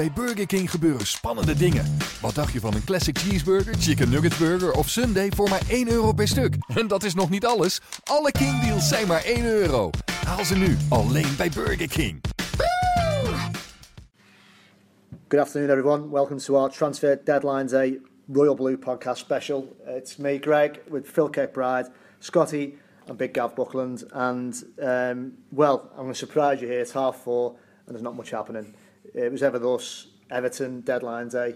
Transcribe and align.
Bij 0.00 0.12
Burger 0.12 0.46
King 0.46 0.70
gebeuren 0.70 1.06
spannende 1.06 1.54
dingen. 1.54 1.96
Wat 2.20 2.34
dacht 2.34 2.52
je 2.52 2.60
van 2.60 2.74
een 2.74 2.84
classic 2.84 3.18
cheeseburger, 3.18 3.74
chicken 3.78 4.10
nugget 4.10 4.38
burger 4.38 4.72
of 4.72 4.88
sundae 4.88 5.30
voor 5.36 5.48
maar 5.48 5.60
1 5.68 5.90
euro 5.90 6.12
per 6.12 6.28
stuk? 6.28 6.54
En 6.80 6.86
dat 6.88 7.02
is 7.04 7.14
nog 7.14 7.30
niet 7.30 7.46
alles. 7.46 7.80
Alle 8.04 8.32
King 8.32 8.60
deals 8.60 8.88
zijn 8.88 9.06
maar 9.06 9.24
1 9.24 9.44
euro. 9.44 9.90
Haal 10.26 10.44
ze 10.44 10.54
nu 10.56 10.76
alleen 10.88 11.36
bij 11.36 11.50
Burger 11.54 11.88
King. 11.88 12.20
Good 15.28 15.40
afternoon, 15.40 15.70
everyone. 15.76 16.10
Welcome 16.12 16.40
to 16.40 16.54
our 16.56 16.70
Transfer 16.70 17.20
Deadline 17.24 17.64
Day 17.64 18.00
Royal 18.32 18.54
Blue 18.54 18.78
podcast 18.78 19.20
special. 19.20 19.76
It's 19.86 20.16
me, 20.16 20.38
Greg, 20.38 20.70
with 20.88 21.06
Phil 21.08 21.28
Kirkbride, 21.30 21.90
Scotty, 22.18 22.74
and 23.08 23.16
Big 23.16 23.30
Gav 23.34 23.54
Buckland. 23.54 24.12
And 24.12 24.64
um, 24.78 25.36
well, 25.50 25.78
I'm 25.90 25.96
going 25.96 26.16
to 26.16 26.26
surprise 26.26 26.60
you 26.60 26.70
here. 26.70 26.80
It's 26.82 26.92
half 26.92 27.22
four, 27.22 27.46
and 27.50 27.88
there's 27.88 28.02
not 28.02 28.16
much 28.16 28.30
happening. 28.30 28.74
it 29.14 29.30
was 29.32 29.42
ever 29.42 29.58
thus 29.58 30.08
Everton 30.30 30.80
deadline 30.82 31.28
day. 31.28 31.54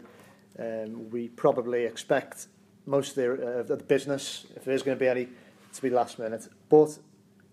Eh? 0.58 0.84
Um, 0.86 1.10
we 1.10 1.28
probably 1.28 1.84
expect 1.84 2.46
most 2.86 3.16
of 3.16 3.16
the, 3.16 3.58
uh, 3.60 3.62
the 3.62 3.76
business, 3.76 4.46
if 4.56 4.64
there's 4.64 4.82
going 4.82 4.96
to 4.96 5.00
be 5.02 5.08
any, 5.08 5.28
to 5.72 5.82
be 5.82 5.90
last 5.90 6.18
minute. 6.18 6.48
But 6.68 6.96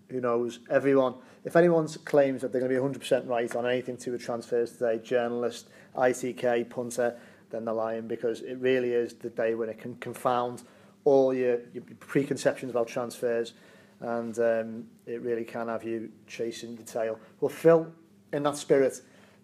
who 0.09 0.21
knows? 0.21 0.59
Everyone, 0.69 1.15
if 1.43 1.55
anyone 1.55 1.87
claims 2.05 2.41
that 2.41 2.51
they're 2.51 2.61
going 2.61 2.71
to 2.93 2.99
be 2.99 2.99
100% 3.05 3.27
right 3.27 3.55
on 3.55 3.65
anything 3.65 3.97
to 3.97 4.13
a 4.13 4.17
transfers 4.17 4.73
today, 4.73 4.99
journalist, 5.03 5.69
ITK, 5.97 6.69
punter, 6.69 7.17
then 7.49 7.65
they're 7.65 7.73
lying 7.73 8.07
because 8.07 8.41
it 8.41 8.57
really 8.59 8.91
is 8.91 9.13
the 9.13 9.29
day 9.29 9.55
when 9.55 9.67
it 9.69 9.79
can 9.79 9.95
confound 9.95 10.63
all 11.03 11.33
your, 11.33 11.59
your 11.73 11.83
preconceptions 11.99 12.69
about 12.69 12.87
transfers 12.87 13.53
and 14.01 14.37
um, 14.39 14.85
it 15.05 15.21
really 15.21 15.43
can 15.43 15.67
have 15.67 15.83
you 15.83 16.09
chasing 16.27 16.75
the 16.75 16.83
tail. 16.83 17.19
Well, 17.39 17.49
Phil, 17.49 17.91
in 18.31 18.43
that 18.43 18.57
spirit, 18.57 19.01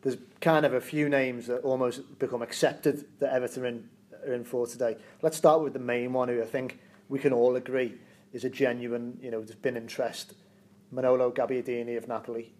there's 0.08 0.20
kind 0.40 0.66
of 0.66 0.74
a 0.74 0.80
few 0.80 1.10
names 1.10 1.48
that 1.48 1.58
almost 1.64 2.18
become 2.18 2.42
accepted 2.42 3.04
that 3.20 3.34
Everton 3.34 3.64
are 3.64 3.68
in, 3.68 3.90
are 4.26 4.34
in 4.36 4.46
for 4.46 4.66
today. 4.66 4.96
Let's 5.22 5.36
start 5.36 5.62
with 5.62 5.74
the 5.74 5.80
main 5.80 6.14
one, 6.14 6.30
who 6.30 6.42
I 6.42 6.46
think 6.46 6.80
we 7.10 7.20
can 7.20 7.34
all 7.34 7.58
agree 7.58 7.96
is 8.32 8.46
a 8.46 8.50
genuine, 8.50 9.18
you 9.22 9.32
know, 9.32 9.42
there's 9.42 9.54
been 9.58 9.76
interest. 9.76 10.34
Manolo 10.92 11.30
Gabbiadini 11.30 11.98
of 11.98 12.08
Napoli. 12.08 12.54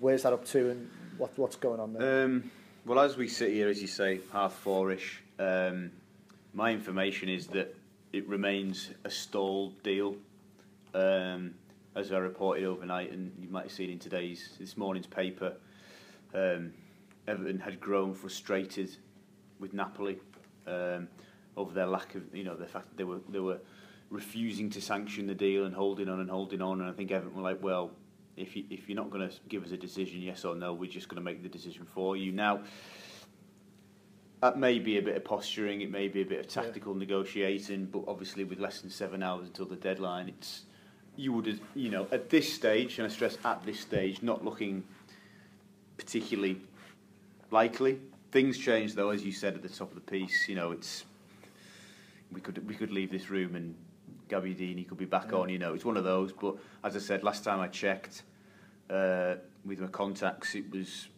Where's 0.00 0.24
that 0.24 0.32
up 0.32 0.44
to, 0.46 0.70
and 0.70 0.90
what, 1.18 1.36
what's 1.38 1.54
going 1.54 1.78
on 1.78 1.92
there? 1.92 2.24
Um, 2.24 2.50
well, 2.84 2.98
as 2.98 3.16
we 3.16 3.28
sit 3.28 3.50
here, 3.52 3.68
as 3.68 3.80
you 3.80 3.86
say, 3.86 4.18
half 4.32 4.54
four-ish. 4.54 5.22
Um, 5.38 5.92
my 6.52 6.72
information 6.72 7.28
is 7.28 7.46
that 7.48 7.76
it 8.12 8.26
remains 8.26 8.90
a 9.04 9.10
stalled 9.10 9.80
deal, 9.84 10.16
um, 10.94 11.54
as 11.94 12.10
I 12.10 12.18
reported 12.18 12.64
overnight, 12.64 13.12
and 13.12 13.30
you 13.40 13.48
might 13.48 13.64
have 13.64 13.72
seen 13.72 13.90
in 13.90 14.00
today's 14.00 14.56
this 14.58 14.76
morning's 14.76 15.06
paper. 15.06 15.52
Um, 16.34 16.72
Everton 17.28 17.60
had 17.60 17.78
grown 17.78 18.14
frustrated 18.14 18.90
with 19.60 19.74
Napoli 19.74 20.18
um, 20.66 21.08
over 21.56 21.72
their 21.74 21.86
lack 21.86 22.14
of, 22.14 22.22
you 22.34 22.42
know, 22.42 22.56
the 22.56 22.66
fact 22.66 22.88
that 22.88 22.96
they 22.96 23.04
were 23.04 23.20
they 23.28 23.38
were 23.38 23.58
refusing 24.10 24.70
to 24.70 24.80
sanction 24.80 25.26
the 25.26 25.34
deal 25.34 25.66
and 25.66 25.74
holding 25.74 26.08
on 26.08 26.20
and 26.20 26.30
holding 26.30 26.62
on. 26.62 26.80
And 26.80 26.88
I 26.88 26.92
think 26.92 27.10
Everton 27.10 27.36
were 27.36 27.42
like, 27.42 27.62
well, 27.62 27.90
if 28.36 28.56
you, 28.56 28.64
if 28.70 28.88
you're 28.88 28.96
not 28.96 29.10
going 29.10 29.28
to 29.28 29.36
give 29.48 29.64
us 29.64 29.70
a 29.72 29.76
decision, 29.76 30.22
yes 30.22 30.44
or 30.44 30.56
no, 30.56 30.72
we're 30.72 30.90
just 30.90 31.08
going 31.08 31.16
to 31.22 31.22
make 31.24 31.42
the 31.42 31.48
decision 31.48 31.84
for 31.84 32.16
you. 32.16 32.32
Now, 32.32 32.60
that 34.40 34.56
may 34.56 34.78
be 34.78 34.96
a 34.96 35.02
bit 35.02 35.16
of 35.16 35.24
posturing, 35.24 35.82
it 35.82 35.90
may 35.90 36.08
be 36.08 36.22
a 36.22 36.24
bit 36.24 36.38
of 36.40 36.48
tactical 36.48 36.94
yeah. 36.94 37.00
negotiating, 37.00 37.86
but 37.86 38.04
obviously 38.08 38.44
with 38.44 38.58
less 38.58 38.80
than 38.80 38.88
seven 38.88 39.22
hours 39.22 39.46
until 39.48 39.66
the 39.66 39.76
deadline, 39.76 40.30
it's 40.36 40.62
you 41.16 41.32
would 41.32 41.60
you 41.74 41.90
know 41.90 42.06
at 42.12 42.30
this 42.30 42.50
stage, 42.50 42.98
and 42.98 43.06
I 43.06 43.10
stress 43.10 43.36
at 43.44 43.64
this 43.66 43.80
stage, 43.80 44.22
not 44.22 44.42
looking 44.44 44.82
particularly 45.98 46.58
likely. 47.50 48.00
Things 48.30 48.58
change 48.58 48.94
though, 48.94 49.10
as 49.10 49.24
you 49.24 49.32
said 49.32 49.54
at 49.54 49.62
the 49.62 49.68
top 49.68 49.88
of 49.90 49.94
the 49.94 50.00
piece. 50.10 50.48
You 50.48 50.54
know, 50.54 50.72
it's 50.72 51.04
we 52.32 52.40
could 52.40 52.66
we 52.68 52.74
could 52.74 52.90
leave 52.92 53.10
this 53.10 53.30
room 53.30 53.54
and 53.56 53.74
Gabby 54.28 54.52
Dean 54.54 54.76
he 54.76 54.84
could 54.84 54.98
be 54.98 55.04
back 55.06 55.30
yeah. 55.32 55.38
on. 55.38 55.48
You 55.48 55.58
know, 55.58 55.74
it's 55.74 55.84
one 55.84 55.96
of 55.96 56.04
those. 56.04 56.32
But 56.32 56.56
as 56.84 56.94
I 56.94 56.98
said 56.98 57.22
last 57.24 57.42
time, 57.44 57.60
I 57.60 57.68
checked 57.68 58.22
uh, 58.90 59.36
with 59.64 59.80
my 59.80 59.86
contacts. 59.86 60.54
It 60.54 60.70
was 60.70 61.08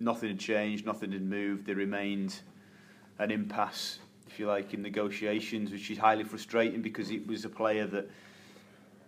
nothing 0.00 0.28
had 0.28 0.38
changed, 0.38 0.86
nothing 0.86 1.10
had 1.12 1.22
moved. 1.22 1.66
There 1.66 1.74
remained 1.76 2.38
an 3.18 3.32
impasse, 3.32 3.98
if 4.28 4.38
you 4.38 4.46
like, 4.46 4.72
in 4.74 4.82
negotiations, 4.82 5.72
which 5.72 5.90
is 5.90 5.98
highly 5.98 6.22
frustrating 6.22 6.82
because 6.82 7.10
it 7.10 7.26
was 7.26 7.44
a 7.44 7.48
player 7.48 7.86
that 7.88 8.08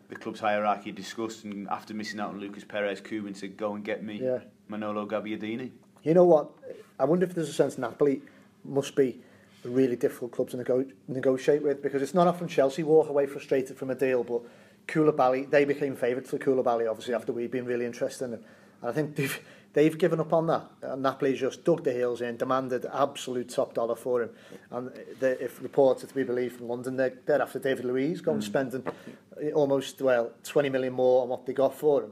the 0.09 0.17
club's 0.17 0.41
hierarchy 0.41 0.91
discussed, 0.91 1.45
and 1.45 1.69
after 1.69 1.95
missing 1.95 2.19
out 2.19 2.31
on 2.31 2.41
Lucas 2.41 2.65
Perez, 2.65 3.01
Cuban 3.01 3.35
said, 3.37 3.57
"Go 3.57 3.77
and 3.77 3.85
get 3.85 4.03
me 4.03 4.19
yeah. 4.21 4.41
Manolo 4.69 5.07
Gabbiadini." 5.07 5.71
you 6.03 6.15
know 6.15 6.25
what? 6.25 6.51
I 6.99 7.05
wonder 7.05 7.25
if 7.27 7.35
there's 7.35 7.49
a 7.49 7.53
sense 7.53 7.79
Napoli 7.79 8.23
must 8.65 8.95
be 8.95 9.21
a 9.65 9.69
really 9.69 9.97
difficult 9.97 10.33
club 10.33 10.51
to 10.51 10.57
nego 10.57 10.87
negotiate 11.09 11.63
with 11.63 11.83
because 11.83 12.03
it's 12.03 12.15
not 12.15 12.27
often 12.27 12.49
Chelsea 12.49 12.83
walk 12.83 13.09
away 13.09 13.27
frustrated 13.27 13.77
from 13.77 13.91
a 13.91 13.95
deal, 13.95 14.25
but 14.25 14.43
Koulibaly, 14.87 15.49
they 15.51 15.65
became 15.65 15.95
favourites 15.97 16.31
for 16.31 16.39
Koulibaly, 16.39 16.89
obviously, 16.91 17.15
after 17.15 17.33
we've 17.33 17.51
been 17.51 17.67
really 17.67 17.85
interested 17.87 18.25
in 18.27 18.33
him. 18.35 18.45
And 18.81 18.91
I 18.91 18.93
think 18.95 19.15
they've, 19.15 19.39
they've 19.75 19.97
given 19.99 20.21
up 20.21 20.33
on 20.33 20.47
that. 20.47 20.65
And 20.83 21.05
uh, 21.07 21.11
Napoli 21.11 21.37
just 21.37 21.65
dug 21.65 21.85
the 21.85 21.93
heels 21.93 22.23
in, 22.23 22.39
demanded 22.39 22.87
absolute 22.93 23.51
top 23.51 23.75
dollar 23.75 23.95
for 23.95 24.23
him. 24.23 24.31
And 24.71 24.91
the, 25.21 25.43
if 25.43 25.63
reports 25.63 26.03
are 26.03 26.07
to 26.07 26.15
be 26.15 26.25
believed 26.25 26.57
from 26.57 26.69
London, 26.69 26.97
they're, 26.97 27.13
they're 27.27 27.43
after 27.43 27.59
David 27.59 27.85
Luiz, 27.85 28.21
going 28.23 28.41
mm. 28.41 28.43
spending 28.43 28.83
uh, 28.87 29.49
almost, 29.51 30.01
well, 30.01 30.33
20 30.45 30.71
million 30.71 30.95
more 30.95 31.23
on 31.23 31.29
what 31.29 31.45
they 31.47 31.53
got 31.53 31.75
for 31.75 32.05
him. 32.05 32.11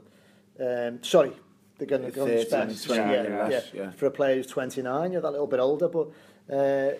Um, 0.61 1.03
sorry, 1.03 1.33
they're 1.79 1.87
going 1.87 2.03
to 2.03 2.11
go 2.11 2.27
and 2.27 2.77
spend 2.77 2.99
yeah, 2.99 3.23
yeah, 3.49 3.61
yeah. 3.73 3.91
for 3.93 4.07
a 4.07 4.11
player 4.11 4.35
who's 4.37 4.47
29. 4.49 5.13
You're 5.13 5.21
that 5.21 5.31
little 5.31 5.47
bit 5.47 5.61
older, 5.61 5.89
but 5.89 6.09
uh, 6.53 6.91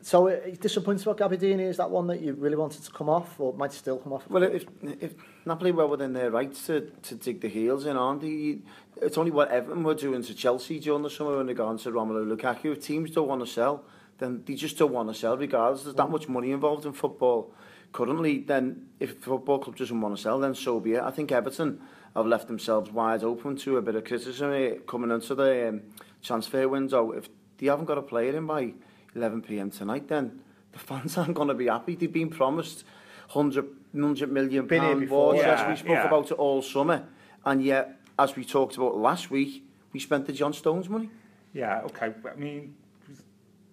so 0.00 0.26
are 0.28 0.40
uh, 0.40 0.46
you 0.46 0.56
disappointed 0.56 1.06
about 1.06 1.18
Gabardini? 1.18 1.62
Is 1.68 1.78
that 1.78 1.90
one 1.90 2.06
that 2.06 2.20
you 2.20 2.34
really 2.34 2.56
wanted 2.56 2.84
to 2.84 2.90
come 2.92 3.08
off, 3.08 3.40
or 3.40 3.52
might 3.54 3.72
still 3.72 3.98
come 3.98 4.12
off? 4.12 4.28
Well, 4.30 4.44
if, 4.44 4.64
if 4.82 5.14
Napoli 5.44 5.72
were 5.72 5.86
within 5.88 6.12
their 6.12 6.30
rights 6.30 6.64
to, 6.66 6.82
to 7.02 7.14
dig 7.16 7.40
the 7.40 7.48
heels 7.48 7.86
in, 7.86 7.96
aren't 7.96 8.20
they? 8.22 8.60
It's 9.02 9.18
only 9.18 9.32
what 9.32 9.50
Everton 9.50 9.82
were 9.82 9.94
doing 9.94 10.22
to 10.22 10.34
Chelsea 10.34 10.78
during 10.78 11.02
the 11.02 11.10
summer 11.10 11.36
when 11.36 11.46
they 11.46 11.54
got 11.54 11.72
into 11.72 11.90
Romelu 11.90 12.36
Lukaku. 12.36 12.72
If 12.72 12.84
teams 12.84 13.10
don't 13.10 13.26
want 13.26 13.40
to 13.44 13.50
sell, 13.52 13.84
then 14.18 14.42
they 14.44 14.54
just 14.54 14.78
don't 14.78 14.92
want 14.92 15.08
to 15.08 15.14
sell, 15.18 15.36
regardless. 15.36 15.82
There's 15.82 15.96
that 15.96 16.08
much 16.10 16.28
money 16.28 16.52
involved 16.52 16.86
in 16.86 16.92
football 16.92 17.52
currently. 17.92 18.38
Then 18.40 18.90
if 19.00 19.10
a 19.26 19.28
football 19.28 19.58
club 19.58 19.74
doesn't 19.76 20.00
want 20.00 20.14
to 20.14 20.22
sell, 20.22 20.38
then 20.38 20.54
so 20.54 20.78
be 20.78 20.92
it. 20.92 21.02
I 21.02 21.10
think 21.10 21.32
Everton 21.32 21.80
have 22.16 22.26
left 22.26 22.46
themselves 22.46 22.90
wide 22.92 23.24
open 23.24 23.56
to 23.56 23.76
a 23.76 23.82
bit 23.82 23.94
of 23.96 24.04
criticism 24.04 24.52
eh, 24.52 24.74
coming 24.86 25.10
into 25.10 25.34
the 25.34 25.68
um, 25.68 25.82
transfer 26.22 26.68
window. 26.68 27.10
If 27.12 27.28
they 27.58 27.66
haven't 27.66 27.86
got 27.86 27.98
a 27.98 28.02
player 28.02 28.36
in 28.36 28.46
by 28.46 28.72
11 29.14 29.42
pm 29.42 29.70
tonight, 29.70 30.06
then 30.08 30.40
the 30.72 30.78
fans 30.78 31.18
aren't 31.18 31.34
going 31.34 31.48
to 31.48 31.54
be 31.54 31.66
happy. 31.66 31.96
They've 31.96 32.12
been 32.12 32.30
promised 32.30 32.84
100, 33.32 33.66
100 33.92 34.30
million 34.32 34.66
Been 34.66 34.82
here 34.82 34.90
pound 34.92 35.00
before, 35.00 35.36
yeah, 35.36 35.68
we 35.70 35.76
spoke 35.76 35.88
yeah. 35.90 36.06
about 36.06 36.26
it 36.30 36.34
all 36.34 36.62
summer, 36.62 37.04
and 37.44 37.62
yet, 37.64 38.00
as 38.18 38.36
we 38.36 38.44
talked 38.44 38.76
about 38.76 38.96
last 38.96 39.30
week, 39.30 39.64
we 39.92 39.98
spent 39.98 40.26
the 40.26 40.32
John 40.32 40.52
Stones 40.52 40.88
money. 40.88 41.10
Yeah, 41.52 41.80
okay. 41.82 42.12
I 42.30 42.36
mean, 42.36 42.74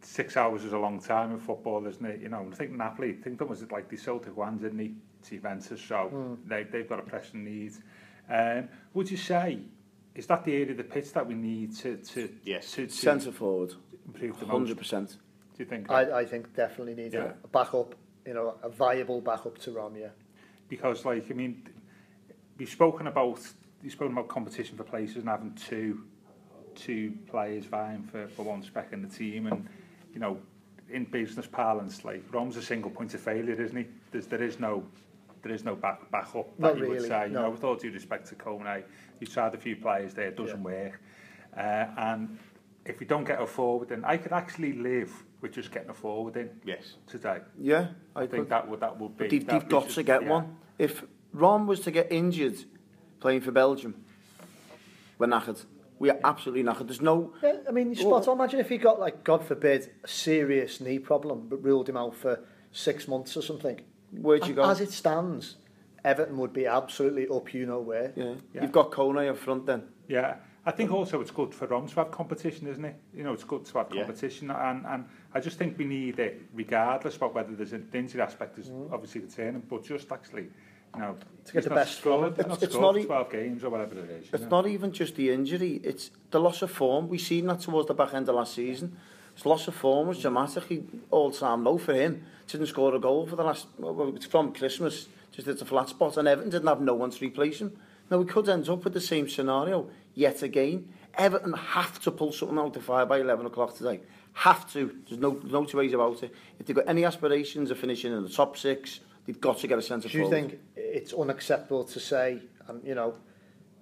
six 0.02 0.36
hours 0.38 0.64
is 0.64 0.74
a 0.74 0.78
long 0.80 1.00
time 1.00 1.32
in 1.32 1.40
football, 1.40 1.86
isn't 1.86 2.06
it? 2.06 2.22
You 2.22 2.30
know, 2.30 2.48
I 2.52 2.56
think 2.56 2.72
Napoli, 2.72 3.10
I 3.20 3.22
think 3.22 3.38
that 3.40 3.48
was 3.48 3.64
like 3.72 3.88
they 3.90 3.98
sold 3.98 4.24
to 4.24 4.30
Juan, 4.30 4.58
didn't 4.58 4.80
he? 4.80 4.94
To 5.26 5.30
Juventus, 5.32 5.80
so 5.82 6.10
mm. 6.14 6.38
they, 6.50 6.64
they've 6.64 6.88
got 6.90 6.98
a 7.00 7.04
pressing 7.04 7.44
need. 7.44 7.74
Um, 8.32 8.70
would 8.94 9.12
you 9.12 9.18
say 9.18 9.60
is 10.16 10.26
that 10.28 10.44
the 10.46 10.54
area 10.54 10.72
of 10.72 10.78
the 10.78 10.84
pitch 10.86 11.12
that 11.14 11.28
we 11.28 11.34
need 11.34 11.76
to 11.78 11.98
to 11.98 12.30
yes 12.46 12.72
to, 12.74 12.88
to 12.88 12.92
centre 12.94 13.32
forward 13.32 13.74
improve 14.08 14.40
the 14.40 14.46
100 14.46 14.78
do 14.82 15.18
you 15.58 15.66
think 15.66 15.90
that? 15.90 15.94
I, 16.14 16.20
I 16.20 16.26
think 16.26 16.56
definitely 16.56 16.96
need 16.96 17.14
yeah. 17.14 17.34
a 17.44 17.48
backup 17.50 17.94
you 18.26 18.34
know 18.34 18.56
a 18.64 18.70
viable 18.70 19.20
backup 19.20 19.58
to 19.60 19.72
Ramia 19.72 20.00
yeah. 20.00 20.08
because 20.70 21.04
like 21.04 21.30
I 21.30 21.34
mean 21.34 21.68
we've 22.58 22.70
spoken 22.70 23.08
about 23.08 23.42
you've 23.84 23.92
spoken 23.92 24.14
about 24.14 24.30
competition 24.30 24.78
for 24.78 24.86
places 24.86 25.18
and 25.18 25.28
having 25.28 25.54
two 25.56 26.06
two 26.74 27.12
players 27.28 27.66
vying 27.66 28.02
for, 28.04 28.30
for 28.30 28.44
one 28.44 28.64
spec 28.64 28.94
in 28.94 29.02
the 29.02 29.10
team 29.10 29.48
and 29.48 29.68
you 30.14 30.22
know 30.22 30.38
in 30.90 31.04
business 31.04 31.48
parlance 31.48 32.06
like 32.06 32.24
Rom's 32.32 32.56
a 32.56 32.62
single 32.64 32.92
point 32.92 33.14
of 33.14 33.20
failure 33.20 33.62
isn't 33.62 33.76
he 33.76 33.88
There's, 34.12 34.28
there 34.28 34.42
is 34.44 34.58
no 34.58 34.86
there 35.42 35.54
is 35.54 35.64
no 35.64 35.76
back, 35.76 36.10
back 36.12 36.26
up 36.36 36.48
that 36.58 36.60
Not 36.60 36.78
you 36.78 36.84
really, 36.84 36.98
would 36.98 37.02
say. 37.04 37.10
No. 37.20 37.26
You 37.26 37.32
know, 37.34 37.50
with 37.52 37.64
all 37.64 37.76
due 37.76 37.92
respect 37.92 38.28
to 38.30 38.36
Kone, 38.36 38.84
he 39.20 39.26
tried 39.26 39.54
a 39.56 39.58
few 39.58 39.76
players 39.76 40.14
there, 40.14 40.28
it 40.28 40.38
doesn't 40.38 40.58
yeah. 40.58 40.64
work. 40.64 41.02
Uh, 41.56 41.60
and 41.98 42.40
if 42.86 43.00
we 43.00 43.06
don't 43.06 43.26
get 43.26 43.40
a 43.42 43.46
forward 43.46 43.90
then 43.90 44.04
I 44.06 44.16
could 44.18 44.32
actually 44.32 44.72
live 44.74 45.12
with 45.42 45.52
just 45.52 45.70
getting 45.72 45.90
a 45.90 45.94
forward 45.94 46.38
in 46.38 46.50
yes. 46.66 46.94
today. 47.08 47.40
Yeah, 47.60 47.88
I, 48.16 48.22
I 48.22 48.28
think 48.28 48.44
could. 48.46 48.50
that 48.50 48.70
would 48.70 48.80
that 48.80 48.98
would 49.00 49.18
be. 49.18 49.28
they've, 49.28 49.46
they've 49.46 49.68
got 49.70 49.84
just, 49.86 49.96
to 49.96 50.04
get 50.04 50.24
yeah. 50.24 50.30
one. 50.30 50.56
If 50.80 51.04
Ron 51.34 51.68
was 51.68 51.82
to 51.82 51.92
get 51.92 52.12
injured 52.12 52.56
playing 53.20 53.42
for 53.42 53.52
Belgium, 53.52 53.96
we're 55.20 55.28
knackered. 55.28 55.64
We 56.00 56.10
are 56.10 56.20
absolutely 56.24 56.64
knackered. 56.64 56.88
There's 56.88 57.02
no. 57.02 57.34
Yeah, 57.44 57.58
I 57.68 57.72
mean, 57.72 57.94
you're 57.94 58.02
spot 58.08 58.28
on. 58.28 58.38
Imagine 58.40 58.60
if 58.60 58.70
he 58.70 58.78
got 58.78 59.00
like, 59.00 59.24
God 59.24 59.46
forbid, 59.46 59.92
a 60.04 60.08
serious 60.08 60.82
knee 60.82 60.98
problem, 60.98 61.46
but 61.48 61.58
ruled 61.64 61.88
him 61.90 61.98
out 61.98 62.16
for 62.16 62.40
six 62.72 63.08
months 63.08 63.38
or 63.38 63.44
something 63.44 63.80
where 64.12 64.40
do 64.40 64.48
you 64.50 64.56
go? 64.56 64.64
As 64.70 64.82
it 64.82 64.92
stands, 64.92 65.56
Everton 66.04 66.38
would 66.38 66.54
be 66.54 66.66
absolutely 66.66 67.28
up 67.28 67.54
you 67.54 67.66
know 67.66 67.80
where. 67.80 68.14
Yeah. 68.16 68.34
yeah. 68.54 68.62
You've 68.62 68.72
got 68.72 68.92
Kone 68.92 69.30
up 69.30 69.38
front 69.38 69.66
then. 69.66 69.84
Yeah. 70.08 70.36
I 70.64 70.70
think 70.72 70.92
also 70.92 71.20
it's 71.22 71.32
good 71.32 71.56
for 71.56 71.66
Rom 71.66 71.88
to 71.88 71.96
have 71.96 72.12
competition, 72.12 72.68
isn't 72.68 72.86
it? 72.86 72.96
You 73.16 73.24
know, 73.24 73.34
it's 73.34 73.44
good 73.44 73.66
to 73.66 73.78
have 73.80 73.90
competition 73.90 74.50
yeah. 74.50 74.70
and, 74.70 74.86
and 74.86 75.06
I 75.34 75.40
just 75.40 75.58
think 75.58 75.76
we 75.76 75.86
need 75.86 76.20
it 76.20 76.40
regardless 76.54 77.18
of 77.18 77.34
whether 77.34 77.54
there's 77.54 77.74
an 77.74 77.88
injury 77.94 78.22
aspect 78.22 78.60
is 78.60 78.68
mm. 78.68 78.92
obviously 78.92 79.22
concerning, 79.22 79.62
but 79.62 79.84
just 79.84 80.12
actually 80.12 80.50
you 80.94 81.00
know, 81.02 81.16
to 81.46 81.54
get 81.54 81.64
the 81.64 81.70
best 81.72 81.98
it's, 81.98 82.06
not 82.06 82.38
it's 82.62 82.76
not 82.78 82.94
12 83.02 83.26
e- 83.34 83.38
games 83.38 83.64
or 83.64 83.72
whatever 83.72 83.98
it 84.02 84.10
is. 84.12 84.28
It's 84.34 84.44
know? 84.44 84.50
not 84.50 84.68
even 84.68 84.92
just 84.92 85.16
the 85.16 85.32
injury, 85.32 85.82
it's 85.84 86.12
the 86.30 86.40
loss 86.40 86.62
of 86.62 86.70
form. 86.70 87.08
We've 87.08 87.20
seen 87.20 87.48
that 87.48 87.62
towards 87.62 87.88
the 87.88 87.94
back 87.96 88.14
end 88.14 88.30
of 88.30 88.36
last 88.36 88.54
season. 88.54 88.92
Yeah. 88.94 89.00
It's 89.36 89.46
loss 89.46 89.68
of 89.68 89.76
form 89.76 90.08
was 90.10 90.20
dramatic. 90.22 90.64
He 90.66 90.84
all-time 91.10 91.64
low 91.64 91.78
for 91.78 91.94
him. 91.94 92.24
Didn't 92.48 92.68
score 92.68 92.94
a 92.96 93.00
goal 93.00 93.26
for 93.28 93.38
the 93.38 93.44
last, 93.44 93.68
well, 93.78 94.14
from 94.30 94.52
Christmas, 94.54 95.08
just 95.32 95.48
it's 95.48 95.62
a 95.62 95.66
flat 95.66 95.88
spot. 95.90 96.18
And 96.18 96.28
Everton 96.28 96.50
didn't 96.52 96.68
have 96.68 96.82
no 96.82 96.96
one 96.96 97.12
to 97.12 97.26
replace 97.26 97.60
him. 97.62 97.78
Now, 98.10 98.18
we 98.18 98.26
could 98.26 98.50
end 98.50 98.68
up 98.68 98.84
with 98.84 98.94
the 98.94 99.00
same 99.02 99.30
scenario 99.30 99.90
yet 100.14 100.42
again. 100.44 100.92
Everton 101.14 101.54
have 101.54 102.00
to 102.02 102.12
pull 102.12 102.34
something 102.34 102.58
out 102.58 102.76
of 102.76 102.84
fire 102.84 103.06
by 103.06 103.20
11 103.20 103.46
o'clock 103.46 103.76
today. 103.76 104.02
Have 104.34 104.72
to. 104.74 104.94
There's 105.08 105.22
no, 105.22 105.40
no 105.46 105.64
two 105.64 105.78
ways 105.78 105.94
about 105.94 106.22
it. 106.24 106.34
If 106.60 106.66
they've 106.66 106.76
got 106.76 106.90
any 106.90 107.06
aspirations 107.06 107.72
of 107.72 107.80
finishing 107.80 108.12
in 108.12 108.24
the 108.24 108.30
top 108.30 108.58
six, 108.58 109.00
they've 109.26 109.40
got 109.40 109.60
to 109.60 109.68
get 109.68 109.78
a 109.78 109.82
centre 109.82 110.10
forward. 110.10 110.30
Do 110.30 110.36
you 110.38 110.42
forward. 110.42 110.50
think 110.52 110.62
it's 110.76 111.14
unacceptable 111.14 111.86
to 111.86 112.00
say, 112.02 112.40
um, 112.68 112.82
you 112.84 112.96
know, 112.96 113.16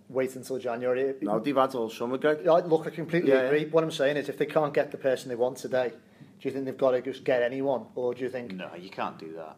wait 0.10 0.36
until 0.36 0.58
January. 0.58 1.02
It, 1.04 1.44
they've 1.44 1.56
had 1.56 1.76
all 1.76 1.90
summer, 1.90 2.18
Greg. 2.18 2.40
look, 2.46 2.88
I 2.88 2.90
completely 2.90 3.32
yeah, 3.32 3.42
agree. 3.44 3.62
Yeah. 3.62 3.68
What 3.68 3.84
I'm 3.84 3.92
saying 3.92 4.18
is, 4.18 4.28
if 4.28 4.38
they 4.38 4.46
can't 4.48 4.74
get 4.74 4.92
the 4.92 4.98
person 4.98 5.30
they 5.30 5.36
want 5.36 5.58
today, 5.58 5.94
do 6.42 6.48
you 6.48 6.52
think 6.52 6.66
they've 6.66 6.78
got 6.78 6.92
to 6.92 7.02
just 7.02 7.24
get 7.24 7.42
anyone, 7.42 7.86
or 7.96 8.14
do 8.14 8.24
you 8.24 8.30
think? 8.30 8.54
No, 8.54 8.72
you 8.78 8.90
can't 8.90 9.18
do 9.18 9.34
that. 9.36 9.58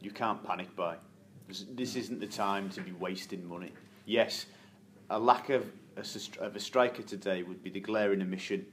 You 0.00 0.10
can't 0.10 0.42
panic 0.42 0.74
buy. 0.74 0.96
This, 1.46 1.64
this 1.74 1.94
isn't 1.96 2.18
the 2.20 2.26
time 2.26 2.70
to 2.70 2.80
be 2.80 2.92
wasting 2.92 3.46
money. 3.46 3.72
Yes, 4.06 4.46
a 5.10 5.18
lack 5.18 5.50
of 5.50 5.66
a, 5.96 6.42
of 6.44 6.56
a 6.56 6.60
striker 6.60 7.02
today 7.02 7.42
would 7.42 7.62
be 7.62 7.70
the 7.70 7.80
glaring 7.80 8.22
omission 8.22 8.66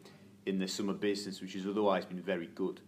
in 0.46 0.58
the 0.58 0.68
summer 0.68 0.94
business, 0.94 1.42
which 1.42 1.54
has 1.54 1.68
otherwise 1.68 2.06
been 2.06 2.22
very 2.22 2.48
good. 2.56 2.80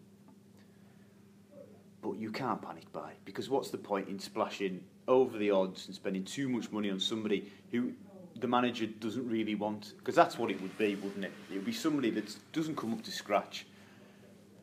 But 2.01 2.13
you 2.13 2.31
can't 2.31 2.59
panic 2.59 2.91
buy 2.91 3.11
because 3.25 3.47
what's 3.47 3.69
the 3.69 3.77
point 3.77 4.07
in 4.09 4.17
splashing 4.17 4.83
over 5.07 5.37
the 5.37 5.51
odds 5.51 5.85
and 5.85 5.93
spending 5.93 6.23
too 6.23 6.49
much 6.49 6.71
money 6.71 6.89
on 6.89 6.99
somebody 6.99 7.51
who 7.69 7.93
the 8.41 8.47
manager 8.47 8.87
doesn't 8.87 9.27
really 9.29 9.55
want 9.55 9.93
because 9.99 10.15
that's 10.15 10.37
what 10.37 10.51
it 10.51 10.61
would 10.61 10.75
be, 10.77 10.95
wouldn't 10.95 11.23
it? 11.23 11.31
It 11.49 11.53
would 11.55 11.65
be 11.65 11.71
somebody 11.71 12.09
that 12.09 12.35
doesn't 12.51 12.75
come 12.75 12.91
up 12.91 13.03
to 13.03 13.11
scratch. 13.11 13.65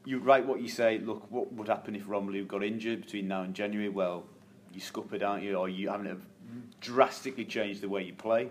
You 0.05 0.19
write 0.19 0.45
what 0.45 0.61
you 0.61 0.69
say. 0.69 0.99
Look, 0.99 1.31
what 1.31 1.53
would 1.53 1.69
happen 1.69 1.95
if 1.95 2.05
Romelu 2.05 2.47
got 2.47 2.63
injured 2.65 3.03
between 3.03 3.29
now 3.29 3.43
and 3.43 3.55
January? 3.55 3.89
Well, 3.89 4.25
you 4.73 4.81
scuppered, 4.81 5.23
aren't 5.23 5.45
you? 5.45 5.55
Or 5.57 5.69
you 5.69 5.89
haven't 5.89 6.21
drastically 6.81 7.45
changed 7.45 7.81
the 7.81 7.89
way 7.89 8.03
you 8.03 8.13
play. 8.15 8.51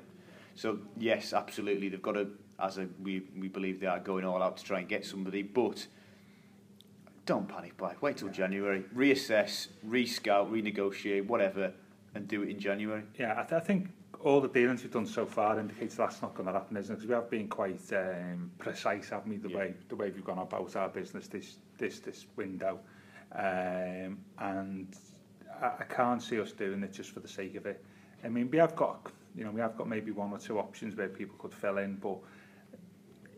So 0.56 0.80
yes, 0.98 1.34
absolutely, 1.34 1.90
they've 1.90 2.02
got 2.02 2.14
to. 2.14 2.28
As 2.60 2.78
a, 2.80 2.88
we 3.04 3.22
we 3.38 3.50
believe 3.50 3.80
they 3.80 3.86
are 3.88 4.00
going 4.00 4.26
all 4.26 4.42
out 4.42 4.58
to 4.58 4.64
try 4.64 4.80
and 4.80 4.88
get 4.90 5.06
somebody, 5.06 5.44
but 5.44 5.86
don't 7.28 7.48
panic 7.48 7.78
buy. 7.78 7.94
Wait 8.02 8.18
till 8.18 8.30
yeah. 8.30 8.34
January. 8.34 8.84
Reassess, 8.96 9.68
rescout, 9.88 10.50
renegotiate, 10.52 11.26
whatever, 11.28 11.74
and 12.16 12.28
do 12.28 12.42
it 12.42 12.50
in 12.50 12.60
January. 12.60 13.04
Yeah, 13.18 13.34
I, 13.38 13.44
th- 13.44 13.54
I 13.54 13.60
think 13.60 13.90
all 14.22 14.42
the 14.42 14.48
dealings 14.50 14.84
we've 14.84 14.92
done 14.92 15.06
so 15.06 15.26
far 15.26 15.60
indicates 15.60 15.96
that's 15.96 16.22
not 16.22 16.34
going 16.34 16.48
to 16.48 16.54
happen, 16.54 16.76
isn't 16.78 16.92
it? 16.94 16.96
Because 16.98 17.08
we 17.08 17.14
have 17.14 17.30
been 17.30 17.48
quite 17.48 17.80
um, 17.94 18.52
precise, 18.58 19.10
haven't 19.10 19.30
we, 19.30 19.38
the, 19.38 19.50
yeah. 19.50 19.58
way, 19.58 19.74
the 19.90 19.96
way 19.96 20.10
we've 20.10 20.24
gone 20.24 20.40
about 20.40 20.76
our 20.76 20.90
business 20.90 21.28
this, 21.28 21.58
this, 21.78 22.00
this 22.00 22.26
window. 22.36 22.80
Um, 23.34 24.18
and 24.40 24.88
I, 25.62 25.68
I 25.80 25.84
can't 25.90 26.22
see 26.22 26.40
us 26.40 26.52
doing 26.52 26.82
it 26.84 26.94
just 26.94 27.12
for 27.12 27.20
the 27.20 27.28
sake 27.28 27.56
of 27.56 27.66
it. 27.66 27.84
I 28.24 28.30
mean, 28.30 28.50
we 28.50 28.58
have 28.58 28.76
got, 28.76 29.12
you 29.36 29.44
know, 29.44 29.52
we 29.52 29.62
have 29.62 29.78
got 29.78 29.88
maybe 29.88 30.12
one 30.12 30.32
or 30.32 30.40
two 30.40 30.58
options 30.58 30.96
where 30.96 31.10
people 31.10 31.36
could 31.38 31.54
fill 31.54 31.78
in, 31.78 31.98
but 31.98 32.18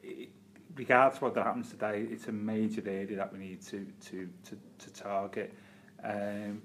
it, 0.03 0.29
regardless 0.75 1.17
of 1.17 1.23
what 1.23 1.33
that 1.35 1.45
happens 1.45 1.69
today, 1.71 2.07
it's 2.09 2.27
a 2.27 2.31
major 2.31 2.83
area 2.87 3.17
that 3.17 3.33
we 3.33 3.39
need 3.39 3.61
to, 3.63 3.85
to, 4.05 4.29
to, 4.45 4.57
to 4.77 4.93
target. 4.93 5.53
Um, 6.03 6.61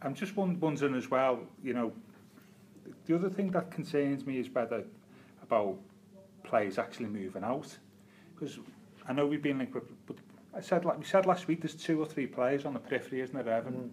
I'm 0.00 0.14
just 0.14 0.34
wondering 0.36 0.94
as 0.96 1.10
well, 1.10 1.40
you 1.62 1.74
know, 1.74 1.92
The 3.06 3.16
other 3.16 3.30
thing 3.30 3.50
that 3.50 3.70
concerns 3.70 4.24
me 4.26 4.38
is 4.38 4.48
whether 4.50 4.84
about 5.42 5.76
players 6.44 6.78
actually 6.78 7.06
moving 7.08 7.42
out 7.42 7.76
because 8.34 8.58
I 9.08 9.12
know 9.12 9.26
we've 9.26 9.42
been 9.42 9.58
linked 9.58 9.74
with, 9.74 9.84
but 10.06 10.16
I 10.54 10.60
said 10.60 10.84
like 10.84 10.98
we 10.98 11.04
said 11.04 11.26
last 11.26 11.46
week 11.48 11.60
there's 11.62 11.74
two 11.74 12.00
or 12.00 12.06
three 12.06 12.26
players 12.26 12.64
on 12.64 12.74
the 12.74 12.78
periphery 12.78 13.20
isn't 13.20 13.36
there 13.44 13.54
Evan 13.54 13.92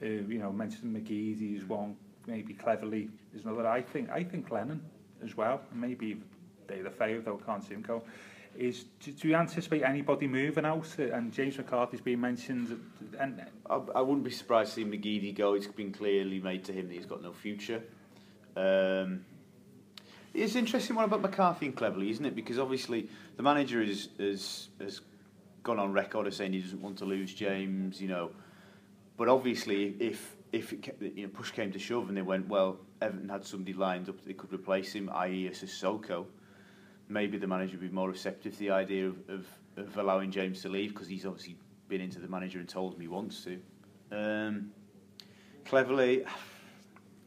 mm. 0.00 0.04
uh, 0.04 0.28
you 0.28 0.38
know 0.38 0.52
mentioned 0.52 0.94
McGeezy 0.94 1.56
is 1.56 1.64
one 1.64 1.96
maybe 2.26 2.54
cleverly 2.54 3.10
is 3.34 3.44
another 3.44 3.66
I 3.66 3.82
think 3.82 4.10
I 4.10 4.22
think 4.24 4.50
Lennon 4.50 4.80
as 5.24 5.36
well 5.36 5.60
maybe 5.72 6.20
they 6.66 6.80
the 6.82 6.90
favour 6.90 7.20
though 7.20 7.36
can't 7.44 7.62
see 7.64 7.74
him 7.74 7.82
go 7.82 8.02
is 8.56 8.84
do, 9.00 9.10
do 9.12 9.28
you 9.28 9.34
anticipate 9.34 9.82
anybody 9.82 10.28
moving 10.28 10.64
out 10.64 10.86
uh, 10.98 11.02
and 11.04 11.32
James 11.32 11.58
McCarthy's 11.58 12.00
been 12.00 12.20
mentioned 12.20 12.80
and 13.18 13.42
I, 13.68 13.80
I 13.96 14.00
wouldn't 14.00 14.24
be 14.24 14.30
surprised 14.30 14.70
to 14.70 14.74
see 14.76 14.84
McGeady 14.84 15.34
go 15.34 15.54
it's 15.54 15.66
been 15.66 15.92
clearly 15.92 16.40
made 16.40 16.64
to 16.64 16.72
him 16.72 16.88
that 16.88 16.94
he's 16.94 17.06
got 17.06 17.22
no 17.22 17.32
future 17.32 17.82
um, 18.56 19.24
it's 20.32 20.52
an 20.54 20.60
interesting 20.60 20.96
one 20.96 21.04
about 21.04 21.22
McCarthy 21.22 21.66
and 21.66 21.76
Cleverly, 21.76 22.10
isn't 22.10 22.24
it? 22.24 22.34
Because 22.34 22.58
obviously 22.58 23.08
the 23.36 23.42
manager 23.42 23.80
is, 23.82 24.08
is, 24.18 24.68
has 24.80 25.00
gone 25.62 25.78
on 25.78 25.92
record 25.92 26.26
as 26.26 26.36
saying 26.36 26.52
he 26.52 26.60
doesn't 26.60 26.80
want 26.80 26.98
to 26.98 27.04
lose 27.04 27.34
James, 27.34 28.00
you 28.00 28.08
know. 28.08 28.30
But 29.16 29.28
obviously, 29.28 29.94
if 29.98 30.36
if 30.52 30.72
it, 30.72 30.96
you 31.14 31.22
know, 31.24 31.28
push 31.28 31.52
came 31.52 31.70
to 31.70 31.78
shove 31.78 32.08
and 32.08 32.16
they 32.16 32.22
went, 32.22 32.48
well, 32.48 32.76
Everton 33.00 33.28
had 33.28 33.44
somebody 33.44 33.72
lined 33.72 34.08
up 34.08 34.16
that 34.18 34.26
they 34.26 34.32
could 34.34 34.52
replace 34.52 34.92
him, 34.92 35.08
i.e., 35.14 35.46
a 35.46 35.50
Sissoko, 35.52 36.26
maybe 37.08 37.38
the 37.38 37.46
manager 37.46 37.72
would 37.78 37.88
be 37.88 37.88
more 37.94 38.08
receptive 38.08 38.54
to 38.54 38.58
the 38.58 38.70
idea 38.72 39.06
of, 39.06 39.16
of, 39.30 39.46
of 39.76 39.96
allowing 39.96 40.32
James 40.32 40.60
to 40.62 40.68
leave 40.68 40.92
because 40.92 41.06
he's 41.06 41.24
obviously 41.24 41.54
been 41.88 42.00
into 42.00 42.18
the 42.18 42.26
manager 42.26 42.58
and 42.58 42.68
told 42.68 42.94
him 42.94 43.00
he 43.00 43.06
wants 43.06 43.44
to. 43.44 43.60
Um, 44.10 44.72
cleverly, 45.66 46.24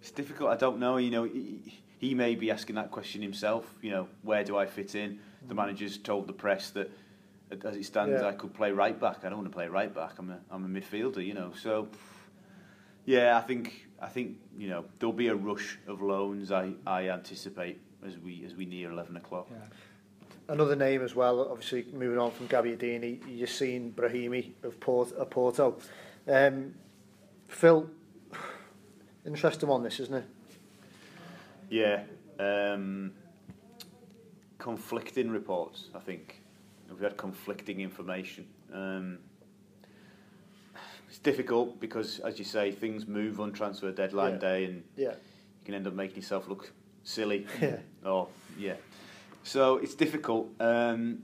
it's 0.03 0.11
difficult. 0.11 0.49
I 0.51 0.57
don't 0.57 0.79
know. 0.79 0.97
You 0.97 1.09
know, 1.11 1.23
he, 1.23 1.81
he 1.97 2.13
may 2.13 2.35
be 2.35 2.51
asking 2.51 2.75
that 2.75 2.91
question 2.91 3.21
himself. 3.21 3.65
You 3.81 3.91
know, 3.91 4.07
where 4.21 4.43
do 4.43 4.57
I 4.57 4.65
fit 4.65 4.95
in? 4.95 5.19
The 5.47 5.55
manager's 5.55 5.97
told 5.97 6.27
the 6.27 6.33
press 6.33 6.71
that 6.71 6.91
as 7.63 7.77
it 7.77 7.85
stands, 7.85 8.21
yeah. 8.21 8.27
I 8.27 8.33
could 8.33 8.53
play 8.53 8.73
right 8.73 8.99
back. 8.99 9.19
I 9.23 9.29
don't 9.29 9.37
want 9.39 9.49
to 9.49 9.55
play 9.55 9.69
right 9.69 9.93
back. 9.93 10.19
I'm 10.19 10.29
a 10.29 10.39
I'm 10.51 10.65
a 10.65 10.67
midfielder, 10.67 11.25
you 11.25 11.33
know. 11.33 11.51
So 11.61 11.87
yeah, 13.05 13.37
I 13.37 13.41
think 13.41 13.87
I 14.01 14.07
think 14.07 14.37
you 14.57 14.67
know 14.67 14.83
there'll 14.99 15.13
be 15.13 15.27
a 15.29 15.35
rush 15.35 15.79
of 15.87 16.01
loans. 16.01 16.51
I 16.51 16.73
I 16.85 17.07
anticipate 17.09 17.79
as 18.05 18.17
we 18.17 18.43
as 18.45 18.55
we 18.55 18.65
near 18.65 18.91
eleven 18.91 19.15
o'clock. 19.15 19.47
Yeah. 19.51 19.57
Another 20.53 20.75
name 20.75 21.01
as 21.03 21.15
well, 21.15 21.47
obviously 21.49 21.85
moving 21.93 22.19
on 22.19 22.29
from 22.31 22.49
Gabbiadini, 22.49 23.39
Yassine 23.39 23.93
Brahimi 23.93 24.51
of 24.63 24.75
of 25.13 25.29
Porto. 25.29 25.77
Um, 26.27 26.73
Phil, 27.47 27.89
Interesting 29.25 29.69
one, 29.69 29.83
this, 29.83 29.99
isn't 30.01 30.15
it? 30.15 30.25
Yeah. 31.69 32.03
Um, 32.39 33.13
conflicting 34.57 35.29
reports, 35.31 35.87
I 35.95 35.99
think. 35.99 36.41
We've 36.89 36.99
had 36.99 37.15
conflicting 37.17 37.79
information. 37.79 38.45
Um, 38.73 39.19
it's 41.07 41.17
difficult 41.19 41.79
because, 41.79 42.19
as 42.19 42.37
you 42.37 42.45
say, 42.45 42.71
things 42.71 43.07
move 43.07 43.39
on 43.39 43.53
transfer 43.53 43.91
deadline 43.91 44.33
yeah. 44.33 44.39
day 44.39 44.65
and 44.65 44.83
yeah. 44.97 45.09
you 45.11 45.65
can 45.65 45.73
end 45.73 45.87
up 45.87 45.93
making 45.93 46.17
yourself 46.17 46.47
look 46.47 46.71
silly. 47.03 47.47
Yeah. 47.61 47.77
Or, 48.05 48.27
yeah. 48.59 48.75
So 49.43 49.77
it's 49.77 49.95
difficult. 49.95 50.49
Um, 50.59 51.19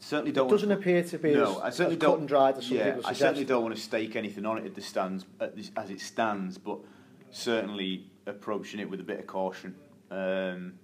certainly 0.00 0.32
don't. 0.32 0.46
It 0.48 0.50
doesn't 0.50 0.72
appear 0.72 1.02
to 1.04 1.18
be. 1.18 1.34
No, 1.34 1.58
as, 1.58 1.58
I 1.64 1.70
certainly 1.70 1.96
don't. 1.98 2.10
Cut 2.12 2.18
and 2.20 2.28
dried 2.28 2.58
as 2.58 2.66
some 2.66 2.76
yeah, 2.76 2.96
I 3.04 3.12
certainly 3.12 3.44
don't 3.44 3.62
want 3.62 3.74
to 3.74 3.80
stake 3.80 4.16
anything 4.16 4.46
on 4.46 4.58
it 4.58 4.66
at 4.66 4.74
the 4.74 4.80
stands 4.82 5.24
as 5.40 5.90
it 5.90 6.00
stands, 6.00 6.58
but 6.58 6.78
certainly 7.30 8.06
approaching 8.26 8.80
it 8.80 8.88
with 8.90 9.00
a 9.00 9.04
bit 9.04 9.18
of 9.18 9.26
caution. 9.26 9.74
Um, 10.10 10.74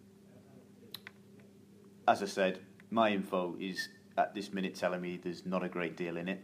as 2.09 2.23
I 2.23 2.27
said, 2.27 2.59
my 2.91 3.11
info 3.11 3.57
is 3.61 3.89
at 4.19 4.35
this 4.35 4.53
minute 4.53 4.75
telling 4.75 5.01
me 5.01 5.19
there's 5.23 5.47
not 5.47 5.63
a 5.65 5.69
great 5.69 5.97
deal 5.97 6.17
in 6.17 6.29
it. 6.29 6.43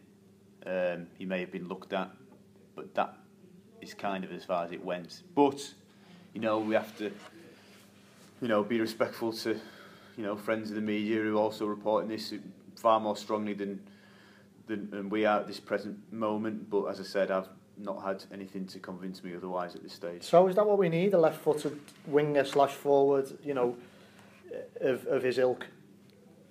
Um, 0.67 1.07
he 1.19 1.25
may 1.25 1.41
have 1.41 1.51
been 1.51 1.69
looked 1.69 1.93
at, 1.93 2.11
but 2.77 2.95
that 2.95 3.15
is 3.81 3.95
kind 3.95 4.25
of 4.25 4.33
as 4.33 4.45
far 4.45 4.65
as 4.65 4.73
it 4.73 4.85
went. 4.85 5.23
But 5.35 5.61
you 6.35 6.41
know, 6.41 6.59
we 6.61 6.75
have 6.75 6.97
to, 6.99 7.11
you 8.41 8.49
know, 8.49 8.63
be 8.63 8.81
respectful 8.81 9.33
to 9.33 9.59
you 10.19 10.25
know, 10.25 10.37
friends 10.37 10.69
of 10.69 10.75
the 10.75 10.83
media 10.83 11.23
who 11.23 11.37
are 11.37 11.41
also 11.41 11.65
reporting 11.65 12.09
this 12.11 12.35
far 12.77 13.01
more 13.01 13.17
strongly 13.17 13.55
than 13.55 13.81
than, 14.67 14.91
than 14.91 15.09
we 15.09 15.25
are 15.25 15.41
at 15.41 15.47
this 15.47 15.61
present 15.61 15.97
moment. 16.13 16.69
But 16.69 16.87
as 16.87 17.01
I 17.01 17.05
said, 17.05 17.31
I've 17.31 17.49
not 17.79 18.05
had 18.05 18.25
anything 18.35 18.67
to 18.67 18.81
convince 18.81 19.23
me 19.25 19.35
otherwise 19.35 19.75
at 19.77 19.83
this 19.85 19.95
stage. 19.95 20.25
So 20.25 20.47
is 20.49 20.57
that 20.57 20.67
what 20.67 20.77
we 20.77 20.91
need? 20.91 21.15
A 21.15 21.19
left-footed 21.19 21.79
winger 22.07 22.45
slash 22.45 22.73
forward, 22.73 23.29
you 23.43 23.55
know, 23.55 23.77
of, 24.83 25.07
of 25.07 25.23
his 25.23 25.39
ilk? 25.39 25.65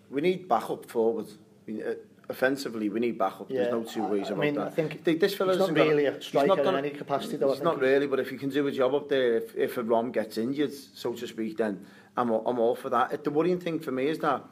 We 0.10 0.22
need 0.22 0.48
backup 0.48 0.86
forward. 0.90 1.28
We, 1.68 1.74
mean, 1.74 1.84
uh, 1.84 1.94
offensively, 2.28 2.90
we 2.90 3.00
need 3.02 3.20
backup. 3.20 3.52
Yeah. 3.52 3.66
There's 3.66 3.74
no 3.74 3.84
two 3.84 4.04
ways 4.06 4.28
I, 4.30 4.30
about 4.30 4.40
I 4.42 4.46
mean, 4.46 4.56
that. 4.56 4.68
I 4.68 4.70
think 4.72 5.04
they, 5.04 5.14
this 5.16 5.36
fellow's 5.36 5.60
not 5.60 5.74
really 5.74 6.06
a 6.06 6.20
striker 6.20 6.48
not 6.48 6.58
gonna, 6.64 6.70
in 6.80 6.86
any 6.86 6.90
capacity, 6.92 7.38
though. 7.38 7.52
It's 7.52 7.62
not 7.62 7.78
really, 7.80 8.08
but 8.08 8.20
if 8.20 8.32
you 8.32 8.40
can 8.40 8.50
do 8.50 8.66
a 8.66 8.72
job 8.72 8.96
up 8.96 9.10
there, 9.10 9.38
if, 9.38 9.56
if 9.56 9.78
a 9.78 9.84
Rom 9.84 10.12
gets 10.12 10.40
injured, 10.40 10.74
so 10.74 11.14
to 11.14 11.28
speak, 11.28 11.58
then 11.58 11.86
I'm 12.18 12.32
all, 12.32 12.44
I'm 12.48 12.60
all 12.60 12.76
for 12.76 12.90
that. 12.90 13.14
It, 13.14 13.24
the 13.24 13.30
worrying 13.30 13.60
thing 13.60 13.80
for 13.80 13.92
me 13.92 14.08
is 14.08 14.18
that 14.20 14.44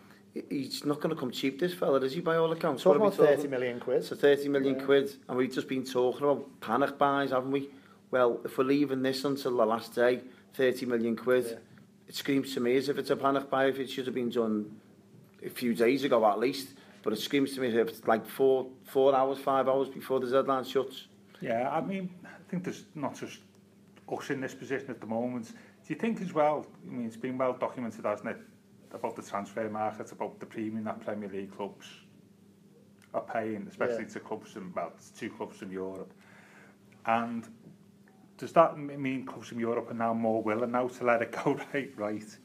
he's 0.50 0.86
not 0.86 1.02
going 1.02 1.10
to 1.14 1.20
come 1.20 1.32
cheap, 1.32 1.60
this 1.60 1.74
fella, 1.74 2.00
is 2.02 2.14
he, 2.14 2.22
by 2.22 2.36
all 2.38 2.52
accounts? 2.52 2.84
So 2.84 2.94
about 2.94 3.16
30 3.16 3.36
talking? 3.36 3.50
million 3.50 3.80
quid. 3.80 4.04
So 4.04 4.16
30 4.16 4.50
million 4.50 4.78
yeah. 4.80 4.86
quid, 4.86 5.12
and 5.28 5.38
we've 5.38 5.52
just 5.52 5.68
been 5.68 5.84
talking 5.84 6.22
about 6.24 6.48
panic 6.62 6.98
buys, 6.98 7.32
haven't 7.32 7.52
we? 7.52 7.70
Well, 8.12 8.40
if 8.46 8.56
we're 8.58 8.66
leaving 8.66 9.02
this 9.02 9.26
until 9.26 9.58
the 9.58 9.66
last 9.66 9.96
day, 9.96 10.22
30 10.54 10.86
million 10.86 11.16
quid, 11.16 11.46
yeah. 11.50 11.54
it 12.08 12.16
screams 12.16 12.54
to 12.54 12.60
me 12.60 12.76
as 12.78 12.88
if 12.88 13.00
it's 13.00 13.10
a 13.10 13.16
panic 13.16 13.50
buy, 13.50 13.66
if 13.66 13.80
it 13.80 13.90
should 13.90 14.06
have 14.06 14.16
been 14.16 14.30
done 14.30 14.80
a 15.44 15.50
few 15.50 15.74
days 15.74 16.04
ago 16.04 16.24
at 16.30 16.38
least. 16.38 16.70
But 17.02 17.14
it 17.14 17.20
screams 17.20 17.54
to 17.56 17.62
me 17.62 17.68
if 17.68 17.76
it's 17.88 18.08
like 18.08 18.28
four, 18.28 18.68
four 18.84 19.16
hours, 19.16 19.40
five 19.40 19.68
hours 19.68 19.90
before 19.90 20.20
the 20.20 20.30
deadline 20.30 20.64
shuts. 20.64 21.08
Yeah, 21.42 21.70
I 21.72 21.82
mean, 21.82 22.10
I 22.24 22.30
think 22.50 22.64
there's 22.64 22.84
not 22.94 23.18
just 23.20 23.40
us 24.12 24.30
in 24.30 24.42
this 24.42 24.54
position 24.54 24.90
at 24.92 25.02
the 25.02 25.08
moment. 25.08 25.52
Do 25.86 25.94
you 25.94 26.00
think 26.00 26.20
as 26.22 26.34
well, 26.34 26.66
I 26.88 26.92
mean, 26.92 27.06
it's 27.06 27.16
been 27.16 27.38
well 27.38 27.54
documented, 27.54 28.06
hasn't 28.06 28.30
it, 28.30 28.38
about 28.92 29.16
the 29.16 29.22
transfer 29.22 29.70
market, 29.70 30.12
about 30.12 30.40
the 30.40 30.46
premium 30.48 30.84
that 30.86 31.00
Premier 31.06 31.30
League 31.30 31.56
clubs 31.56 31.86
are 33.14 33.22
paying, 33.22 33.68
especially 33.70 34.04
yeah. 34.04 34.10
to 34.14 34.20
clubs 34.20 34.52
from, 34.54 34.74
well, 34.76 34.92
two 35.16 35.30
clubs 35.30 35.58
from 35.60 35.72
Europe. 35.72 36.12
And 37.06 37.48
does 38.40 38.52
that 38.54 38.78
mean 38.80 39.28
clubs 39.28 39.50
from 39.50 39.60
Europe 39.60 39.92
are 39.92 39.94
now 39.94 40.14
more 40.16 40.42
willing 40.42 40.72
now 40.72 40.88
to 40.88 41.04
let 41.04 41.22
it 41.22 41.32
go 41.44 41.54
right, 41.74 41.92
right, 41.98 42.38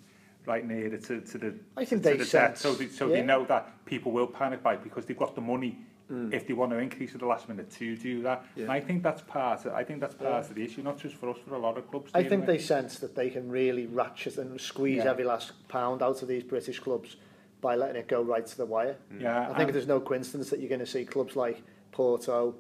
right 0.45 0.67
near 0.67 0.91
to, 0.91 1.23
to 1.23 1.39
the, 1.39 1.55
I 1.79 1.87
think 1.87 2.03
to 2.03 2.11
they 2.11 2.17
the 2.19 2.27
sense. 2.27 2.33
debt? 2.59 2.59
So, 2.59 2.75
they, 2.75 2.89
so 2.89 3.09
yeah. 3.09 3.17
they 3.17 3.23
know 3.27 3.45
that 3.47 3.87
people 3.87 4.13
will 4.13 4.27
panic 4.27 4.63
by 4.63 4.77
because 4.77 5.07
they've 5.07 5.17
got 5.19 5.35
the 5.35 5.41
money 5.41 5.79
mm. 6.13 6.33
if 6.33 6.47
they 6.47 6.55
want 6.55 6.73
to 6.73 6.79
increase 6.79 7.15
at 7.15 7.21
the 7.21 7.27
last 7.27 7.49
minute 7.49 7.71
to 7.73 7.97
do 7.97 8.23
that. 8.23 8.45
Yeah. 8.57 8.65
And 8.65 8.73
I 8.73 8.81
think 8.81 9.03
that's 9.03 9.23
part. 9.23 9.65
Of, 9.67 9.73
I 9.75 9.85
think 9.85 10.01
that's 10.01 10.15
part 10.15 10.31
yeah. 10.45 10.51
of 10.51 10.55
the 10.55 10.63
issue, 10.63 10.83
not 10.83 10.99
just 10.99 11.17
for 11.17 11.31
us, 11.31 11.39
for 11.47 11.55
a 11.55 11.59
lot 11.59 11.79
of 11.79 11.89
clubs. 11.91 12.11
I 12.15 12.23
think 12.25 12.47
they 12.47 12.57
it? 12.57 12.63
sense 12.63 12.99
that 12.99 13.15
they 13.15 13.31
can 13.31 13.49
really 13.51 13.87
ratchet 13.87 14.39
and 14.39 14.61
squeeze 14.61 14.99
yeah. 14.99 15.11
every 15.11 15.25
last 15.25 15.53
pound 15.69 16.03
out 16.03 16.23
of 16.23 16.29
these 16.29 16.43
British 16.43 16.79
clubs 16.79 17.17
by 17.61 17.77
letting 17.77 17.97
it 17.97 18.09
go 18.09 18.23
right 18.23 18.47
to 18.47 18.57
the 18.57 18.67
wire. 18.67 18.97
Mm. 19.13 19.23
Yeah, 19.23 19.51
I 19.51 19.57
think 19.57 19.73
there's 19.73 19.87
no 19.87 20.01
coincidence 20.01 20.51
that 20.51 20.61
you're 20.61 20.69
going 20.69 20.81
to 20.81 20.87
see 20.87 21.05
clubs 21.05 21.37
like 21.37 21.63
Porto, 21.93 22.55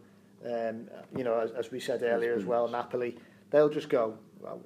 um, 0.44 0.88
you 1.16 1.24
know, 1.24 1.38
as, 1.38 1.50
as 1.52 1.70
we 1.70 1.80
said 1.80 2.02
earlier 2.02 2.34
as 2.34 2.44
well, 2.44 2.68
Napoli. 2.68 3.16
They'll 3.50 3.68
just 3.70 3.88
go. 3.88 4.18
Well, 4.40 4.60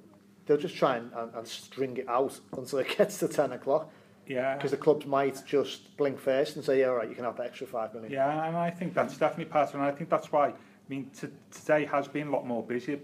they'll 0.45 0.57
just 0.57 0.75
try 0.75 0.97
and, 0.97 1.11
and, 1.13 1.33
and 1.33 1.47
string 1.47 1.97
it 1.97 2.07
out 2.07 2.39
until 2.57 2.79
it 2.79 2.95
gets 2.97 3.17
to 3.19 3.27
ten 3.27 3.51
o'clock. 3.53 3.89
Yeah. 4.27 4.55
Because 4.55 4.71
the 4.71 4.77
clubs 4.77 5.05
might 5.05 5.41
just 5.45 5.95
blink 5.97 6.19
first 6.19 6.55
and 6.55 6.65
say, 6.65 6.79
yeah, 6.79 6.87
all 6.87 6.95
right, 6.95 7.07
you 7.09 7.15
can 7.15 7.25
have 7.25 7.37
the 7.37 7.43
extra 7.43 7.67
five 7.67 7.93
million. 7.93 8.11
Yeah, 8.11 8.47
and 8.47 8.57
I 8.57 8.69
think 8.69 8.93
that's 8.93 9.17
definitely 9.17 9.45
part 9.45 9.69
of 9.69 9.75
it. 9.75 9.77
And 9.79 9.85
I 9.87 9.91
think 9.91 10.09
that's 10.09 10.31
why, 10.31 10.47
I 10.49 10.53
mean, 10.89 11.09
t- 11.19 11.27
today 11.51 11.85
has 11.85 12.07
been 12.07 12.27
a 12.27 12.31
lot 12.31 12.45
more 12.45 12.63
busy, 12.63 12.99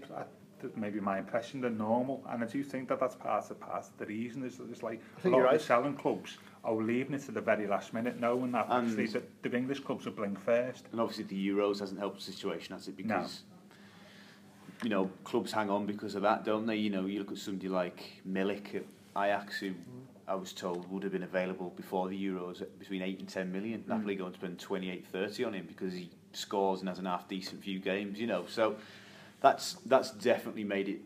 maybe 0.76 1.00
my 1.00 1.18
impression, 1.18 1.60
than 1.60 1.78
normal. 1.78 2.24
And 2.28 2.42
I 2.42 2.46
do 2.46 2.62
think 2.64 2.88
that 2.88 2.98
that's 2.98 3.14
part 3.14 3.50
of, 3.50 3.60
part 3.60 3.84
of 3.84 3.96
the 3.98 4.06
reason 4.06 4.44
is 4.44 4.58
that 4.58 4.68
it's 4.70 4.82
like 4.82 5.00
a 5.24 5.28
lot 5.28 5.38
right. 5.38 5.54
of 5.54 5.60
the 5.60 5.66
selling 5.66 5.94
clubs 5.94 6.38
are 6.64 6.74
leaving 6.74 7.14
it 7.14 7.22
to 7.22 7.32
the 7.32 7.40
very 7.40 7.66
last 7.66 7.92
minute 7.92 8.20
knowing 8.20 8.52
that 8.52 8.66
and 8.68 8.86
actually 8.88 9.06
the, 9.08 9.20
the 9.48 9.56
English 9.56 9.80
clubs 9.80 10.06
will 10.06 10.12
blink 10.12 10.38
first. 10.40 10.86
And 10.92 11.00
obviously 11.00 11.24
the 11.24 11.48
Euros 11.48 11.80
hasn't 11.80 11.98
helped 12.00 12.24
the 12.24 12.32
situation, 12.32 12.74
has 12.74 12.88
it? 12.88 12.96
Because 12.96 13.40
no. 13.46 14.84
you 14.84 14.90
know, 14.90 15.10
clubs 15.22 15.52
hang 15.52 15.70
on 15.70 15.86
because 15.86 16.14
of 16.16 16.22
that, 16.22 16.44
don't 16.44 16.66
they? 16.66 16.76
You 16.76 16.90
know, 16.90 17.06
you 17.06 17.20
look 17.20 17.30
at 17.32 17.38
somebody 17.38 17.68
like 17.68 18.04
Milik 18.28 18.74
at 18.76 18.84
Ajax, 19.16 19.58
who 19.58 19.72
I 20.28 20.34
was 20.34 20.52
told, 20.52 20.90
would 20.90 21.02
have 21.02 21.12
been 21.12 21.24
available 21.24 21.72
before 21.76 22.08
the 22.08 22.20
Euros 22.26 22.64
between 22.78 23.02
8 23.02 23.20
and 23.20 23.28
10 23.28 23.52
million. 23.52 23.80
Mm. 23.82 23.88
Napoli 23.88 24.14
going 24.14 24.32
to 24.32 24.38
spend 24.38 24.58
28, 24.58 25.06
30 25.08 25.44
on 25.44 25.54
him 25.54 25.64
because 25.66 25.92
he 25.92 26.10
scores 26.32 26.80
and 26.80 26.88
has 26.88 26.98
an 26.98 27.06
half 27.06 27.28
decent 27.28 27.62
few 27.62 27.80
games, 27.80 28.20
you 28.20 28.26
know. 28.26 28.44
So 28.48 28.76
that's 29.40 29.74
that's 29.86 30.12
definitely 30.12 30.64
made 30.64 30.88
it 30.88 31.00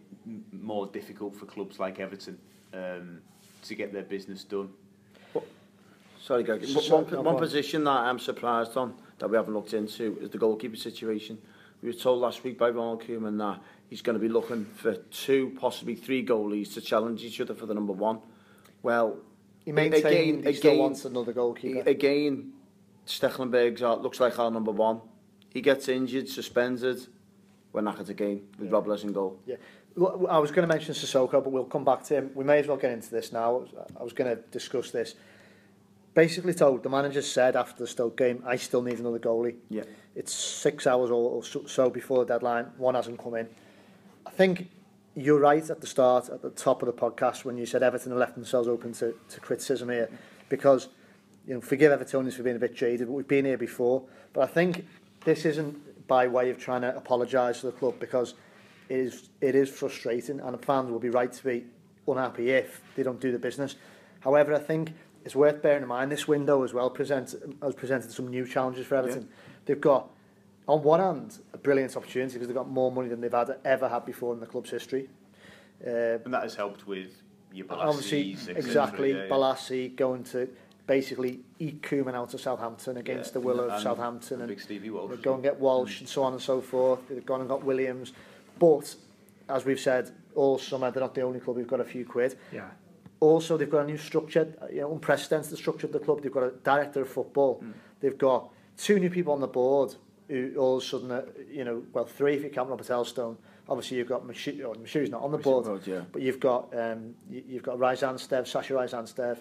more 0.53 0.87
difficult 0.87 1.35
for 1.35 1.47
clubs 1.47 1.79
like 1.79 1.99
Everton 1.99 2.39
um, 2.75 3.21
to 3.65 3.75
get 3.75 3.93
their 3.93 4.03
business 4.03 4.45
done. 4.45 4.69
sorry, 6.23 6.43
Greg. 6.43 6.65
So, 6.67 6.81
one, 6.97 7.11
one, 7.11 7.25
one 7.25 7.39
position 7.39 7.85
that 7.85 7.91
I'm 7.93 8.19
surprised 8.19 8.77
on 8.77 8.95
that 9.19 9.29
we 9.31 9.37
haven't 9.37 9.55
looked 9.55 9.73
into 9.73 10.19
is 10.21 10.31
the 10.31 10.39
goalkeeper 10.39 10.77
situation. 10.77 11.39
We 11.83 11.89
were 11.89 11.95
told 11.99 12.21
last 12.21 12.45
week 12.45 12.59
by 12.59 12.69
Ronald 12.69 13.03
Koeman 13.05 13.39
that 13.39 13.61
he's 13.89 14.03
going 14.03 14.15
to 14.19 14.21
be 14.21 14.29
looking 14.29 14.65
for 14.65 14.95
two, 14.95 15.57
possibly 15.59 15.95
three 15.95 16.25
goalies 16.25 16.75
to 16.75 16.81
challenge 16.81 17.23
each 17.23 17.41
other 17.41 17.55
for 17.55 17.67
the 17.67 17.75
number 17.75 17.93
one. 17.93 18.19
Well, 18.83 19.19
he 19.65 19.73
maintained 19.73 20.07
again, 20.07 20.43
he 20.45 20.53
still 20.55 20.73
again, 20.73 20.81
wants 20.83 21.05
another 21.05 21.33
goalkeeper. 21.33 21.89
Again, 21.89 22.53
Stecklenberg's 23.07 23.83
out, 23.83 24.03
looks 24.03 24.21
like 24.21 24.39
our 24.39 24.51
number 24.51 24.71
one. 24.71 25.01
He 25.51 25.61
gets 25.61 25.89
injured, 25.89 26.29
suspended. 26.29 27.07
We're 27.73 27.83
knackered 27.83 28.09
again 28.09 28.43
with 28.59 28.69
yeah. 28.69 28.75
Rob 28.75 28.89
in 29.05 29.13
goal. 29.13 29.39
Yeah. 29.47 29.57
I 30.29 30.39
was 30.39 30.51
going 30.51 30.67
to 30.69 30.75
mention 30.75 30.95
Sissoko, 30.95 31.33
but 31.43 31.51
we'll 31.51 31.65
come 31.65 31.85
back 31.85 32.03
to 32.05 32.15
him. 32.17 32.31
We 32.35 32.45
may 32.45 32.59
as 32.59 32.67
well 32.67 32.77
get 32.77 32.93
into 32.93 33.11
this 33.11 33.33
now. 33.33 33.65
I 33.99 34.03
was 34.03 34.13
going 34.13 34.35
to 34.35 34.43
discuss 34.51 34.91
this. 34.91 35.15
Basically 36.15 36.55
told, 36.55 36.83
the 36.83 36.89
manager 36.91 37.23
said 37.23 37.57
after 37.57 37.81
the 37.81 37.87
Stoke 37.87 38.17
game, 38.17 38.43
I 38.47 38.57
still 38.57 38.83
need 38.83 38.99
another 38.99 39.19
goalie. 39.19 39.57
Yeah. 39.71 39.83
It's 40.15 40.33
six 40.35 40.87
hours 40.87 41.11
or 41.11 41.43
so 41.43 41.89
before 41.91 42.25
the 42.25 42.35
deadline. 42.35 42.67
One 42.77 42.95
hasn't 42.95 43.19
come 43.23 43.35
in. 43.35 43.49
I 44.27 44.31
think 44.31 44.69
you're 45.17 45.41
right 45.41 45.69
at 45.71 45.81
the 45.81 45.87
start, 45.87 46.29
at 46.29 46.43
the 46.43 46.51
top 46.51 46.83
of 46.83 46.87
the 46.87 46.93
podcast, 46.93 47.45
when 47.45 47.57
you 47.57 47.65
said 47.65 47.83
Everton 47.83 48.13
have 48.13 48.19
left 48.21 48.35
themselves 48.35 48.69
open 48.69 48.93
to, 48.95 49.15
to 49.31 49.41
criticism 49.41 49.89
here, 49.89 50.11
because 50.51 50.89
you 51.47 51.55
know, 51.55 51.61
forgive 51.61 51.91
Evertonians 51.99 52.35
for 52.35 52.43
being 52.43 52.57
a 52.57 52.61
bit 52.61 52.75
jaded, 52.75 53.07
but 53.09 53.13
we've 53.15 53.27
been 53.27 53.47
here 53.47 53.57
before. 53.57 54.03
But 54.35 54.43
I 54.43 54.47
think 54.53 54.87
this 55.25 55.47
isn't 55.47 56.07
by 56.07 56.27
way 56.27 56.51
of 56.51 56.59
trying 56.59 56.83
to 56.83 56.95
apologise 56.95 57.61
to 57.61 57.67
the 57.67 57.73
club 57.73 57.95
because 57.99 58.35
it 58.89 58.99
is 58.99 59.31
it 59.41 59.55
is 59.55 59.71
frustrating, 59.71 60.39
and 60.41 60.55
the 60.55 60.59
fans 60.59 60.91
will 60.91 60.99
be 61.01 61.11
right 61.11 61.33
to 61.33 61.45
be 61.45 61.65
unhappy 62.07 62.51
if 62.51 62.83
they 62.95 63.03
don't 63.03 63.21
do 63.21 63.33
the 63.33 63.39
business. 63.39 63.75
However, 64.21 64.55
I 64.55 64.59
think 64.59 64.93
it's 65.25 65.35
worth 65.35 65.63
bearing 65.63 65.83
in 65.83 65.89
mind 65.89 66.13
this 66.13 66.29
window 66.29 66.63
as 66.63 66.75
well 66.75 66.91
presents 66.91 67.35
has 67.63 67.75
presented 67.75 68.13
some 68.13 68.29
new 68.29 68.47
challenges 68.47 68.87
for 68.87 68.97
Everton. 68.97 69.23
Yeah. 69.23 69.29
They've 69.67 69.81
got 69.81 70.11
on 70.69 70.83
one 70.83 71.01
hand, 71.01 71.39
a 71.53 71.59
brilliant 71.59 71.97
opportunity 71.97 72.35
because 72.35 72.49
they've 72.49 72.57
got 72.57 72.69
more 72.69 72.91
money 72.91 73.09
than 73.09 73.21
they've 73.21 73.33
had 73.33 73.57
ever 73.65 73.89
had 73.89 74.05
before 74.05 74.35
in 74.35 74.41
the 74.41 74.47
club's 74.47 74.71
history. 74.71 75.09
Uh, 75.87 76.19
and 76.25 76.33
that 76.35 76.43
has 76.43 76.55
helped 76.55 76.87
with 76.87 77.23
your 77.53 77.67
Balassi, 77.67 77.79
obviously, 78.35 78.53
exactly. 78.57 79.13
Yeah, 79.13 79.25
yeah. 79.25 79.29
Balassi 79.31 79.95
going 79.95 80.25
to 80.25 80.49
basically 80.87 81.41
eat 81.59 81.83
Koeman 81.83 82.15
out 82.15 82.33
of 82.35 82.41
Southampton 82.41 82.97
against 82.97 83.31
yeah, 83.31 83.35
the 83.35 83.41
will 83.41 83.59
and, 83.61 83.67
of 83.69 83.73
and 83.73 83.83
Southampton 83.83 84.41
and, 84.43 84.51
and 84.51 84.91
Walsh, 84.93 85.21
go 85.21 85.35
and 85.35 85.43
get 85.43 85.59
Walsh 85.59 85.97
mm. 85.97 86.01
and 86.01 86.09
so 86.09 86.23
on 86.23 86.33
and 86.33 86.43
so 86.43 86.61
forth. 86.61 87.01
They've 87.09 87.27
gone 87.27 87.41
and 87.41 87.49
got 87.49 87.65
Williams, 87.65 88.13
but 88.59 88.95
as 89.49 89.65
we've 89.65 89.81
said 89.81 90.11
all 90.35 90.59
summer, 90.59 90.91
they're 90.91 91.03
not 91.03 91.15
the 91.15 91.23
only 91.23 91.41
club 91.41 91.57
who've 91.57 91.67
got 91.67 91.81
a 91.81 91.85
few 91.85 92.05
quid. 92.05 92.39
Yeah. 92.53 92.69
Also, 93.21 93.57
they've 93.57 93.71
got 93.71 93.81
a 93.81 93.87
new 93.87 93.97
structure, 93.97 94.53
you 94.73 94.81
know, 94.83 94.93
unprecedented 94.93 95.57
structure 95.59 95.87
of 95.87 95.93
the 95.93 95.99
club. 95.99 96.23
They've 96.23 96.33
got 96.33 96.43
a 96.45 96.51
director 96.63 97.03
of 97.03 97.09
football. 97.09 97.61
Mm. 97.65 97.73
They've 98.01 98.19
got 98.19 98.49
two 98.77 98.99
new 98.99 99.11
people 99.11 99.33
on 99.33 99.41
the 99.41 99.47
board 99.49 99.95
who 100.29 100.55
all 100.57 100.79
of 100.79 100.83
a 100.83 100.87
sudden, 100.87 101.11
are, 101.13 101.21
uh, 101.21 101.25
you 101.51 101.65
know, 101.65 101.83
well, 101.93 102.05
three 102.05 102.35
if 102.35 102.43
you 102.43 102.51
count 102.51 102.69
Robert 102.69 102.87
Elstone. 102.89 103.37
Obviously, 103.69 103.97
you've 103.97 104.09
got 104.09 104.25
Mishu, 104.27 104.65
or 104.67 104.75
Mishu's 104.75 105.11
not 105.11 105.23
on 105.23 105.33
the 105.33 105.39
board, 105.39 105.65
board 105.67 105.87
yeah. 105.87 106.03
but 106.13 106.23
you've 106.23 106.41
got 106.41 106.73
um, 106.79 107.15
you've 107.31 107.63
got 107.63 107.79
Ryzanstev, 107.79 108.47
Sasha 108.47 108.75
Ryzanstev, 108.75 109.39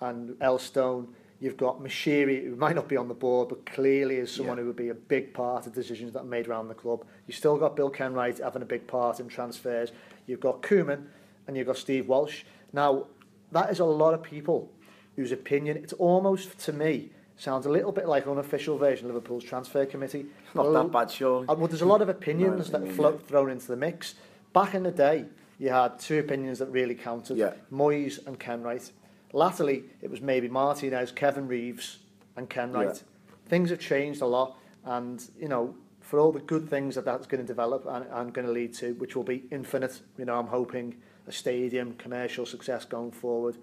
and 0.00 0.30
Elstone. 0.40 1.08
You've 1.40 1.56
got 1.56 1.80
Mashiri, 1.80 2.44
who 2.44 2.54
might 2.54 2.76
not 2.76 2.86
be 2.86 2.98
on 2.98 3.08
the 3.08 3.14
board, 3.14 3.48
but 3.48 3.64
clearly 3.64 4.16
is 4.16 4.30
someone 4.32 4.58
yeah. 4.58 4.60
who 4.62 4.66
would 4.66 4.76
be 4.76 4.90
a 4.90 4.94
big 4.94 5.32
part 5.32 5.66
of 5.66 5.72
decisions 5.72 6.12
that 6.12 6.18
are 6.20 6.24
made 6.24 6.46
around 6.48 6.68
the 6.68 6.74
club. 6.74 7.02
You've 7.26 7.36
still 7.36 7.56
got 7.56 7.74
Bill 7.76 7.90
Kenwright 7.90 8.44
having 8.44 8.60
a 8.60 8.66
big 8.66 8.86
part 8.86 9.20
in 9.20 9.28
transfers. 9.28 9.90
You've 10.26 10.40
got 10.40 10.60
Kuman 10.60 11.06
and 11.48 11.56
you've 11.56 11.66
got 11.66 11.78
Steve 11.78 12.08
Walsh. 12.08 12.42
Now, 12.74 13.06
that 13.52 13.70
is 13.70 13.80
a 13.80 13.86
lot 13.86 14.12
of 14.12 14.22
people 14.22 14.70
whose 15.16 15.32
opinion, 15.32 15.78
it's 15.78 15.94
almost, 15.94 16.58
to 16.66 16.74
me, 16.74 17.08
sounds 17.40 17.66
a 17.66 17.70
little 17.70 17.92
bit 17.92 18.06
like 18.06 18.26
an 18.26 18.32
unofficial 18.32 18.76
version 18.76 19.06
of 19.08 19.14
Liverpool's 19.14 19.44
transfer 19.44 19.86
committee. 19.86 20.26
Not 20.54 20.70
well, 20.70 20.84
that 20.84 20.92
bad, 20.92 21.10
sure. 21.10 21.44
Uh, 21.48 21.54
well, 21.54 21.68
there's 21.68 21.80
a 21.82 21.86
lot 21.86 22.02
of 22.02 22.08
opinions 22.08 22.70
no, 22.70 22.78
that 22.78 22.92
float 22.92 23.26
thrown 23.26 23.50
into 23.50 23.66
the 23.66 23.76
mix. 23.76 24.14
Back 24.52 24.74
in 24.74 24.82
the 24.82 24.90
day, 24.90 25.24
you 25.58 25.70
had 25.70 25.98
two 25.98 26.18
opinions 26.18 26.58
that 26.58 26.66
really 26.70 26.94
counted: 26.94 27.36
yeah. 27.36 27.52
Moyes 27.72 28.24
and 28.26 28.38
Ken 28.38 28.62
Wright. 28.62 28.90
Latterly, 29.32 29.84
it 30.02 30.10
was 30.10 30.20
maybe 30.20 30.48
Martinez, 30.48 31.12
Kevin 31.12 31.46
Reeves, 31.46 31.98
and 32.36 32.48
Ken 32.50 32.72
Wright. 32.72 32.88
Yeah. 32.94 33.48
Things 33.48 33.70
have 33.70 33.78
changed 33.80 34.20
a 34.22 34.26
lot, 34.26 34.58
and 34.84 35.24
you 35.40 35.48
know, 35.48 35.74
for 36.00 36.18
all 36.18 36.32
the 36.32 36.40
good 36.40 36.68
things 36.68 36.94
that 36.96 37.04
that's 37.04 37.26
going 37.26 37.40
to 37.40 37.46
develop 37.46 37.86
and, 37.86 38.04
and 38.10 38.32
going 38.32 38.46
to 38.46 38.52
lead 38.52 38.74
to, 38.74 38.94
which 38.94 39.14
will 39.16 39.22
be 39.24 39.44
infinite. 39.50 40.00
You 40.18 40.24
know, 40.26 40.38
I'm 40.38 40.46
hoping 40.48 40.96
a 41.26 41.32
stadium, 41.32 41.94
commercial 41.94 42.44
success 42.44 42.84
going 42.84 43.12
forward 43.12 43.56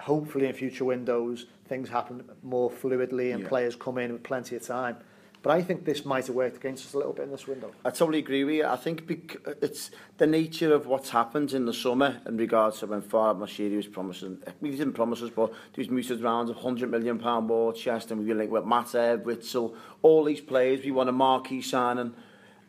hopefully 0.00 0.46
in 0.46 0.52
future 0.52 0.84
windows 0.84 1.46
things 1.68 1.88
happen 1.88 2.24
more 2.42 2.70
fluidly 2.70 3.32
and 3.32 3.42
yeah. 3.42 3.48
players 3.48 3.76
come 3.76 3.98
in 3.98 4.12
with 4.12 4.22
plenty 4.22 4.56
of 4.56 4.62
time. 4.66 4.96
But 5.42 5.52
I 5.52 5.62
think 5.62 5.86
this 5.86 6.04
might 6.04 6.26
have 6.26 6.36
worked 6.36 6.56
against 6.56 6.84
us 6.86 6.92
a 6.92 6.98
little 6.98 7.14
bit 7.14 7.22
in 7.22 7.30
this 7.30 7.46
window. 7.46 7.72
I 7.82 7.90
totally 7.90 8.18
agree 8.18 8.44
with 8.44 8.56
you. 8.56 8.66
I 8.66 8.76
think 8.76 9.32
it's 9.62 9.90
the 10.18 10.26
nature 10.26 10.74
of 10.74 10.86
what's 10.86 11.08
happened 11.10 11.54
in 11.54 11.64
the 11.64 11.72
summer 11.72 12.20
in 12.26 12.36
regards 12.36 12.80
to 12.80 12.86
when 12.86 13.00
Farhad 13.00 13.38
Mashiri 13.38 13.74
was 13.76 13.86
promising, 13.86 14.36
he 14.60 14.70
didn't 14.72 14.92
promise 14.92 15.22
us, 15.22 15.30
but 15.34 15.50
he 15.74 15.80
was 15.80 15.88
muted 15.88 16.20
rounds 16.20 16.50
of 16.50 16.58
£100 16.58 16.90
million 16.90 17.16
more 17.46 17.72
chest 17.72 18.10
and 18.10 18.20
we 18.20 18.26
were 18.26 18.34
linked 18.34 18.52
with 18.52 18.64
Mata, 18.64 19.18
Witzel, 19.24 19.74
all 20.02 20.24
these 20.24 20.42
players. 20.42 20.84
We 20.84 20.90
want 20.90 21.08
a 21.08 21.12
marquee 21.12 21.62
signing. 21.62 22.12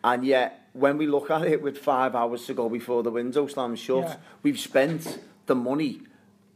And 0.04 0.26
yet, 0.26 0.70
when 0.72 0.98
we 0.98 1.08
look 1.08 1.30
at 1.30 1.44
it 1.44 1.62
with 1.62 1.78
five 1.78 2.16
hours 2.16 2.46
to 2.46 2.54
go 2.54 2.70
before 2.70 3.04
the 3.04 3.12
window 3.12 3.48
slams 3.48 3.80
shut, 3.80 3.98
yeah. 4.06 4.16
we've 4.44 4.60
spent 4.60 5.20
the 5.48 5.56
money 5.56 6.00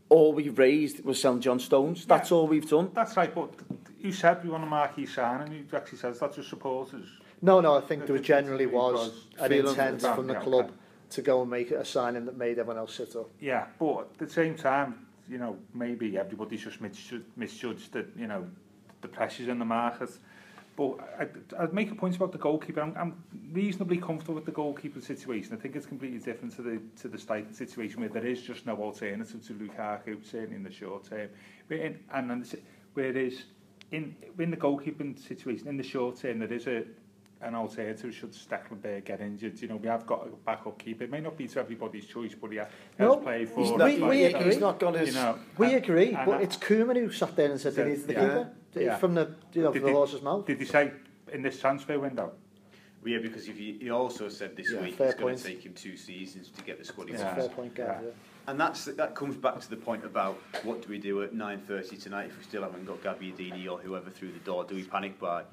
all 0.09 0.33
we've 0.33 0.57
raised 0.57 1.03
was 1.03 1.19
selling 1.19 1.41
John 1.41 1.59
Stones. 1.59 2.05
That's 2.05 2.31
yeah. 2.31 2.37
all 2.37 2.47
we've 2.47 2.69
done. 2.69 2.91
That's 2.93 3.17
right, 3.17 3.33
but 3.33 3.51
you 3.99 4.11
said 4.11 4.43
we 4.43 4.49
want 4.49 4.63
a 4.63 4.67
marquee 4.67 5.05
sign, 5.05 5.41
and 5.41 5.53
you 5.53 5.65
actually 5.73 5.97
said 5.97 6.15
that's 6.19 6.35
just 6.35 6.49
supporters. 6.49 7.07
No, 7.41 7.59
no, 7.59 7.77
I 7.77 7.81
think 7.81 8.05
there 8.05 8.17
generally 8.19 8.65
was 8.65 9.25
an 9.39 9.51
intent 9.51 10.01
from 10.01 10.27
the 10.27 10.35
club 10.35 10.71
to 11.11 11.21
go 11.21 11.41
and 11.41 11.51
make 11.51 11.71
a 11.71 11.83
signing 11.85 12.25
that 12.25 12.37
made 12.37 12.57
everyone 12.59 12.77
else 12.77 12.95
sit 12.95 13.15
up. 13.15 13.29
Yeah, 13.39 13.67
but 13.79 14.09
at 14.13 14.17
the 14.19 14.29
same 14.29 14.55
time, 14.55 15.05
you 15.29 15.37
know, 15.37 15.57
maybe 15.73 16.17
everybody's 16.17 16.63
just 16.63 16.81
misjudged, 16.81 17.25
misjudged 17.35 17.91
that, 17.93 18.07
you 18.15 18.27
know, 18.27 18.47
the 19.01 19.07
pressures 19.07 19.47
in 19.47 19.59
the 19.59 19.65
market. 19.65 20.09
But 20.75 21.31
I, 21.57 21.63
I'd 21.63 21.73
make 21.73 21.89
a 21.91 21.95
point 21.95 22.15
about 22.15 22.31
the 22.33 22.37
goalkeeper. 22.37 22.81
I'm, 22.81 22.95
I'm 22.97 23.23
reasonably 23.53 23.97
comfortable 23.97 24.35
with 24.35 24.45
the 24.45 24.51
goalkeeper 24.51 24.99
situation. 25.01 25.53
I 25.55 25.55
think 25.57 25.75
it's 25.75 25.85
completely 25.85 26.19
different 26.19 26.53
to 26.57 26.61
the 26.61 26.81
to 27.01 27.07
the 27.07 27.17
striker 27.17 27.53
situation 27.53 28.01
where 28.01 28.09
there 28.09 28.25
is 28.25 28.41
just 28.41 28.65
no 28.65 28.75
alternative 28.77 29.45
to 29.47 29.53
Lukaku, 29.53 30.23
certainly 30.29 30.55
in 30.55 30.63
the 30.63 30.71
short 30.71 31.05
term. 31.05 31.29
But 31.69 31.77
in, 31.79 31.99
and, 32.13 32.31
and 32.31 32.61
whereas 32.93 33.43
in 33.91 34.15
in 34.37 34.51
the 34.51 34.57
goalkeeping 34.57 35.17
situation 35.25 35.67
in 35.67 35.77
the 35.77 35.83
short 35.83 36.17
term 36.17 36.39
there 36.39 36.51
is 36.51 36.67
a 36.67 36.83
an 37.41 37.53
alternative 37.55 38.13
should 38.13 38.31
Stecklenberg 38.33 39.05
get 39.05 39.21
injured. 39.21 39.61
You 39.61 39.67
know, 39.67 39.75
we 39.75 39.87
have 39.87 40.05
got 40.07 40.25
a 40.25 40.29
backup 40.45 40.79
keeper. 40.79 41.03
It 41.03 41.11
may 41.11 41.19
not 41.21 41.37
be 41.37 41.47
to 41.49 41.59
everybody's 41.59 42.05
choice, 42.05 42.33
but 42.33 42.49
he 42.49 42.57
has 42.57 42.67
no, 42.97 43.17
played 43.17 43.49
for. 43.49 43.59
He's 43.59 43.71
not, 43.71 43.85
we, 43.89 44.01
we, 44.01 44.23
agree. 44.23 44.43
He's 44.45 44.57
not 44.59 44.79
got 44.79 44.95
his. 44.95 45.09
You 45.09 45.15
know, 45.15 45.35
we 45.57 45.67
and, 45.67 45.75
agree, 45.75 46.13
and 46.13 46.25
but 46.25 46.37
I, 46.37 46.41
it's 46.41 46.57
Koeman 46.57 46.95
who 46.97 47.11
sat 47.11 47.35
there 47.35 47.51
and 47.51 47.59
said 47.59 47.75
so, 47.75 47.83
he 47.83 47.91
needs 47.91 48.03
the 48.03 48.13
yeah. 48.13 48.19
keeper 48.19 48.51
yeah. 48.83 48.97
from 48.97 49.13
the 49.13 49.31
you 49.53 49.63
know, 49.63 49.71
did, 49.73 49.81
from 49.81 49.91
the 49.91 49.95
horse's 49.97 50.21
mouth. 50.21 50.45
Did 50.45 50.59
he 50.59 50.65
say 50.65 50.91
in 51.31 51.41
this 51.41 51.59
transfer 51.59 51.99
window? 51.99 52.31
Well, 53.03 53.13
yeah, 53.13 53.19
because 53.21 53.47
if 53.47 53.57
he, 53.57 53.77
he 53.79 53.89
also 53.89 54.29
said 54.29 54.55
this 54.55 54.71
yeah, 54.71 54.81
week 54.81 54.99
it's 54.99 55.13
going 55.15 55.37
to 55.37 55.43
take 55.43 55.63
him 55.65 55.73
two 55.73 55.95
seasons 55.95 56.49
to 56.49 56.63
get 56.63 56.79
the 56.79 56.85
squad 56.85 57.09
Yeah. 57.09 57.17
Yeah. 57.19 57.35
Fair 57.35 57.49
point, 57.49 57.75
Gav, 57.75 57.87
yeah. 57.87 58.01
yeah. 58.01 58.09
And 58.47 58.59
that's 58.59 58.85
that 58.85 59.15
comes 59.15 59.35
back 59.35 59.59
to 59.59 59.69
the 59.69 59.75
point 59.77 60.05
about 60.05 60.37
what 60.63 60.81
do 60.83 60.87
we 60.89 60.97
do 60.97 61.23
at 61.23 61.33
9:30 61.33 62.01
tonight 62.01 62.25
if 62.27 62.37
we 62.37 62.43
still 62.43 62.61
haven't 62.61 62.85
got 62.85 63.01
Adini 63.01 63.69
or 63.71 63.79
whoever 63.79 64.09
through 64.09 64.31
the 64.31 64.39
door? 64.39 64.63
Do 64.63 64.75
we 64.75 64.83
panic 64.83 65.19
by? 65.19 65.43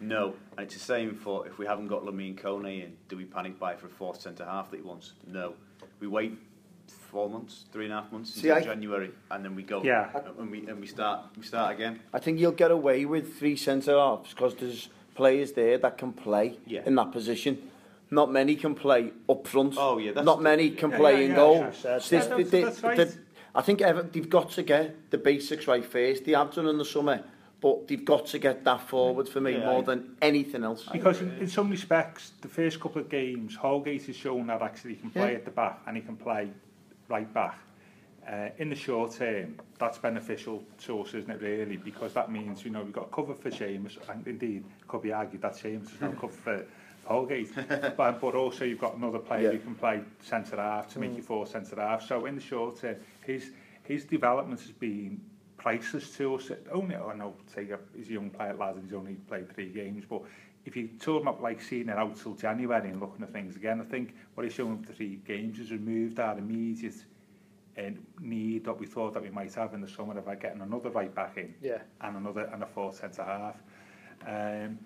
No. 0.00 0.34
And 0.58 0.64
it's 0.66 0.74
the 0.74 0.80
same 0.80 1.14
for 1.14 1.46
if 1.46 1.58
we 1.58 1.64
haven't 1.66 1.88
got 1.88 2.04
Lamine 2.04 2.34
Kone 2.38 2.82
in, 2.82 2.96
do 3.08 3.16
we 3.16 3.24
panic 3.24 3.58
by 3.58 3.74
for 3.76 3.86
a 3.86 3.90
fourth 3.90 4.20
centre 4.20 4.44
half 4.44 4.70
that 4.70 4.78
he 4.78 4.82
wants? 4.82 5.12
No. 5.26 5.54
We 6.00 6.08
wait 6.08 6.32
four 7.12 7.28
months, 7.28 7.66
three 7.72 7.84
and 7.84 7.92
a 7.92 8.00
half 8.00 8.10
months 8.10 8.32
See, 8.34 8.48
into 8.48 8.56
I- 8.60 8.64
January, 8.64 9.10
and 9.30 9.44
then 9.44 9.54
we 9.54 9.62
go. 9.62 9.82
Yeah. 9.84 10.08
And 10.38 10.50
we 10.50 10.66
and 10.66 10.80
we 10.80 10.86
start 10.86 11.20
we 11.36 11.42
start 11.44 11.74
again. 11.74 12.00
I 12.12 12.18
think 12.18 12.40
you'll 12.40 12.60
get 12.66 12.70
away 12.70 13.04
with 13.04 13.36
three 13.38 13.54
centre 13.56 13.96
halves 13.98 14.30
because 14.30 14.56
there's 14.56 14.88
players 15.14 15.52
there 15.52 15.76
that 15.78 15.98
can 15.98 16.12
play 16.12 16.58
Yeah. 16.66 16.82
in 16.86 16.94
that 16.96 17.12
position. 17.12 17.68
Not 18.10 18.32
many 18.32 18.56
can 18.56 18.74
play 18.74 19.12
up 19.28 19.46
front. 19.46 19.74
Oh, 19.78 19.96
yeah, 19.98 20.12
that's 20.12 20.24
Not 20.24 20.38
the- 20.38 20.44
many 20.44 20.70
can 20.70 20.90
yeah, 20.90 20.96
play 20.96 21.12
yeah, 21.12 21.24
in 21.26 21.30
yeah, 21.30 21.36
goal. 21.36 21.54
sure, 21.62 21.72
sure. 21.72 21.96
It's 21.96 22.08
That's- 22.08 22.50
that's 22.50 22.82
right. 22.82 23.18
I 23.54 23.60
think 23.60 23.82
Ever- 23.82 24.02
they've 24.02 24.28
got 24.30 24.50
to 24.52 24.62
get 24.62 25.10
the 25.10 25.18
basics 25.18 25.66
right 25.68 25.84
first. 25.84 26.24
They 26.24 26.32
have 26.32 26.54
done 26.54 26.66
in 26.66 26.78
the 26.78 26.84
summer, 26.86 27.22
but 27.60 27.88
they've 27.88 28.04
got 28.04 28.24
to 28.26 28.38
get 28.38 28.64
that 28.64 28.80
forward 28.88 29.28
for 29.28 29.42
me 29.42 29.52
Yeah, 29.52 29.66
more 29.66 29.80
I- 29.82 29.86
than 29.90 30.16
anything 30.22 30.62
else. 30.64 30.86
Because 30.90 31.20
in, 31.20 31.32
in 31.32 31.48
some 31.48 31.68
respects, 31.70 32.32
the 32.40 32.48
first 32.48 32.80
couple 32.80 33.02
of 33.02 33.10
games, 33.10 33.54
Holgate 33.54 34.04
has 34.06 34.16
shown 34.16 34.46
that 34.46 34.62
actually 34.62 34.94
he 34.94 35.00
can 35.00 35.10
play 35.10 35.30
Yeah. 35.32 35.38
at 35.38 35.44
the 35.44 35.50
back 35.50 35.80
and 35.86 35.96
he 35.96 36.02
can 36.02 36.16
play 36.16 36.48
right 37.12 37.32
back, 37.34 37.58
uh, 38.26 38.48
in 38.58 38.68
the 38.70 38.74
short 38.74 39.12
term, 39.12 39.60
that's 39.78 39.98
beneficial 39.98 40.62
to 40.82 41.00
us, 41.02 41.12
isn't 41.14 41.30
it, 41.30 41.40
really? 41.42 41.76
Because 41.76 42.14
that 42.14 42.32
means, 42.32 42.64
you 42.64 42.70
know, 42.70 42.82
we've 42.82 42.92
got 42.92 43.12
cover 43.12 43.34
for 43.34 43.50
Seamus, 43.50 43.98
and 44.08 44.26
indeed, 44.26 44.64
could 44.88 45.02
be 45.02 45.12
argued 45.12 45.42
that 45.42 45.52
Seamus 45.52 45.94
is 45.94 46.00
now 46.00 46.12
cover 46.20 46.32
for 46.32 46.64
Holgate. 47.04 47.50
but, 47.96 48.20
but 48.20 48.34
also, 48.34 48.64
you've 48.64 48.80
got 48.80 48.96
another 48.96 49.18
player 49.18 49.42
yeah. 49.52 49.58
who 49.58 49.58
can 49.58 49.74
play 49.74 50.00
centre-half 50.22 50.90
to 50.94 50.98
mm. 50.98 51.02
make 51.02 51.16
you 51.16 51.22
four 51.22 51.46
centre-half. 51.46 52.06
So, 52.06 52.26
in 52.26 52.36
the 52.36 52.40
short 52.40 52.80
term, 52.80 52.96
his, 53.26 53.50
his 53.84 54.04
development 54.04 54.60
has 54.60 54.70
been 54.70 55.20
priceless 55.62 56.10
to 56.16 56.34
us. 56.34 56.50
Only, 56.72 56.96
I 56.96 57.14
know 57.14 57.34
Tiger 57.54 57.78
is 57.96 58.08
a 58.08 58.12
young 58.14 58.30
player, 58.30 58.54
lad, 58.54 58.74
and 58.74 58.84
he's 58.84 58.92
only 58.94 59.14
played 59.14 59.52
three 59.54 59.68
games, 59.68 60.04
but 60.08 60.22
if 60.64 60.76
you 60.76 60.88
tour 60.98 61.20
him 61.20 61.28
up 61.28 61.40
like 61.40 61.60
seeing 61.60 61.88
it 61.88 61.96
out 61.96 62.16
till 62.20 62.34
January 62.34 62.90
and 62.90 63.00
looking 63.00 63.22
at 63.22 63.32
things 63.32 63.54
again, 63.56 63.80
I 63.80 63.84
think 63.84 64.14
what 64.34 64.44
he's 64.44 64.52
shown 64.54 64.82
to 64.84 64.92
three 64.92 65.20
games 65.26 65.58
has 65.58 65.70
removed 65.70 66.18
our 66.20 66.36
immediate 66.36 66.94
uh, 67.78 67.82
need 68.20 68.64
that 68.64 68.78
we 68.78 68.86
thought 68.86 69.14
that 69.14 69.22
we 69.22 69.30
might 69.30 69.54
have 69.54 69.72
in 69.74 69.80
the 69.80 69.88
summer 69.88 70.18
of 70.18 70.26
getting 70.40 70.60
another 70.60 70.90
right 70.90 71.12
back 71.14 71.36
in 71.38 71.54
yeah. 71.62 71.78
and 72.02 72.16
another 72.16 72.50
and 72.52 72.62
a 72.62 72.66
fourth 72.66 72.96
centre 73.00 73.24
half. 73.24 73.56
Um, 74.26 74.78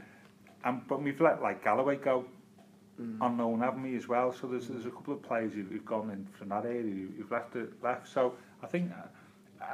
and 0.65 0.87
but 0.89 1.03
we've 1.03 1.21
let 1.21 1.43
like 1.43 1.65
Galloway 1.65 1.97
go 1.97 2.25
mm. 3.01 3.21
on 3.21 3.39
loan, 3.39 3.61
haven't 3.61 3.83
we 3.83 3.97
as 3.97 4.09
well? 4.09 4.33
So 4.33 4.47
there's 4.47 4.67
mm. 4.67 4.75
there's 4.75 4.87
a 4.87 4.91
couple 4.91 5.15
of 5.15 5.23
players 5.23 5.53
who've 5.55 5.85
gone 5.85 6.11
in 6.11 6.27
from 6.39 6.51
that 6.51 6.65
area 6.65 6.83
who've 6.85 7.31
left 7.31 7.55
it, 7.57 7.73
left. 7.83 8.09
So 8.13 8.35
I 8.63 8.67
think. 8.67 8.93
Uh, 8.93 9.07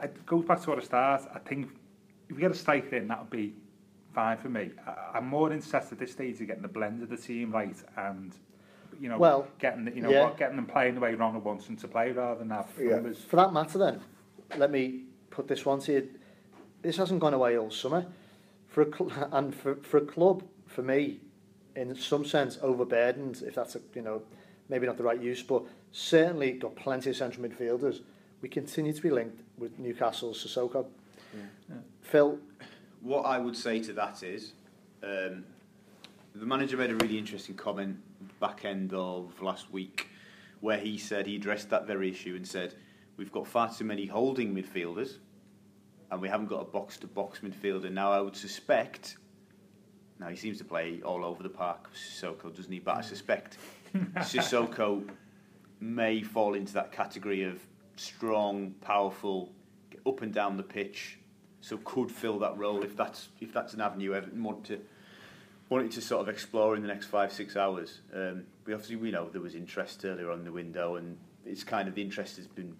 it 0.02 0.24
goes 0.26 0.44
back 0.44 0.60
to 0.62 0.70
what 0.70 0.78
I 0.78 0.82
start. 0.82 1.22
I 1.34 1.38
think 1.38 1.70
if 2.28 2.36
we 2.36 2.40
get 2.42 2.50
a 2.50 2.54
striker 2.54 2.96
in, 2.96 3.08
would 3.08 3.30
be 3.30 3.54
fine 4.14 4.38
for 4.38 4.48
me. 4.48 4.70
I, 4.86 5.18
I'm 5.18 5.26
more 5.26 5.52
interested 5.52 5.92
at 5.92 5.98
this 5.98 6.12
stage 6.12 6.40
in 6.40 6.46
getting 6.46 6.62
the 6.62 6.68
blend 6.68 7.02
of 7.02 7.08
the 7.08 7.16
team 7.16 7.52
right 7.52 7.76
and 7.96 8.34
you 9.00 9.08
know, 9.08 9.18
well, 9.18 9.48
getting 9.58 9.86
the, 9.86 9.92
you 9.94 10.02
know 10.02 10.10
yeah. 10.10 10.24
what, 10.24 10.38
getting 10.38 10.56
them 10.56 10.66
playing 10.66 10.94
the 10.94 11.00
way 11.00 11.14
Ronald 11.14 11.44
wants 11.44 11.66
them 11.66 11.76
to 11.78 11.88
play 11.88 12.12
rather 12.12 12.38
than 12.38 12.50
have 12.50 12.68
yeah. 12.80 13.00
For 13.26 13.36
that 13.36 13.52
matter, 13.52 13.78
then, 13.78 14.00
let 14.58 14.70
me 14.70 15.04
put 15.30 15.48
this 15.48 15.64
one 15.64 15.80
to 15.80 15.92
you. 15.92 16.08
This 16.82 16.96
hasn't 16.98 17.20
gone 17.20 17.34
away 17.34 17.56
all 17.58 17.70
summer, 17.70 18.06
for 18.68 18.82
a 18.82 18.86
cl- 18.96 19.10
and 19.32 19.54
for, 19.54 19.76
for 19.76 19.96
a 19.96 20.00
club, 20.06 20.44
for 20.66 20.82
me, 20.82 21.20
in 21.74 21.96
some 21.96 22.24
sense, 22.24 22.58
overburdened. 22.62 23.42
If 23.44 23.54
that's 23.56 23.74
a, 23.76 23.80
you 23.94 24.02
know, 24.02 24.22
maybe 24.68 24.86
not 24.86 24.98
the 24.98 25.04
right 25.04 25.20
use, 25.20 25.42
but 25.42 25.64
certainly 25.90 26.52
got 26.52 26.76
plenty 26.76 27.10
of 27.10 27.16
central 27.16 27.48
midfielders. 27.48 28.02
we 28.42 28.48
continue 28.48 28.92
to 28.92 29.00
be 29.00 29.08
linked 29.08 29.40
with 29.56 29.78
Newcastle's 29.78 30.44
Sissoko. 30.44 30.86
Yeah. 31.34 31.40
Yeah. 31.70 31.74
Phil? 32.02 32.38
What 33.00 33.22
I 33.22 33.38
would 33.38 33.56
say 33.56 33.80
to 33.82 33.92
that 33.94 34.22
is 34.22 34.52
um, 35.02 35.44
the 36.36 36.44
manager 36.46 36.76
made 36.76 36.90
a 36.90 36.94
really 36.96 37.16
interesting 37.18 37.54
comment 37.56 37.96
back 38.40 38.64
end 38.64 38.92
of 38.92 39.40
last 39.42 39.72
week 39.72 40.08
where 40.60 40.78
he 40.78 40.96
said 40.98 41.26
he 41.26 41.34
addressed 41.36 41.68
that 41.70 41.84
very 41.86 42.08
issue 42.10 42.36
and 42.36 42.46
said, 42.46 42.74
We've 43.16 43.32
got 43.32 43.46
far 43.48 43.72
too 43.74 43.84
many 43.84 44.06
holding 44.06 44.54
midfielders 44.54 45.16
and 46.12 46.20
we 46.22 46.28
haven't 46.28 46.46
got 46.46 46.60
a 46.62 46.64
box 46.64 46.96
to 46.98 47.06
box 47.08 47.40
midfielder. 47.40 47.90
Now, 47.92 48.10
I 48.12 48.20
would 48.20 48.34
suspect, 48.36 49.16
now 50.20 50.28
he 50.28 50.36
seems 50.36 50.58
to 50.58 50.64
play 50.64 51.02
all 51.04 51.24
over 51.24 51.42
the 51.42 51.48
park, 51.48 51.90
Sissoko, 51.96 52.54
doesn't 52.54 52.70
he? 52.72 52.78
But 52.80 52.96
I 52.96 53.00
suspect 53.02 53.56
Sissoko 54.18 55.08
may 55.80 56.22
fall 56.22 56.54
into 56.54 56.72
that 56.74 56.90
category 56.92 57.42
of 57.44 57.58
strong, 58.02 58.72
powerful, 58.80 59.52
up 60.06 60.22
and 60.22 60.34
down 60.34 60.56
the 60.56 60.62
pitch, 60.62 61.18
so 61.60 61.78
could 61.84 62.10
fill 62.10 62.38
that 62.40 62.56
role 62.58 62.82
if 62.82 62.96
that's 62.96 63.28
if 63.40 63.52
that's 63.52 63.72
an 63.72 63.80
avenue 63.80 64.14
Everton 64.14 64.42
want 64.42 64.64
to 64.64 64.80
wanted 65.68 65.92
to 65.92 66.00
sort 66.02 66.20
of 66.20 66.28
explore 66.28 66.74
in 66.74 66.82
the 66.82 66.88
next 66.88 67.06
five 67.06 67.32
six 67.32 67.56
hours. 67.56 68.00
Um, 68.12 68.44
we 68.66 68.72
obviously 68.72 68.96
we 68.96 69.10
know 69.12 69.28
there 69.30 69.40
was 69.40 69.54
interest 69.54 70.04
earlier 70.04 70.30
on 70.30 70.40
in 70.40 70.44
the 70.44 70.50
window, 70.52 70.96
and 70.96 71.16
it's 71.46 71.62
kind 71.62 71.88
of 71.88 71.94
the 71.94 72.02
interest 72.02 72.36
has 72.36 72.48
been 72.48 72.74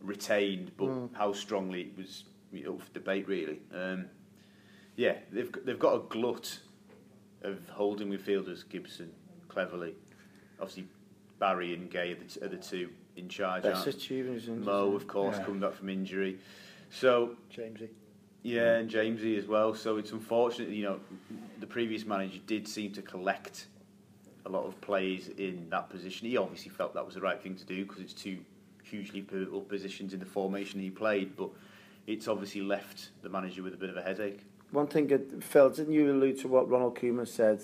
retained, 0.00 0.72
but 0.78 0.88
mm. 0.88 1.08
how 1.12 1.32
strongly 1.34 1.82
it 1.82 1.96
was 1.96 2.24
you 2.52 2.64
know, 2.64 2.78
debate 2.94 3.28
really. 3.28 3.60
Um, 3.74 4.06
yeah, 4.96 5.16
they've 5.30 5.52
they've 5.64 5.78
got 5.78 5.94
a 5.94 6.00
glut 6.08 6.58
of 7.42 7.68
holding 7.70 8.10
midfielders, 8.10 8.66
Gibson, 8.68 9.10
cleverly, 9.48 9.94
obviously 10.58 10.86
Barry 11.38 11.74
and 11.74 11.90
Gay 11.90 12.12
are 12.12 12.16
the, 12.16 12.46
are 12.46 12.48
the 12.48 12.56
two 12.56 12.90
in 13.20 13.28
charge. 13.28 13.62
Mo, 14.48 14.94
of 14.96 15.06
course, 15.06 15.36
yeah. 15.38 15.44
coming 15.44 15.60
back 15.60 15.74
from 15.74 15.88
injury. 15.88 16.38
So 16.90 17.36
Jamesy. 17.54 17.88
Yeah, 18.42 18.76
and 18.78 18.90
Jamesy 18.90 19.38
as 19.38 19.46
well. 19.46 19.74
So 19.74 19.98
it's 19.98 20.12
unfortunate, 20.12 20.70
you 20.70 20.84
know, 20.84 20.98
the 21.60 21.66
previous 21.66 22.04
manager 22.06 22.38
did 22.46 22.66
seem 22.66 22.90
to 22.92 23.02
collect 23.02 23.66
a 24.46 24.48
lot 24.48 24.64
of 24.64 24.80
players 24.80 25.28
in 25.28 25.68
that 25.70 25.90
position. 25.90 26.26
He 26.26 26.36
obviously 26.38 26.70
felt 26.70 26.94
that 26.94 27.04
was 27.04 27.14
the 27.14 27.20
right 27.20 27.40
thing 27.40 27.54
to 27.56 27.64
do 27.64 27.84
because 27.84 28.00
it's 28.00 28.14
two 28.14 28.38
hugely 28.82 29.20
pivotal 29.20 29.60
positions 29.60 30.14
in 30.14 30.20
the 30.20 30.26
formation 30.26 30.80
he 30.80 30.88
played, 30.88 31.36
but 31.36 31.50
it's 32.06 32.26
obviously 32.28 32.62
left 32.62 33.10
the 33.22 33.28
manager 33.28 33.62
with 33.62 33.74
a 33.74 33.76
bit 33.76 33.90
of 33.90 33.98
a 33.98 34.02
headache. 34.02 34.40
One 34.70 34.86
thing, 34.86 35.06
Phil, 35.40 35.68
didn't 35.68 35.92
you 35.92 36.10
allude 36.10 36.40
to 36.40 36.48
what 36.48 36.68
Ronald 36.70 36.98
Koeman 36.98 37.28
said? 37.28 37.60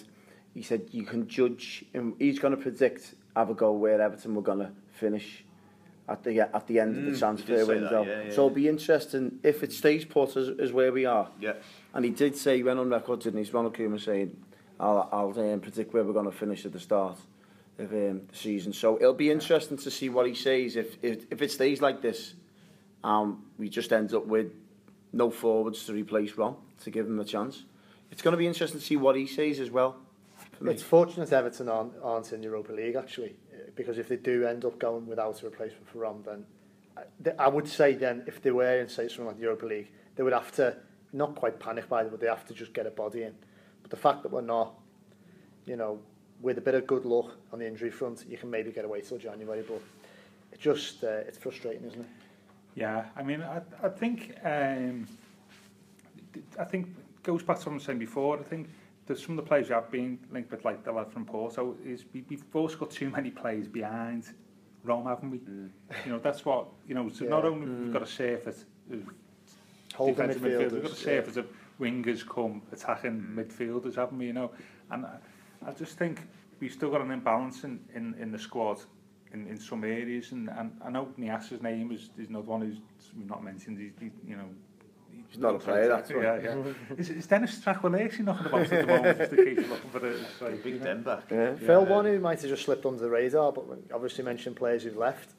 He 0.53 0.63
said 0.63 0.89
you 0.91 1.05
can 1.05 1.27
judge, 1.27 1.85
and 1.95 2.13
he's 2.19 2.39
going 2.39 2.55
to 2.55 2.63
predict 2.63 3.15
have 3.35 3.51
a 3.51 3.55
go 3.55 3.73
where 3.73 4.01
Everton 4.01 4.35
were 4.35 4.43
going 4.43 4.61
to 4.61 4.71
finish 4.93 5.45
at 6.09 6.23
the 6.25 6.41
at 6.41 6.67
the 6.67 6.79
end 6.81 6.95
mm, 6.95 6.99
of 6.99 7.05
the 7.07 7.11
mm, 7.13 7.19
transfer 7.19 7.67
window. 7.67 8.05
yeah, 8.05 8.17
yeah, 8.25 8.31
so 8.31 8.47
it'll 8.47 8.51
be 8.51 8.69
interesting 8.69 9.39
if 9.43 9.63
it 9.63 9.73
stays 9.73 10.05
put 10.05 10.37
as, 10.37 10.51
as 10.61 10.73
where 10.73 10.93
we 10.93 11.05
are. 11.05 11.29
Yeah. 11.41 11.55
And 11.95 12.05
he 12.05 12.11
did 12.13 12.37
say 12.37 12.57
he 12.59 12.63
went 12.63 12.79
on 12.79 12.91
record, 12.91 13.21
didn't 13.21 13.45
he? 13.45 13.51
Ronald 13.51 13.75
Koeman 13.75 14.01
saying, 14.01 14.37
"I'll 14.79 15.09
I'll 15.11 15.53
um, 15.53 15.61
predict 15.61 15.93
where 15.93 16.05
we're 16.05 16.13
going 16.13 16.27
to 16.31 16.37
finish 16.37 16.65
at 16.65 16.73
the 16.73 16.81
start 16.81 17.19
of 17.79 17.93
um, 17.93 18.23
the 18.29 18.37
season." 18.37 18.73
So 18.73 18.97
it'll 18.99 19.15
be 19.15 19.31
interesting 19.31 19.79
to 19.79 19.91
see 19.91 20.09
what 20.09 20.27
he 20.27 20.35
says 20.35 20.77
if 20.77 20.97
if, 21.03 21.27
if 21.31 21.43
it 21.43 21.51
stays 21.51 21.81
like 21.83 22.03
this, 22.03 22.35
um, 23.03 23.45
we 23.59 23.69
just 23.69 23.93
end 23.93 24.15
up 24.15 24.27
with 24.27 24.53
no 25.13 25.31
forwards 25.31 25.85
to 25.87 25.93
replace 25.93 26.33
Ron 26.35 26.57
to 26.85 26.91
give 26.91 27.07
him 27.07 27.19
a 27.19 27.25
chance. 27.25 27.65
It's 28.13 28.23
going 28.23 28.33
to 28.33 28.39
be 28.39 28.47
interesting 28.47 28.79
to 28.79 28.87
see 28.87 28.97
what 28.97 29.17
he 29.17 29.27
says 29.27 29.59
as 29.59 29.71
well. 29.71 29.97
It's 30.65 30.83
fortunate 30.83 31.31
Everton 31.33 31.69
aren't, 31.69 31.93
aren't 32.03 32.33
in 32.33 32.43
Europa 32.43 32.73
League 32.73 32.95
actually 32.97 33.37
because 33.75 33.99
if 33.99 34.09
they 34.09 34.17
do 34.17 34.47
end 34.47 34.65
up 34.65 34.79
going 34.79 35.07
without 35.07 35.43
a 35.43 35.45
replacement 35.47 35.89
for 35.89 35.99
Rom, 35.99 36.23
then 36.25 36.45
I, 36.97 37.31
uh, 37.31 37.35
I 37.39 37.49
would 37.49 37.67
say 37.67 37.95
then 37.95 38.23
if 38.27 38.41
they 38.43 38.51
were 38.51 38.81
in, 38.81 38.89
say, 38.89 39.09
something 39.09 39.27
like 39.27 39.37
the 39.37 39.43
Europa 39.43 39.67
League, 39.67 39.89
they 40.15 40.23
would 40.23 40.33
have 40.33 40.53
to 40.53 40.77
not 41.13 41.35
quite 41.35 41.59
panic 41.59 41.89
by 41.89 42.03
them, 42.03 42.11
but 42.13 42.21
they 42.21 42.27
have 42.27 42.47
to 42.47 42.55
just 42.55 42.73
get 42.73 42.87
a 42.87 42.91
body 42.91 43.23
in. 43.25 43.33
But 43.83 43.91
the 43.91 43.97
fact 43.97 44.23
that 44.23 44.33
we're 44.33 44.41
not, 44.43 44.75
you 45.65 45.77
know, 45.77 45.99
with 46.41 46.59
a 46.59 46.61
bit 46.61 46.75
of 46.75 46.87
good 46.87 47.05
luck 47.05 47.33
on 47.53 47.59
the 47.59 47.67
injury 47.67 47.91
front, 47.91 48.25
you 48.29 48.37
can 48.37 48.51
maybe 48.51 48.71
get 48.71 48.85
away 48.85 49.01
till 49.01 49.19
January. 49.19 49.65
But 49.67 49.81
it 50.53 50.61
just 50.61 51.03
uh, 51.03 51.09
it's 51.27 51.39
frustrating, 51.39 51.87
isn't 51.87 52.01
it? 52.01 52.07
Yeah, 52.75 53.07
I 53.17 53.23
mean, 53.23 53.43
I, 53.43 53.63
I 53.83 53.89
think 53.89 54.37
um, 54.45 55.07
I 56.59 56.65
think 56.65 56.89
goes 57.23 57.43
back 57.43 57.59
to 57.61 57.67
what 57.69 57.75
I'm 57.77 57.81
saying 57.81 57.99
before. 57.99 58.39
I 58.39 58.43
think 58.43 58.69
there's 59.07 59.25
some 59.25 59.39
of 59.39 59.45
the 59.45 59.49
players 59.49 59.69
you 59.69 59.75
have 59.75 59.91
been 59.91 60.19
linked 60.33 60.51
with, 60.51 60.65
like 60.65 60.85
the 60.85 60.93
lad 60.93 61.11
from 61.11 61.25
Porto, 61.25 61.77
is 61.85 62.05
we, 62.13 62.25
we've 62.29 62.45
also 62.53 62.77
got 62.77 62.91
too 62.91 63.09
many 63.11 63.31
players 63.31 63.69
behind 63.69 64.25
Rome, 64.85 65.07
haven't 65.07 65.31
we? 65.31 65.39
Mm. 65.39 65.71
You 66.05 66.13
know, 66.13 66.19
that's 66.19 66.45
what, 66.45 66.67
you 66.87 66.95
know, 66.95 67.09
so 67.09 67.25
yeah. 67.25 67.31
not 67.31 67.45
only 67.45 67.67
mm. 67.67 67.85
we've 67.85 67.93
got 67.93 68.03
a 68.03 68.07
surface 68.07 68.65
of 68.93 69.05
defensive 70.09 70.43
midfielders, 70.43 70.43
midfielders, 70.43 70.73
we've 70.73 70.83
got 70.83 70.91
a 70.93 70.97
surface 70.97 71.37
yeah. 71.37 71.43
of 71.43 71.49
wingers 71.81 72.29
come 72.29 72.63
attacking 72.73 73.13
mm. 73.33 73.45
midfielders, 73.49 73.95
haven't 73.95 74.19
we, 74.19 74.27
you 74.27 74.33
know? 74.33 74.51
And 74.91 75.07
I, 75.07 75.17
I 75.65 75.73
just 75.73 75.97
think 75.99 76.23
we've 76.59 76.73
still 76.73 76.91
got 76.91 77.01
an 77.01 77.11
imbalance 77.11 77.63
in, 77.65 77.79
in, 77.95 78.15
in 78.21 78.33
the 78.33 78.39
squad 78.39 78.81
in, 79.33 79.47
in 79.47 79.59
some 79.59 79.85
areas, 79.85 80.33
and, 80.33 80.51
and 80.57 80.73
I 80.85 80.91
know 80.91 81.09
Nias's 81.19 81.63
name 81.63 81.93
is, 81.93 82.11
is 82.19 82.29
another 82.29 82.47
one 82.49 82.63
who's 82.63 82.81
not 83.15 83.45
mentioned, 83.45 83.79
he's, 83.79 83.93
he, 84.01 84.11
you 84.29 84.37
know, 84.37 84.47
It's 85.37 85.43
not 85.43 85.55
a 85.55 85.59
player, 85.59 85.87
that's 85.89 86.11
right. 86.13 86.43
Yeah, 86.43 86.55
yeah. 86.65 86.95
is, 86.97 87.11
is 87.11 87.27
Dennis 87.27 87.59
Strachwell 87.61 87.99
in 88.01 88.25
knocking 88.25 88.47
about 88.47 88.73
at 88.73 88.87
the 88.87 88.87
moment 88.87 89.19
just 89.19 89.33
in 89.35 89.45
case 89.55 89.69
looking 89.69 89.91
for 89.91 90.51
a 90.51 90.57
Big 90.57 90.83
Den 90.83 91.03
back. 91.03 91.25
Yeah. 91.31 91.55
Phil, 91.57 91.85
one 91.85 92.07
who 92.07 92.19
might 92.21 92.41
have 92.41 92.49
just 92.49 92.63
slipped 92.65 92.87
under 92.87 93.01
the 93.03 93.11
radar, 93.11 93.53
but 93.53 93.67
obviously 93.93 94.25
mentioned 94.25 94.57
players 94.57 94.85
who've 94.85 94.97
left. 94.97 95.35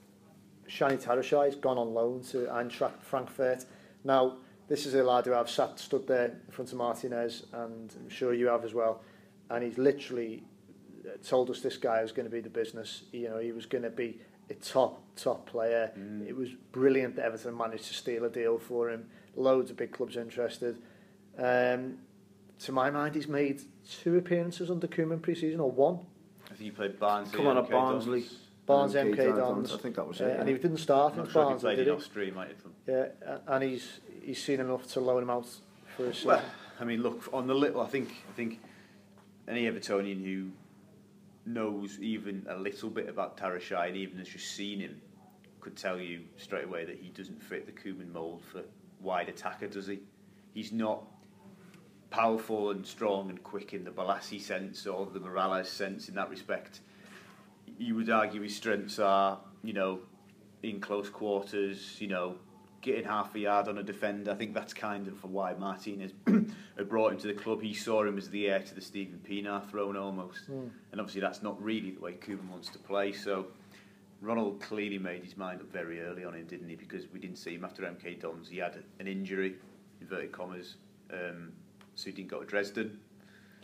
Shani 0.70 1.04
Tarashai 1.04 1.46
has 1.46 1.56
gone 1.56 1.80
on 1.80 1.96
loan 1.96 2.22
to 2.30 2.46
Eintracht 2.46 3.02
Frankfurt. 3.02 3.66
Now, 4.04 4.38
this 4.70 4.86
is 4.86 4.94
a 4.94 5.02
lad 5.04 5.26
who 5.26 5.34
I've 5.34 5.50
sat, 5.50 5.80
stood 5.80 6.06
there 6.08 6.26
in 6.46 6.52
front 6.52 6.72
of 6.72 6.78
Martinez, 6.78 7.48
and 7.54 7.92
I'm 8.04 8.10
sure 8.10 8.36
you 8.36 8.46
have 8.48 8.64
as 8.64 8.76
well, 8.76 9.02
and 9.50 9.64
he's 9.64 9.80
literally 9.80 10.44
uh, 11.08 11.18
told 11.26 11.50
us 11.50 11.62
this 11.62 11.78
guy 11.78 12.04
was 12.04 12.12
going 12.12 12.28
to 12.28 12.32
be 12.32 12.40
the 12.42 12.50
business. 12.52 13.02
You 13.12 13.30
know, 13.30 13.40
he 13.40 13.52
was 13.52 13.66
going 13.66 13.84
to 13.84 13.90
be 13.90 14.20
a 14.48 14.54
top, 14.54 15.02
top 15.16 15.48
player. 15.48 15.92
Mm. 15.98 16.28
It 16.28 16.36
was 16.36 16.50
brilliant 16.72 17.16
that 17.16 17.26
Everton 17.26 17.58
managed 17.58 17.86
to 17.86 17.96
steal 17.96 18.26
a 18.26 18.30
deal 18.30 18.60
for 18.60 18.92
him. 18.92 19.08
loads 19.38 19.72
of 19.72 19.78
big 19.78 19.92
clubs 19.92 20.18
interested. 20.18 20.78
Um, 21.38 22.00
to 22.60 22.72
my 22.72 22.90
mind, 22.90 23.16
he's 23.16 23.28
made 23.28 23.62
two 24.04 24.18
appearances 24.18 24.70
under 24.72 24.88
Cumin 24.88 25.20
pre-season, 25.20 25.60
or 25.60 25.72
one. 25.72 26.00
I 26.46 26.50
think 26.50 26.60
he 26.62 26.72
played 26.72 27.00
Barnsley. 27.00 27.38
Come 27.38 27.48
on, 27.48 27.56
MK 27.64 27.70
Barnsley. 27.70 28.22
Dons. 28.22 28.36
Barnes, 28.66 28.94
MK, 28.96 29.16
MK 29.16 29.36
Dons. 29.38 29.74
I 29.74 29.78
think 29.78 29.96
that 29.96 30.08
was 30.08 30.20
it. 30.20 30.24
Uh, 30.24 30.28
yeah. 30.28 30.40
And 30.40 30.50
he 30.50 30.56
didn't 30.56 30.78
start 30.78 31.14
I'm 31.14 31.20
in 31.22 31.30
sure 31.30 31.46
Barnsley, 31.46 31.76
did 31.76 31.88
he? 31.88 32.32
might 32.32 32.50
have 32.50 32.58
yeah, 32.86 33.06
and 33.48 33.64
he's 33.64 34.00
he's 34.24 34.44
seen 34.44 34.60
enough 34.60 34.88
to 34.94 35.00
loan 35.00 35.24
him 35.24 35.30
out 35.30 35.48
for 35.96 36.06
a 36.08 36.14
season. 36.14 36.30
Well, 36.30 36.42
I 36.80 36.84
mean, 36.84 37.02
look 37.02 37.30
on 37.32 37.48
the 37.48 37.54
little. 37.54 37.80
I 37.82 37.88
think 37.88 38.12
I 38.30 38.34
think 38.34 38.60
any 39.48 39.64
Evertonian 39.64 40.24
who 40.26 40.48
knows 41.46 41.98
even 42.00 42.46
a 42.50 42.58
little 42.58 42.90
bit 42.90 43.08
about 43.08 43.38
Tarashai 43.38 43.88
and 43.88 43.96
even 43.96 44.18
has 44.20 44.28
just 44.28 44.54
seen 44.54 44.82
him 44.82 45.00
could 45.62 45.78
tell 45.78 45.98
you 45.98 46.22
straight 46.36 46.66
away 46.66 46.84
that 46.84 46.98
he 46.98 47.10
doesn't 47.10 47.42
fit 47.42 47.66
the 47.66 47.72
Cumin 47.72 48.12
mould 48.12 48.42
for 48.52 48.64
wide 49.02 49.30
attacker, 49.30 49.68
does 49.68 49.88
he? 49.88 50.00
He's 50.54 50.72
not 50.72 51.04
powerful 52.10 52.72
and 52.72 52.86
strong 52.86 53.30
and 53.30 53.44
quick 53.44 53.74
in 53.74 53.84
the 53.84 53.92
Balassi 53.92 54.42
sense 54.42 54.88
or 54.88 55.06
the 55.06 55.20
Morales 55.20 55.70
sense 55.70 56.10
in 56.10 56.16
that 56.16 56.30
respect. 56.30 56.80
You 57.78 57.96
would 57.96 58.10
argue 58.10 58.42
his 58.42 58.56
strengths 58.56 58.98
are, 58.98 59.38
you 59.64 59.74
know, 59.74 60.00
in 60.64 60.80
close 60.80 61.10
quarters, 61.10 61.98
you 62.00 62.08
know, 62.08 62.36
getting 62.82 63.04
half 63.04 63.36
a 63.36 63.40
yard 63.40 63.68
on 63.68 63.78
a 63.78 63.84
defender. 63.84 64.32
I 64.32 64.36
think 64.36 64.54
that's 64.54 64.74
kind 64.74 65.08
of 65.08 65.24
why 65.24 65.54
Martinez 65.54 66.12
had 66.28 66.90
brought 66.90 67.12
him 67.12 67.20
to 67.20 67.28
the 67.28 67.34
club. 67.34 67.62
He 67.62 67.74
saw 67.74 68.04
him 68.04 68.18
as 68.18 68.30
the 68.30 68.50
heir 68.50 68.60
to 68.60 68.74
the 68.76 68.82
Stephen 68.82 69.20
Pienaar 69.30 69.62
throne 69.70 69.96
almost. 69.98 70.50
Mm. 70.50 70.70
And 70.92 71.02
obviously 71.02 71.22
that's 71.22 71.44
not 71.44 71.62
really 71.62 71.92
the 71.92 72.00
way 72.00 72.14
Cuban 72.14 72.50
wants 72.50 72.70
to 72.70 72.80
play. 72.80 73.12
So 73.12 73.48
Ronald 74.22 74.60
clearly 74.62 74.98
made 74.98 75.24
his 75.24 75.38
mind 75.38 75.62
up 75.62 75.72
very 75.72 76.02
early 76.02 76.26
on 76.26 76.34
him, 76.34 76.46
didn't 76.48 76.70
he? 76.70 76.76
Because 76.76 77.04
we 77.12 77.20
didn't 77.20 77.38
see 77.38 77.56
him 77.56 77.64
after 77.64 77.84
MK 77.84 78.20
Dons. 78.20 78.50
He 78.50 78.58
had 78.58 78.84
an 79.00 79.08
injury, 79.08 79.56
inverted 80.02 80.32
commas, 80.32 80.76
um, 81.14 81.52
so 81.96 82.06
he 82.06 82.12
didn't 82.16 82.30
go 82.30 82.40
to 82.40 82.46
Dresden. 82.46 83.00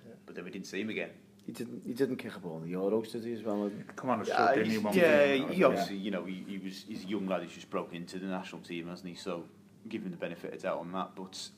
Yeah. 0.05 0.13
But 0.25 0.35
then 0.35 0.45
we 0.45 0.51
didn't 0.51 0.67
see 0.67 0.81
him 0.81 0.89
again. 0.89 1.09
He 1.45 1.51
didn't. 1.51 1.81
He 1.85 1.93
didn't 1.93 2.17
kick 2.17 2.35
a 2.35 2.39
ball 2.39 2.57
in 2.57 2.63
the 2.63 2.71
Euros, 2.77 3.11
did 3.11 3.25
he? 3.25 3.33
As 3.33 3.41
well, 3.41 3.69
come 3.95 4.09
on, 4.11 4.23
yeah, 4.25 4.33
uh, 4.35 4.53
he, 4.63 4.77
yeah, 4.97 5.35
he 5.49 5.63
obviously, 5.65 5.95
yeah. 5.97 6.01
you 6.05 6.11
know, 6.11 6.23
he, 6.23 6.43
he 6.47 6.57
was. 6.59 6.85
He's 6.87 7.03
a 7.03 7.07
young 7.07 7.25
lad 7.27 7.43
who's 7.43 7.51
just 7.53 7.69
broken 7.69 7.97
into 7.97 8.17
the 8.19 8.27
national 8.27 8.61
team, 8.61 8.87
hasn't 8.87 9.09
he? 9.09 9.15
So 9.15 9.43
give 9.89 10.03
him 10.03 10.11
the 10.11 10.17
benefit 10.17 10.53
of 10.53 10.61
doubt 10.61 10.77
on 10.77 10.91
that. 10.93 11.15
But 11.15 11.49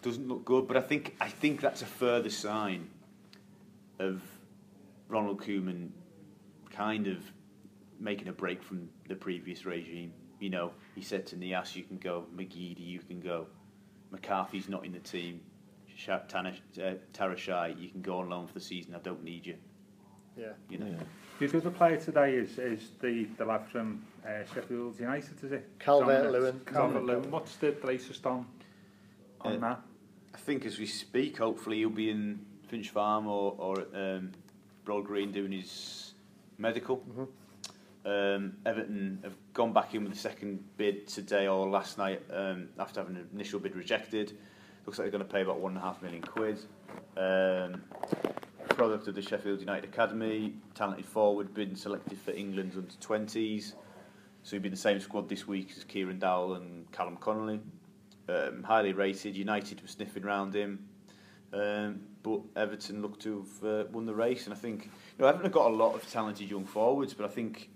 doesn't 0.00 0.26
look 0.26 0.44
good. 0.44 0.66
But 0.66 0.76
I 0.76 0.80
think 0.80 1.14
I 1.20 1.28
think 1.28 1.60
that's 1.60 1.82
a 1.82 1.86
further 1.86 2.30
sign 2.30 2.88
of 4.00 4.20
Ronald 5.08 5.40
Koeman 5.40 5.90
kind 6.72 7.06
of 7.06 7.22
making 8.02 8.28
a 8.28 8.32
break 8.32 8.62
from 8.62 8.88
the 9.08 9.14
previous 9.14 9.64
regime. 9.64 10.12
You 10.40 10.50
know, 10.50 10.72
he 10.94 11.00
said 11.02 11.24
to 11.28 11.36
Nias, 11.36 11.74
you 11.76 11.84
can 11.84 11.98
go, 11.98 12.26
McGeady, 12.34 12.84
you 12.84 12.98
can 12.98 13.20
go, 13.20 13.46
McCarthy's 14.10 14.68
not 14.68 14.84
in 14.84 14.92
the 14.92 14.98
team, 14.98 15.40
uh, 16.08 16.18
Tarashai, 16.32 17.80
you 17.80 17.88
can 17.88 18.02
go 18.02 18.18
on 18.18 18.28
loan 18.28 18.46
for 18.48 18.54
the 18.54 18.60
season, 18.60 18.94
I 18.94 18.98
don't 18.98 19.22
need 19.22 19.46
you. 19.46 19.54
Yeah. 20.36 20.46
You 20.68 20.78
know? 20.78 20.86
yeah. 20.86 21.46
The 21.48 21.58
other 21.58 21.70
player 21.70 21.96
today 21.96 22.34
is 22.36 22.58
is 22.58 22.88
the, 23.00 23.24
the 23.36 23.44
lad 23.44 23.66
from 23.70 24.02
uh, 24.24 24.30
Sheffield 24.54 24.98
United, 24.98 25.42
is 25.42 25.52
it? 25.52 25.68
Calvert 25.80 26.30
Lewin. 26.32 26.60
Calvert 26.66 27.02
Lewin. 27.04 27.30
What's 27.30 27.56
the 27.56 27.74
latest 27.84 28.24
on 28.26 28.46
on 29.42 29.56
uh, 29.56 29.58
that? 29.58 29.80
I 30.34 30.38
think 30.38 30.64
as 30.64 30.78
we 30.78 30.86
speak, 30.86 31.38
hopefully 31.38 31.78
he'll 31.78 31.88
be 31.90 32.08
in 32.10 32.38
Finch 32.68 32.88
Farm 32.90 33.26
or 33.26 33.54
or 33.58 33.80
um, 33.94 34.32
Broad 34.86 35.04
Green 35.04 35.32
doing 35.32 35.52
his 35.52 36.14
medical. 36.58 36.98
Mm-hmm. 36.98 37.24
Um, 38.04 38.54
Everton 38.66 39.20
have 39.22 39.36
gone 39.52 39.72
back 39.72 39.94
in 39.94 40.02
with 40.02 40.12
a 40.12 40.16
second 40.16 40.60
bid 40.76 41.06
today 41.06 41.46
or 41.46 41.68
last 41.68 41.98
night 41.98 42.20
um, 42.32 42.68
after 42.78 43.00
having 43.00 43.16
an 43.16 43.28
initial 43.32 43.60
bid 43.60 43.76
rejected. 43.76 44.36
Looks 44.84 44.98
like 44.98 45.04
they're 45.10 45.18
going 45.18 45.26
to 45.28 45.32
pay 45.32 45.42
about 45.42 45.60
one 45.60 45.72
and 45.72 45.78
a 45.78 45.82
half 45.82 46.02
million 46.02 46.22
quid. 46.22 46.58
Um, 47.16 47.82
product 48.70 49.06
of 49.06 49.14
the 49.14 49.22
Sheffield 49.22 49.60
United 49.60 49.84
Academy, 49.84 50.54
talented 50.74 51.06
forward, 51.06 51.54
been 51.54 51.76
selected 51.76 52.18
for 52.20 52.32
England's 52.32 52.76
under 52.76 52.88
20s. 52.90 53.74
So 54.42 54.56
he'd 54.56 54.62
be 54.62 54.68
the 54.68 54.76
same 54.76 54.98
squad 54.98 55.28
this 55.28 55.46
week 55.46 55.70
as 55.76 55.84
Kieran 55.84 56.18
Dowell 56.18 56.54
and 56.54 56.90
Callum 56.90 57.16
Connolly. 57.16 57.60
Um, 58.28 58.64
highly 58.64 58.92
rated, 58.92 59.36
United 59.36 59.80
were 59.80 59.86
sniffing 59.88 60.24
around 60.24 60.52
him. 60.54 60.86
Um, 61.52 62.00
but 62.24 62.40
Everton 62.56 63.02
looked 63.02 63.22
to 63.22 63.46
have 63.62 63.68
uh, 63.68 63.84
won 63.92 64.06
the 64.06 64.14
race, 64.14 64.44
and 64.46 64.54
I 64.54 64.56
think 64.56 64.86
you 64.86 64.90
know 65.18 65.26
Everton 65.26 65.44
have 65.44 65.52
got 65.52 65.70
a 65.70 65.74
lot 65.74 65.94
of 65.94 66.08
talented 66.10 66.50
young 66.50 66.64
forwards, 66.64 67.12
but 67.14 67.26
I 67.26 67.28
think 67.28 67.68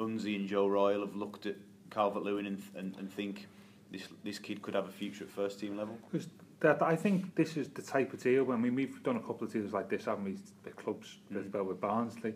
Unzi 0.00 0.36
and 0.36 0.48
Joe 0.48 0.66
Royal 0.66 1.00
have 1.04 1.14
looked 1.14 1.46
at 1.46 1.56
Calvert 1.90 2.22
Lewin 2.24 2.46
and, 2.46 2.62
and, 2.74 2.96
and 2.98 3.12
think 3.12 3.46
this 3.92 4.04
this 4.24 4.38
kid 4.38 4.62
could 4.62 4.74
have 4.74 4.88
a 4.88 4.92
future 4.92 5.24
at 5.24 5.30
first 5.30 5.60
team 5.60 5.76
level? 5.76 5.96
Because 6.10 6.28
that 6.60 6.82
I 6.82 6.96
think 6.96 7.34
this 7.34 7.56
is 7.56 7.68
the 7.68 7.82
type 7.82 8.12
of 8.12 8.22
deal. 8.22 8.50
I 8.50 8.56
mean, 8.56 8.74
we've 8.74 9.02
done 9.02 9.16
a 9.16 9.20
couple 9.20 9.46
of 9.46 9.52
deals 9.52 9.72
like 9.72 9.88
this, 9.88 10.06
haven't 10.06 10.24
we? 10.24 10.36
The 10.64 10.70
clubs 10.70 11.16
mm. 11.32 11.48
mm. 11.50 11.64
with 11.66 11.80
Barnsley, 11.80 12.34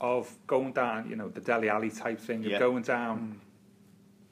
of 0.00 0.32
going 0.46 0.72
down, 0.72 1.10
you 1.10 1.16
know, 1.16 1.28
the 1.28 1.40
Delhi 1.40 1.68
Alley 1.68 1.90
type 1.90 2.20
thing, 2.20 2.42
yeah. 2.42 2.54
of 2.56 2.60
going 2.60 2.82
down 2.82 3.40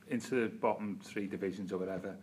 into 0.08 0.42
the 0.42 0.48
bottom 0.48 1.00
three 1.02 1.26
divisions 1.26 1.72
or 1.72 1.78
whatever, 1.78 2.16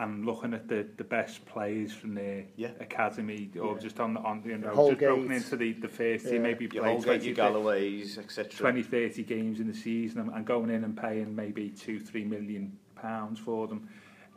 I'm 0.00 0.24
looking 0.24 0.54
at 0.54 0.66
the, 0.66 0.86
the 0.96 1.04
best 1.04 1.44
players 1.44 1.92
from 1.92 2.14
the 2.14 2.44
yeah. 2.56 2.70
academy 2.80 3.50
or 3.60 3.74
yeah. 3.74 3.80
just 3.80 4.00
on 4.00 4.16
on 4.16 4.42
you 4.46 4.56
know 4.56 4.74
just 4.88 4.98
broken 4.98 5.30
into 5.30 5.56
the 5.56 5.72
the 5.74 5.88
first 5.88 6.24
yeah. 6.24 6.32
team 6.32 6.42
maybe 6.42 6.68
your 6.72 6.82
playing 6.82 6.96
Holgate, 7.02 7.20
20, 7.20 7.34
Galloways 7.34 8.18
etc 8.18 8.50
20 8.50 8.82
30 8.82 9.22
games 9.24 9.60
in 9.60 9.66
the 9.68 9.74
season 9.74 10.22
and, 10.22 10.30
and 10.32 10.44
going 10.46 10.70
in 10.70 10.84
and 10.84 10.96
paying 10.96 11.36
maybe 11.36 11.68
2 11.68 12.00
3 12.00 12.24
million 12.24 12.76
pounds 12.96 13.38
for 13.38 13.68
them 13.68 13.88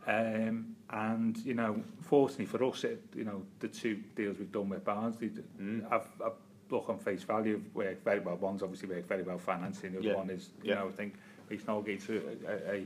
um 0.07 0.75
and 0.89 1.37
you 1.37 1.53
know 1.53 1.81
fortunately 2.01 2.45
for 2.45 2.61
us 2.65 2.83
it, 2.83 3.01
you 3.15 3.23
know 3.23 3.41
the 3.59 3.67
two 3.69 4.01
deals 4.15 4.37
we've 4.37 4.51
done 4.51 4.67
with 4.67 4.83
Barnes 4.83 5.15
they, 5.17 5.27
mm. 5.61 5.85
I've, 5.89 6.07
I've 6.23 6.33
look 6.69 6.89
on 6.89 6.97
face 6.97 7.23
value 7.23 7.61
worked 7.75 8.03
very 8.03 8.19
well 8.19 8.35
one's 8.35 8.63
obviously 8.63 8.89
worked 8.89 9.07
very 9.07 9.21
well 9.23 9.37
financing 9.37 9.93
the 9.93 9.99
other 9.99 10.07
yeah. 10.09 10.15
one 10.15 10.29
is 10.29 10.49
you 10.63 10.69
yeah. 10.71 10.79
know 10.79 10.87
I 10.87 10.91
think 10.91 11.13
Reece 11.49 11.63
Nolgate 11.67 12.09
a, 12.09 12.17
a, 12.49 12.75
a, 12.77 12.83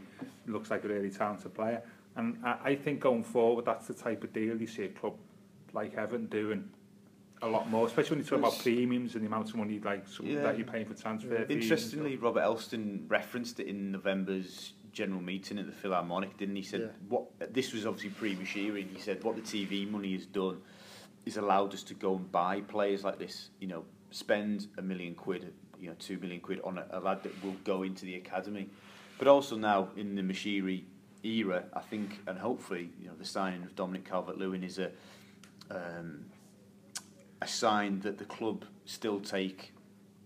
looks 0.47 0.69
like 0.71 0.83
a 0.83 0.87
really 0.89 1.09
talented 1.09 1.53
player 1.53 1.81
And 2.17 2.38
I, 2.43 2.58
I 2.71 2.75
think 2.75 2.99
going 2.99 3.23
forward, 3.23 3.65
that's 3.65 3.88
the 3.88 3.93
type 3.93 4.23
of 4.23 4.34
deal 4.34 4.60
you 4.60 4.67
see 4.67 4.84
a 4.86 4.89
club 4.89 5.13
like 5.71 5.93
Everton 5.95 6.25
doing 6.25 6.67
a 7.43 7.47
lot 7.47 7.69
more, 7.69 7.86
especially 7.86 8.17
when 8.17 8.19
you 8.23 8.30
talk 8.30 8.39
about 8.39 8.58
premiums 8.60 9.13
and 9.13 9.23
the 9.23 9.27
amount 9.27 9.49
of 9.49 9.56
money 9.56 9.80
like 9.80 10.06
yeah. 10.21 10.41
that 10.41 10.58
you're 10.58 10.65
paying 10.67 10.88
for 10.88 10.95
transfer. 10.99 11.45
Yeah. 11.47 11.56
Interestingly, 11.56 12.17
Robert 12.17 12.41
Elston 12.41 13.06
referenced 13.08 13.60
it 13.60 13.67
in 13.67 13.91
November's 13.91 14.73
general 14.91 15.21
meeting 15.21 15.60
at 15.60 15.67
the 15.67 15.71
Philharmonic, 15.71 16.36
didn't 16.38 16.56
he? 16.56 16.63
Said 16.63 16.82
yeah. 16.82 16.88
what 17.08 17.25
this 17.53 17.71
was 17.71 17.86
obviously 17.86 18.10
pre 18.10 18.32
year, 18.56 18.77
and 18.77 18.89
he 18.89 18.99
said 18.99 19.23
what 19.23 19.36
the 19.36 19.41
TV 19.43 19.89
money 19.89 20.13
has 20.13 20.25
done 20.25 20.60
is 21.27 21.38
allowed 21.38 21.75
us 21.75 21.84
to 21.84 21.93
go 21.93 22.15
and 22.15 22.32
buy 22.32 22.62
players 22.62 23.03
like 23.03 23.19
this. 23.19 23.49
You 23.60 23.67
know, 23.67 23.86
spend 24.10 24.65
a 24.80 24.82
million 24.82 25.13
quid, 25.13 25.53
you 25.80 25.89
know, 25.89 25.95
two 25.99 26.17
million 26.17 26.39
quid 26.41 26.62
on 26.63 26.80
a, 26.80 26.86
a 26.89 26.99
lad 26.99 27.21
that 27.21 27.43
will 27.43 27.56
go 27.63 27.84
into 27.84 28.06
the 28.06 28.15
academy, 28.15 28.67
but 29.19 29.27
also 29.27 29.56
now 29.58 29.89
in 29.95 30.15
the 30.15 30.23
Mashiri 30.23 30.86
era, 31.23 31.63
I 31.73 31.80
think, 31.80 32.19
and 32.27 32.38
hopefully, 32.38 32.89
you 33.01 33.08
know, 33.08 33.15
the 33.17 33.25
signing 33.25 33.63
of 33.63 33.75
Dominic 33.75 34.08
Calvert-Lewin 34.10 34.63
is 34.63 34.80
a 34.80 34.91
um, 35.69 36.25
a 37.41 37.47
sign 37.47 37.99
that 38.01 38.17
the 38.17 38.23
club 38.25 38.63
still 38.86 39.19
take 39.19 39.73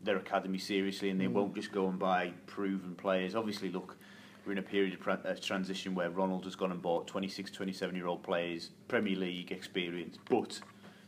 their 0.03 0.17
academy 0.17 0.59
seriously 0.59 1.09
and 1.09 1.19
they 1.19 1.25
mm. 1.25 1.33
won't 1.33 1.55
just 1.55 1.71
go 1.71 1.87
and 1.87 1.97
buy 1.99 2.31
proven 2.45 2.95
players. 2.95 3.35
Obviously, 3.35 3.69
look, 3.69 3.97
we're 4.45 4.53
in 4.53 4.59
a 4.59 4.63
period 4.63 4.97
of 4.99 5.25
uh, 5.25 5.33
transition 5.41 5.93
where 5.95 6.09
Ronald 6.09 6.45
has 6.45 6.55
gone 6.55 6.71
and 6.71 6.81
bought 6.81 7.07
26, 7.07 7.51
27 7.51 7.95
year 7.95 8.05
old 8.07 8.21
players, 8.23 8.69
Premier 8.87 9.15
League 9.15 9.51
experience, 9.51 10.17
but 10.29 10.59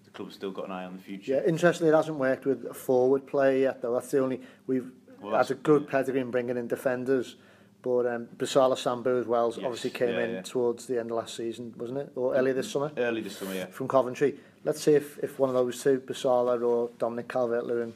the 0.03 0.11
club's 0.11 0.33
still 0.33 0.51
got 0.51 0.65
an 0.65 0.71
eye 0.71 0.85
on 0.85 0.95
the 0.97 1.01
future. 1.03 1.35
Yeah, 1.35 1.47
interestingly, 1.49 1.93
it 1.93 1.95
hasn't 1.95 2.17
worked 2.17 2.45
with 2.45 2.65
a 2.65 2.73
forward 2.73 3.25
player 3.27 3.57
yet, 3.57 3.81
though. 3.81 3.93
That's 3.93 4.09
the 4.09 4.19
only. 4.21 4.41
We've 4.65 4.89
well, 5.21 5.37
had 5.37 5.51
a 5.51 5.55
good 5.55 5.87
pedigree 5.87 6.21
in 6.21 6.31
bringing 6.31 6.57
in 6.57 6.67
defenders. 6.67 7.35
But 7.83 8.05
um, 8.07 8.27
Basala 8.37 8.75
Sambu 8.77 9.19
as 9.19 9.27
well 9.27 9.49
yes, 9.49 9.57
obviously 9.57 9.89
came 9.89 10.09
yeah, 10.15 10.21
in 10.23 10.29
yeah. 10.35 10.41
towards 10.41 10.85
the 10.85 10.97
end 10.99 11.11
of 11.11 11.17
last 11.17 11.35
season, 11.35 11.73
wasn't 11.77 11.99
it? 11.99 12.11
Or 12.15 12.33
earlier 12.33 12.53
this 12.53 12.71
summer? 12.71 12.91
Early 12.97 13.19
this 13.21 13.37
summer, 13.37 13.53
yeah. 13.53 13.65
From 13.65 13.89
Coventry. 13.89 14.35
Let's 14.63 14.81
see 14.81 14.93
if, 14.93 15.19
if 15.21 15.37
one 15.37 15.49
of 15.49 15.55
those 15.55 15.83
two, 15.83 15.99
Basala 15.99 16.59
or 16.65 16.89
Dominic 16.97 17.27
Calvert-Lewin, 17.27 17.93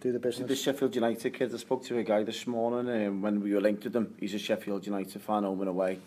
do 0.00 0.10
the 0.10 0.18
business. 0.18 0.48
The 0.48 0.56
Sheffield 0.56 0.92
United 0.96 1.32
kids, 1.34 1.54
I 1.54 1.58
spoke 1.58 1.84
to 1.84 1.96
a 1.98 2.02
guy 2.02 2.24
this 2.24 2.48
morning 2.48 2.90
um, 3.06 3.22
when 3.22 3.40
we 3.40 3.54
were 3.54 3.60
linked 3.60 3.84
with 3.84 3.92
them. 3.92 4.14
He's 4.18 4.34
a 4.34 4.38
Sheffield 4.38 4.84
United 4.84 5.22
fan, 5.22 5.44
home 5.44 5.60
and 5.60 5.68
away. 5.68 5.98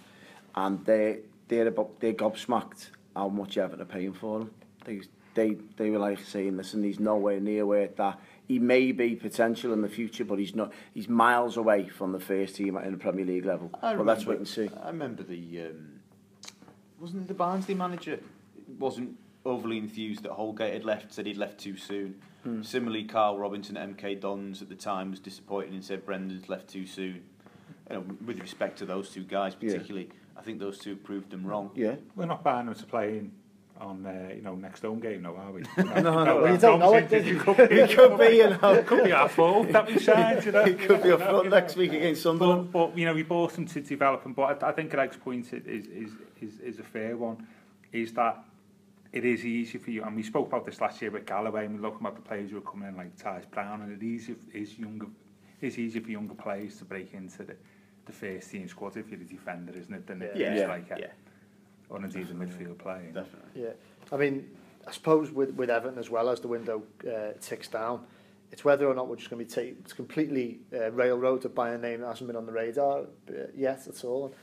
And 0.53 0.85
they, 0.85 1.19
they're, 1.47 1.67
about, 1.67 2.01
they're 2.01 2.11
gobsmacked 2.13 2.89
how 3.15 3.29
much 3.29 3.53
to 3.53 3.69
pay 3.69 3.85
paying 3.85 4.13
for 4.13 4.39
them. 4.39 4.51
They, 4.83 5.01
they, 5.35 5.55
they 5.77 5.89
were 5.89 5.99
like 5.99 6.19
saying, 6.19 6.57
listen, 6.57 6.83
he's 6.83 6.99
nowhere 6.99 7.39
near 7.39 7.65
where 7.65 7.87
that 7.87 8.19
he 8.51 8.59
may 8.59 8.91
be 8.91 9.15
potential 9.15 9.71
in 9.71 9.81
the 9.81 9.87
future, 9.87 10.25
but 10.25 10.37
he's 10.37 10.53
not. 10.53 10.73
He's 10.93 11.07
miles 11.07 11.55
away 11.55 11.87
from 11.87 12.11
the 12.11 12.19
first 12.19 12.57
team 12.57 12.75
in 12.75 12.91
the 12.91 12.97
Premier 12.97 13.23
League 13.23 13.45
level. 13.45 13.69
I 13.75 13.93
but 13.93 13.99
remember, 13.99 14.29
wait 14.29 14.39
and 14.39 14.47
see. 14.47 14.69
I 14.83 14.87
remember 14.87 15.23
the 15.23 15.61
um, 15.67 16.01
wasn't 16.99 17.29
the 17.29 17.33
Barnsley 17.33 17.75
manager 17.75 18.19
wasn't 18.77 19.15
overly 19.45 19.77
enthused 19.77 20.23
that 20.23 20.33
Holgate 20.33 20.73
had 20.73 20.83
left. 20.83 21.13
Said 21.13 21.27
he'd 21.27 21.37
left 21.37 21.59
too 21.61 21.77
soon. 21.77 22.15
Hmm. 22.43 22.61
Similarly, 22.61 23.05
Carl 23.05 23.37
Robinson 23.39 23.77
at 23.77 23.95
MK 23.95 24.19
Dons 24.19 24.61
at 24.61 24.67
the 24.67 24.75
time 24.75 25.11
was 25.11 25.21
disappointed 25.21 25.71
and 25.71 25.83
said 25.83 26.05
Brendan's 26.05 26.49
left 26.49 26.67
too 26.67 26.85
soon. 26.85 27.23
You 27.89 27.95
know, 27.95 28.05
with 28.25 28.39
respect 28.41 28.79
to 28.79 28.85
those 28.85 29.11
two 29.11 29.23
guys 29.23 29.55
particularly, 29.55 30.07
yeah. 30.07 30.39
I 30.39 30.41
think 30.41 30.59
those 30.59 30.77
two 30.77 30.97
proved 30.97 31.29
them 31.29 31.45
wrong. 31.45 31.71
Yeah, 31.73 31.95
we're 32.17 32.25
not 32.25 32.43
buying 32.43 32.65
them 32.65 32.75
to 32.75 32.85
play 32.85 33.17
in 33.19 33.31
on 33.81 34.05
uh, 34.05 34.33
you 34.33 34.41
know 34.41 34.55
next 34.55 34.81
home 34.81 34.99
game 34.99 35.23
now, 35.23 35.35
are 35.35 35.51
we? 35.51 35.61
no, 35.77 35.83
no, 35.83 36.01
no, 36.01 36.23
no 36.23 36.45
you 36.45 36.57
don't 36.57 36.79
know 36.79 36.93
it, 36.93 37.09
Could, 37.09 37.23
could 37.39 37.57
be, 37.69 37.75
you 38.37 38.49
know, 38.49 38.73
it 38.73 38.85
could 38.85 39.03
be 39.03 39.11
our 39.11 39.27
full 39.29 39.63
That 39.65 39.87
we 39.87 39.97
said 39.99 40.45
you 40.45 40.51
know, 40.51 40.61
it 40.61 40.79
could 40.79 41.01
be 41.03 41.11
our 41.11 41.17
full 41.19 41.43
next 41.45 41.75
week 41.75 41.91
against 41.93 42.21
Sunderland. 42.21 42.71
But, 42.71 42.87
but 42.91 42.97
you 42.97 43.05
know, 43.05 43.13
we 43.13 43.23
bought 43.23 43.53
them 43.53 43.65
to 43.67 43.81
develop, 43.81 44.25
and 44.25 44.35
but 44.35 44.63
I, 44.63 44.69
I 44.69 44.71
think 44.71 44.91
Greg's 44.91 45.17
point 45.17 45.51
is 45.53 45.65
is 45.87 46.11
is 46.41 46.59
is 46.61 46.79
a 46.79 46.83
fair 46.83 47.17
one. 47.17 47.45
Is 47.91 48.13
that 48.13 48.43
it 49.11 49.25
is 49.25 49.43
easy 49.43 49.77
for 49.79 49.91
you, 49.91 50.03
and 50.03 50.15
we 50.15 50.23
spoke 50.23 50.47
about 50.47 50.65
this 50.65 50.79
last 50.79 51.01
year 51.01 51.11
with 51.11 51.25
Galloway, 51.25 51.65
and 51.65 51.75
we 51.75 51.81
looking 51.81 52.05
at 52.07 52.15
the 52.15 52.21
players 52.21 52.51
who 52.51 52.57
are 52.59 52.61
coming 52.61 52.89
in 52.89 52.97
like 52.97 53.15
Tyus 53.17 53.49
Brown, 53.49 53.81
and 53.81 53.91
it 54.01 54.05
is 54.05 54.31
is 54.53 54.77
younger, 54.77 55.07
it's 55.61 55.77
easier 55.77 56.01
for 56.01 56.11
younger 56.11 56.35
players 56.35 56.77
to 56.77 56.85
break 56.85 57.13
into 57.13 57.43
the 57.43 57.55
the 58.05 58.11
first 58.13 58.49
team 58.51 58.67
squad 58.67 58.95
if 58.97 59.09
you're 59.11 59.19
a 59.19 59.23
defender, 59.23 59.73
isn't 59.77 59.93
it? 59.93 60.07
then 60.07 60.27
yeah. 60.35 60.55
yeah. 60.55 60.65
like 60.67 60.89
a, 60.91 60.99
yeah. 60.99 61.05
On 61.91 62.03
indeed 62.05 62.27
the 62.29 62.33
midfield 62.33 62.77
playing. 62.77 63.11
Definitely. 63.13 63.63
Yeah, 63.63 63.69
I 64.13 64.15
mean, 64.17 64.49
I 64.87 64.91
suppose 64.91 65.29
with 65.29 65.51
with 65.55 65.69
Everton 65.69 65.99
as 65.99 66.09
well 66.09 66.29
as 66.29 66.39
the 66.39 66.47
window 66.47 66.83
uh, 67.05 67.33
ticks 67.41 67.67
down, 67.67 68.05
it's 68.51 68.63
whether 68.63 68.87
or 68.87 68.95
not 68.95 69.09
we're 69.09 69.17
just 69.17 69.29
going 69.29 69.45
to 69.45 69.45
be 69.45 69.51
take, 69.51 69.75
it's 69.83 69.91
completely 69.91 70.59
uh, 70.73 70.89
railroaded 70.91 71.53
by 71.53 71.71
a 71.71 71.77
name 71.77 71.99
that 71.99 72.07
hasn't 72.07 72.27
been 72.27 72.37
on 72.37 72.45
the 72.45 72.51
radar 72.51 72.99
uh, 72.99 73.03
yet 73.53 73.85
at 73.87 74.05
all. 74.05 74.33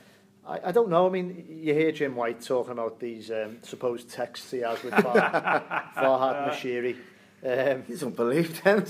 I, 0.45 0.59
I 0.65 0.71
don't 0.71 0.89
know. 0.89 1.07
I 1.07 1.09
mean, 1.09 1.45
you 1.49 1.73
hear 1.73 1.91
Jim 1.91 2.15
White 2.15 2.39
talking 2.41 2.73
about 2.73 2.99
these 2.99 3.31
um, 3.31 3.57
supposed 3.63 4.11
texts 4.11 4.51
he 4.51 4.59
has 4.59 4.81
with 4.83 4.93
Far, 4.93 5.11
Farhad 5.95 6.51
Mashiri. 6.51 6.97
Um, 7.41 7.83
you 7.87 7.97
not 8.01 8.15
believe 8.17 8.61
them, 8.63 8.83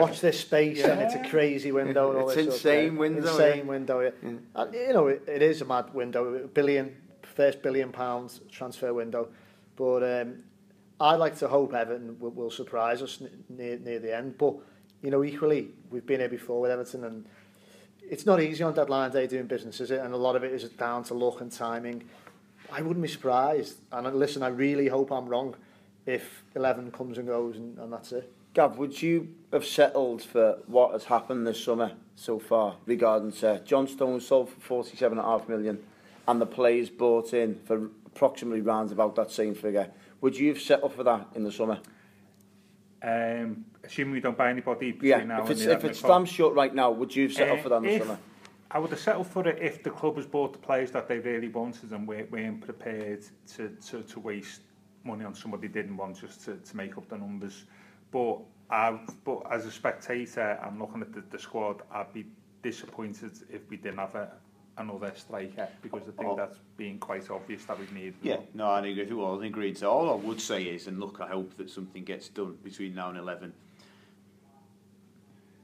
Watch 0.00 0.20
this 0.20 0.38
space, 0.40 0.78
yeah. 0.78 0.92
and 0.92 1.00
it's 1.02 1.14
a 1.14 1.28
crazy 1.28 1.72
window. 1.72 2.10
And 2.12 2.20
all 2.22 2.28
it's 2.30 2.36
this 2.36 2.54
insane 2.54 2.96
window. 2.96 3.28
Insane 3.28 3.58
yeah. 3.58 3.62
window. 3.64 4.00
Yeah. 4.00 4.30
Uh, 4.54 4.66
you 4.72 4.92
know, 4.94 5.08
it, 5.08 5.24
it 5.26 5.42
is 5.42 5.60
a 5.60 5.64
mad 5.66 5.92
window. 5.92 6.32
A 6.34 6.46
billion 6.46 6.94
first 7.36 7.62
billion 7.62 7.92
pounds 7.92 8.40
transfer 8.50 8.92
window. 8.94 9.28
But 9.76 10.02
um, 10.02 10.36
I'd 10.98 11.16
like 11.16 11.36
to 11.38 11.48
hope 11.48 11.74
Everton 11.74 12.18
will, 12.18 12.30
will 12.30 12.50
surprise 12.50 13.02
us 13.02 13.22
near, 13.50 13.78
near 13.78 13.98
the 14.00 14.16
end. 14.16 14.38
But, 14.38 14.54
you 15.02 15.10
know, 15.10 15.22
equally, 15.22 15.68
we've 15.90 16.06
been 16.06 16.20
here 16.20 16.30
before 16.30 16.60
with 16.62 16.70
Everton 16.70 17.04
and 17.04 17.26
it's 18.00 18.24
not 18.24 18.40
easy 18.40 18.62
on 18.64 18.72
deadline 18.72 19.10
day 19.10 19.26
doing 19.26 19.46
business, 19.46 19.80
is 19.80 19.90
it? 19.90 20.00
And 20.00 20.14
a 20.14 20.16
lot 20.16 20.34
of 20.34 20.44
it 20.44 20.52
is 20.52 20.64
down 20.70 21.04
to 21.04 21.14
luck 21.14 21.40
and 21.42 21.52
timing. 21.52 22.04
I 22.72 22.80
wouldn't 22.82 23.02
be 23.02 23.08
surprised. 23.08 23.76
And 23.92 24.06
uh, 24.06 24.10
listen, 24.10 24.42
I 24.42 24.48
really 24.48 24.88
hope 24.88 25.12
I'm 25.12 25.26
wrong 25.26 25.54
if 26.06 26.42
11 26.54 26.92
comes 26.92 27.18
and 27.18 27.26
goes 27.26 27.56
and, 27.56 27.78
and 27.78 27.92
that's 27.92 28.12
it. 28.12 28.32
Gav, 28.54 28.78
would 28.78 29.02
you 29.02 29.34
have 29.52 29.66
settled 29.66 30.22
for 30.22 30.58
what 30.66 30.92
has 30.92 31.04
happened 31.04 31.46
this 31.46 31.62
summer 31.62 31.92
so 32.14 32.38
far 32.38 32.76
regarding 32.86 33.30
Sir 33.30 33.56
uh, 33.56 33.58
John 33.58 33.86
Stone 33.86 34.20
sold 34.22 34.48
for 34.48 34.82
47.5 34.82 35.48
million? 35.50 35.82
and 36.28 36.40
the 36.40 36.46
players 36.46 36.90
bought 36.90 37.32
in 37.32 37.60
for 37.64 37.90
approximately 38.06 38.60
rounds 38.60 38.92
about 38.92 39.14
that 39.16 39.30
same 39.30 39.54
figure. 39.54 39.90
Would 40.20 40.36
you 40.36 40.48
have 40.48 40.60
settled 40.60 40.94
for 40.94 41.04
that 41.04 41.28
in 41.34 41.44
the 41.44 41.52
summer? 41.52 41.78
Um, 43.02 43.66
assuming 43.84 44.14
we 44.14 44.20
don't 44.20 44.36
buy 44.36 44.50
anybody 44.50 44.92
between 44.92 45.10
yeah, 45.10 45.22
now 45.24 45.44
if 45.44 45.50
it's, 45.50 45.62
and 45.62 45.72
If 45.72 45.84
it's 45.84 46.02
damn 46.02 46.24
short 46.24 46.54
right 46.54 46.74
now, 46.74 46.90
would 46.90 47.14
you 47.14 47.24
have 47.24 47.32
settled 47.32 47.60
uh, 47.60 47.62
for 47.62 47.68
that 47.68 47.76
in 47.76 47.82
the 47.84 47.88
eh, 47.90 47.92
if, 47.96 48.02
summer? 48.02 48.18
I 48.70 48.78
would 48.78 48.90
have 48.90 48.98
settled 48.98 49.26
for 49.28 49.46
it 49.46 49.58
if 49.62 49.82
the 49.82 49.90
club 49.90 50.16
has 50.16 50.26
bought 50.26 50.52
the 50.52 50.58
players 50.58 50.90
that 50.92 51.06
they 51.06 51.18
really 51.18 51.48
wanted 51.48 51.90
and 51.92 52.08
weren't, 52.08 52.30
weren't 52.32 52.62
prepared 52.64 53.22
to, 53.56 53.68
to, 53.88 54.02
to 54.02 54.20
waste 54.20 54.62
money 55.04 55.24
on 55.24 55.34
somebody 55.34 55.68
they 55.68 55.80
didn't 55.82 55.96
want 55.96 56.20
just 56.20 56.44
to, 56.46 56.56
to 56.56 56.76
make 56.76 56.96
up 56.96 57.08
the 57.08 57.16
numbers. 57.18 57.64
But, 58.10 58.38
I, 58.70 58.98
but 59.24 59.42
as 59.52 59.66
a 59.66 59.70
spectator, 59.70 60.58
I'm 60.62 60.80
looking 60.80 61.02
at 61.02 61.12
the, 61.12 61.20
the 61.30 61.38
squad, 61.38 61.82
I'd 61.92 62.12
be 62.12 62.26
disappointed 62.62 63.32
if 63.52 63.68
we 63.68 63.76
didn't 63.76 63.98
have 63.98 64.14
a, 64.16 64.32
another 64.78 65.12
striker 65.16 65.68
because 65.82 66.02
I 66.02 66.10
think 66.18 66.30
oh. 66.32 66.36
that's 66.36 66.58
being 66.76 66.98
quite 66.98 67.30
obvious 67.30 67.64
that 67.64 67.78
we 67.78 67.86
need. 67.98 68.14
Yeah, 68.22 68.36
no, 68.54 68.68
I 68.70 68.80
agree. 68.86 69.12
Well, 69.14 69.40
I 69.42 69.46
agree. 69.46 69.74
So 69.74 69.90
all 69.90 70.10
I 70.10 70.14
would 70.14 70.40
say 70.40 70.64
is, 70.64 70.86
and 70.86 71.00
look, 71.00 71.18
I 71.20 71.28
hope 71.28 71.56
that 71.56 71.70
something 71.70 72.04
gets 72.04 72.28
done 72.28 72.58
between 72.62 72.94
now 72.94 73.08
and 73.08 73.18
eleven. 73.18 73.52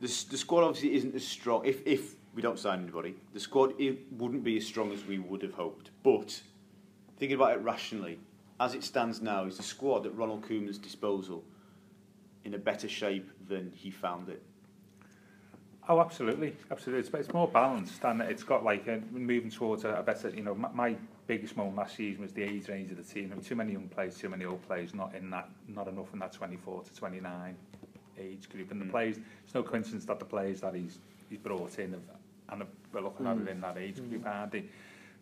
The, 0.01 0.07
the 0.31 0.37
squad 0.39 0.65
obviously 0.65 0.95
isn't 0.95 1.15
as 1.15 1.27
strong. 1.27 1.65
If 1.65 1.87
if 1.87 2.15
we 2.35 2.43
don't 2.43 2.59
sign 2.59 2.83
anybody, 2.83 3.15
the 3.35 3.41
squad 3.41 3.75
it 3.79 4.01
wouldn't 4.13 4.45
be 4.45 4.57
as 4.57 4.67
strong 4.67 4.93
as 4.93 5.05
we 5.05 5.19
would 5.19 5.43
have 5.43 5.55
hoped. 5.55 5.91
But 6.03 6.41
thinking 7.19 7.37
about 7.37 7.53
it 7.53 7.61
rationally, 7.61 8.19
as 8.61 8.75
it 8.75 8.83
stands 8.85 9.21
now, 9.21 9.45
is 9.45 9.57
the 9.59 9.63
squad 9.63 10.07
at 10.07 10.17
Ronald 10.17 10.47
Koeman's 10.49 10.79
disposal 10.79 11.45
in 12.45 12.55
a 12.55 12.59
better 12.59 12.89
shape 12.89 13.31
than 13.47 13.71
he 13.77 13.91
found 13.91 14.29
it 14.29 14.43
Oh, 15.89 15.99
absolutely, 16.01 16.55
absolutely. 16.71 17.01
It's, 17.09 17.15
it's 17.27 17.35
more 17.35 17.49
balanced 17.49 18.05
and 18.05 18.21
it's 18.23 18.45
got 18.45 18.65
like 18.65 18.87
a, 18.87 19.01
moving 19.11 19.51
towards 19.51 19.85
a, 19.85 19.95
a 19.95 20.03
better. 20.03 20.29
You 20.31 20.43
know, 20.43 20.55
my, 20.55 20.69
my 20.73 20.97
biggest 21.27 21.57
moment 21.57 21.77
last 21.77 21.97
season 21.97 22.23
was 22.23 22.33
the 22.33 22.45
age 22.45 22.69
range 22.69 22.93
of 22.93 22.97
the 22.99 23.03
team. 23.03 23.29
There 23.29 23.37
were 23.37 23.43
too 23.43 23.57
many 23.57 23.73
young 23.73 23.89
players, 23.89 24.17
too 24.17 24.29
many 24.29 24.45
old 24.45 24.63
players, 24.63 24.95
not 24.95 25.15
in 25.15 25.31
that, 25.31 25.49
not 25.67 25.89
enough 25.89 26.13
in 26.13 26.21
that 26.21 26.33
24 26.33 26.85
to 26.85 26.95
29 26.95 27.57
age 28.19 28.49
group. 28.49 28.71
And 28.71 28.81
mm. 28.81 28.87
the 28.87 28.91
players, 28.93 29.17
it's 29.45 29.55
no 29.55 29.65
coincidence 29.65 30.05
that 30.05 30.21
the 30.21 30.25
players 30.25 30.61
that 30.61 30.75
he's 30.77 30.99
he's 31.29 31.39
brought 31.39 31.77
in 31.81 31.93
have, 31.95 32.03
and 32.51 32.61
have, 32.63 32.69
we're 32.93 33.01
looking 33.01 33.27
mm. 33.27 33.43
at 33.43 33.49
in 33.49 33.61
that 33.61 33.77
age 33.77 33.97
group, 33.97 34.23
mm. 34.25 34.27
aren't 34.29 34.53
they? 34.53 34.65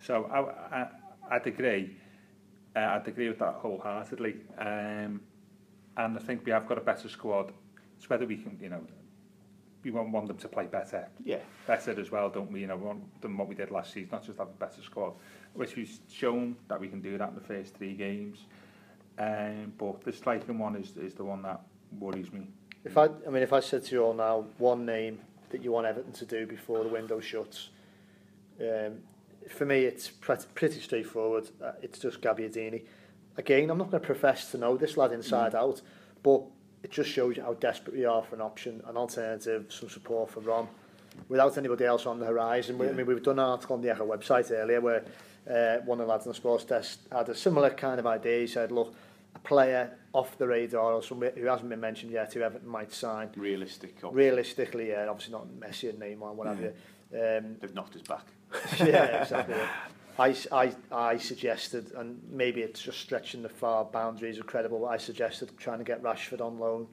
So 0.02 0.24
I, 0.24 0.76
I, 0.80 0.88
I'd 1.36 1.46
agree. 1.46 1.96
Uh, 2.76 2.80
I'd 2.80 3.08
agree 3.08 3.28
with 3.28 3.38
that 3.38 3.54
wholeheartedly. 3.54 4.34
Um, 4.58 5.22
and 5.96 6.16
I 6.18 6.20
think 6.20 6.44
we 6.44 6.52
have 6.52 6.66
got 6.68 6.76
a 6.76 6.80
better 6.82 7.08
squad. 7.08 7.50
It's 7.96 8.08
whether 8.08 8.26
we 8.26 8.36
can, 8.36 8.58
you 8.62 8.68
know, 8.68 8.80
we 9.82 9.90
want, 9.90 10.10
want 10.10 10.26
them 10.28 10.36
to 10.36 10.48
play 10.48 10.66
better. 10.66 11.08
Yeah. 11.24 11.38
Better 11.66 11.98
as 11.98 12.10
well, 12.10 12.28
don't 12.28 12.50
we? 12.50 12.60
You 12.60 12.66
know, 12.66 12.76
we 12.76 12.84
want 12.86 13.20
them 13.20 13.38
what 13.38 13.48
we 13.48 13.54
did 13.54 13.70
last 13.70 13.92
season, 13.92 14.10
not 14.12 14.24
just 14.24 14.38
have 14.38 14.48
a 14.48 14.64
better 14.64 14.82
squad, 14.82 15.12
which 15.54 15.76
we've 15.76 15.94
shown 16.10 16.56
that 16.68 16.80
we 16.80 16.88
can 16.88 17.00
do 17.00 17.16
that 17.18 17.30
in 17.30 17.34
the 17.34 17.40
first 17.40 17.74
three 17.76 17.94
games. 17.94 18.38
Um, 19.18 19.72
but 19.78 20.02
the 20.04 20.12
striking 20.12 20.58
one 20.58 20.76
is, 20.76 20.96
is 20.96 21.14
the 21.14 21.24
one 21.24 21.42
that 21.42 21.60
worries 21.98 22.32
me. 22.32 22.48
If 22.84 22.96
I, 22.96 23.08
I 23.26 23.30
mean, 23.30 23.42
if 23.42 23.52
I 23.52 23.60
said 23.60 23.84
to 23.84 23.94
you 23.94 24.02
all 24.04 24.14
now 24.14 24.46
one 24.58 24.86
name 24.86 25.18
that 25.50 25.62
you 25.62 25.72
want 25.72 25.86
Everton 25.86 26.12
to 26.12 26.24
do 26.26 26.46
before 26.46 26.82
the 26.82 26.88
window 26.88 27.20
shuts, 27.20 27.68
um, 28.60 28.98
for 29.48 29.64
me 29.66 29.80
it's 29.80 30.08
pretty, 30.08 30.46
pretty 30.54 30.80
straightforward. 30.80 31.50
Uh, 31.62 31.72
it's 31.82 31.98
just 31.98 32.22
Gabbiadini. 32.22 32.82
Again, 33.36 33.70
I'm 33.70 33.78
not 33.78 33.90
going 33.90 34.00
to 34.00 34.06
profess 34.06 34.50
to 34.52 34.58
know 34.58 34.76
this 34.76 34.96
lad 34.96 35.12
inside 35.12 35.52
mm. 35.52 35.58
out, 35.58 35.82
but 36.22 36.42
it 36.82 36.90
just 36.90 37.10
shows 37.10 37.36
you 37.36 37.42
how 37.42 37.54
desperate 37.54 37.94
we 37.96 38.04
are 38.04 38.22
for 38.22 38.34
an 38.36 38.40
option, 38.40 38.82
an 38.86 38.96
alternative, 38.96 39.66
some 39.68 39.88
support 39.88 40.30
for 40.30 40.40
Rom, 40.40 40.68
without 41.28 41.58
anybody 41.58 41.84
else 41.84 42.06
on 42.06 42.18
the 42.18 42.26
horizon. 42.26 42.78
We, 42.78 42.86
yeah. 42.86 42.92
I 42.92 42.94
mean, 42.94 43.06
we've 43.06 43.22
done 43.22 43.38
an 43.38 43.44
article 43.44 43.76
on 43.76 43.82
the 43.82 43.90
Echo 43.90 44.06
website 44.06 44.50
earlier 44.50 44.80
where 44.80 45.04
uh, 45.50 45.82
one 45.84 46.00
of 46.00 46.06
the 46.06 46.12
lads 46.12 46.26
on 46.26 46.30
the 46.32 46.36
sports 46.36 46.64
desk 46.64 47.00
had 47.12 47.28
a 47.28 47.34
similar 47.34 47.70
kind 47.70 48.00
of 48.00 48.06
idea. 48.06 48.40
He 48.40 48.46
said, 48.46 48.72
look, 48.72 48.94
a 49.34 49.38
player 49.40 49.90
off 50.12 50.36
the 50.38 50.46
radar 50.48 50.92
or 50.94 51.02
somebody 51.02 51.38
who 51.40 51.46
hasn't 51.46 51.68
been 51.68 51.80
mentioned 51.80 52.12
yet 52.12 52.32
who 52.32 52.40
Everton 52.40 52.68
might 52.68 52.92
sign. 52.92 53.28
Realistic 53.36 53.94
option. 54.02 54.16
Realistically, 54.16 54.88
yeah, 54.88 55.06
obviously 55.08 55.32
not 55.32 55.46
Messi 55.58 55.90
and 55.90 56.00
Neymar, 56.00 56.34
what 56.34 56.46
yeah. 56.46 56.54
have 56.54 56.60
you. 56.62 56.68
Um, 57.12 57.56
They've 57.60 57.74
knocked 57.74 57.96
us 57.96 58.02
back. 58.02 58.24
yeah, 58.78 59.22
exactly. 59.22 59.54
I, 60.20 60.34
I, 60.52 60.72
I 60.92 61.16
suggested, 61.16 61.92
and 61.92 62.20
maybe 62.30 62.60
it's 62.60 62.82
just 62.82 63.00
stretching 63.00 63.40
the 63.42 63.48
far 63.48 63.86
boundaries 63.86 64.38
of 64.38 64.46
credible, 64.46 64.86
I 64.86 64.98
suggested 64.98 65.50
trying 65.56 65.78
to 65.78 65.84
get 65.84 66.02
Rashford 66.02 66.44
on 66.44 66.58
loan. 66.58 66.86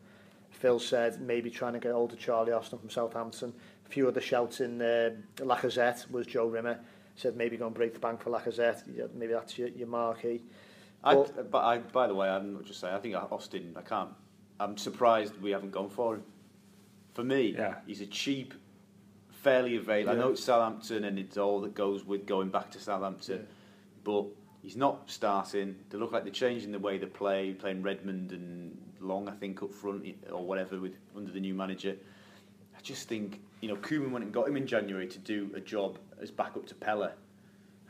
Phil 0.51 0.79
said 0.79 1.19
maybe 1.19 1.49
trying 1.49 1.73
to 1.73 1.79
get 1.79 1.91
older 1.91 2.15
Charlie 2.15 2.53
Austin 2.53 2.79
from 2.79 2.89
Southampton. 2.89 3.51
A 3.85 3.89
few 3.89 4.07
other 4.07 4.21
shouts 4.21 4.61
in 4.61 4.81
uh, 4.81 5.09
Lacazette 5.39 6.09
was 6.09 6.25
Joe 6.25 6.47
Rimmer. 6.47 6.79
Said 7.17 7.35
maybe 7.35 7.57
go 7.57 7.65
and 7.67 7.75
break 7.75 7.93
the 7.93 7.99
bank 7.99 8.21
for 8.21 8.29
Lacazette. 8.31 9.13
Maybe 9.13 9.33
that's 9.33 9.57
your, 9.57 9.67
your 9.69 9.89
marquee. 9.89 10.43
but, 11.03 11.51
but 11.51 11.63
I, 11.65 11.79
by 11.79 12.07
the 12.07 12.15
way, 12.15 12.29
I 12.29 12.37
I'm 12.37 12.63
just 12.63 12.79
say, 12.79 12.93
I 12.93 12.97
think 12.99 13.15
Austin, 13.15 13.73
I 13.75 13.81
can't. 13.81 14.11
I'm 14.57 14.77
surprised 14.77 15.37
we 15.41 15.51
haven't 15.51 15.71
gone 15.73 15.89
for 15.89 16.15
him. 16.15 16.23
For 17.13 17.25
me, 17.25 17.53
yeah. 17.57 17.75
he's 17.85 17.99
a 17.99 18.05
cheap 18.05 18.53
fairly 19.47 19.77
available. 19.77 20.13
Yeah. 20.13 20.19
I 20.19 20.21
know 20.21 20.31
it's 20.31 20.43
Southampton 20.43 21.05
and 21.05 21.17
it's 21.17 21.37
all 21.37 21.61
that 21.61 21.73
goes 21.73 22.03
with 22.05 22.25
going 22.25 22.49
back 22.49 22.69
to 22.71 22.79
Southampton, 22.81 23.37
yeah. 23.39 23.53
but 24.03 24.25
he's 24.61 24.75
not 24.75 25.09
starting. 25.09 25.77
They 25.89 25.97
look 25.97 26.11
like 26.11 26.23
they're 26.25 26.33
changing 26.33 26.73
the 26.73 26.79
way 26.79 26.97
they 26.97 27.05
play, 27.05 27.53
playing 27.53 27.81
Redmond 27.81 28.33
and 28.33 28.77
Long, 28.99 29.29
I 29.29 29.31
think, 29.31 29.61
up 29.63 29.73
front 29.73 30.05
or 30.31 30.43
whatever 30.45 30.79
with 30.81 30.97
under 31.15 31.31
the 31.31 31.39
new 31.39 31.53
manager. 31.53 31.95
I 32.77 32.81
just 32.81 33.07
think, 33.07 33.39
you 33.61 33.69
know, 33.69 33.77
Koeman 33.77 34.11
went 34.11 34.25
and 34.25 34.33
got 34.33 34.49
him 34.49 34.57
in 34.57 34.67
January 34.67 35.07
to 35.07 35.19
do 35.19 35.49
a 35.55 35.61
job 35.61 35.97
as 36.21 36.29
backup 36.29 36.65
to 36.67 36.75
Pella. 36.75 37.13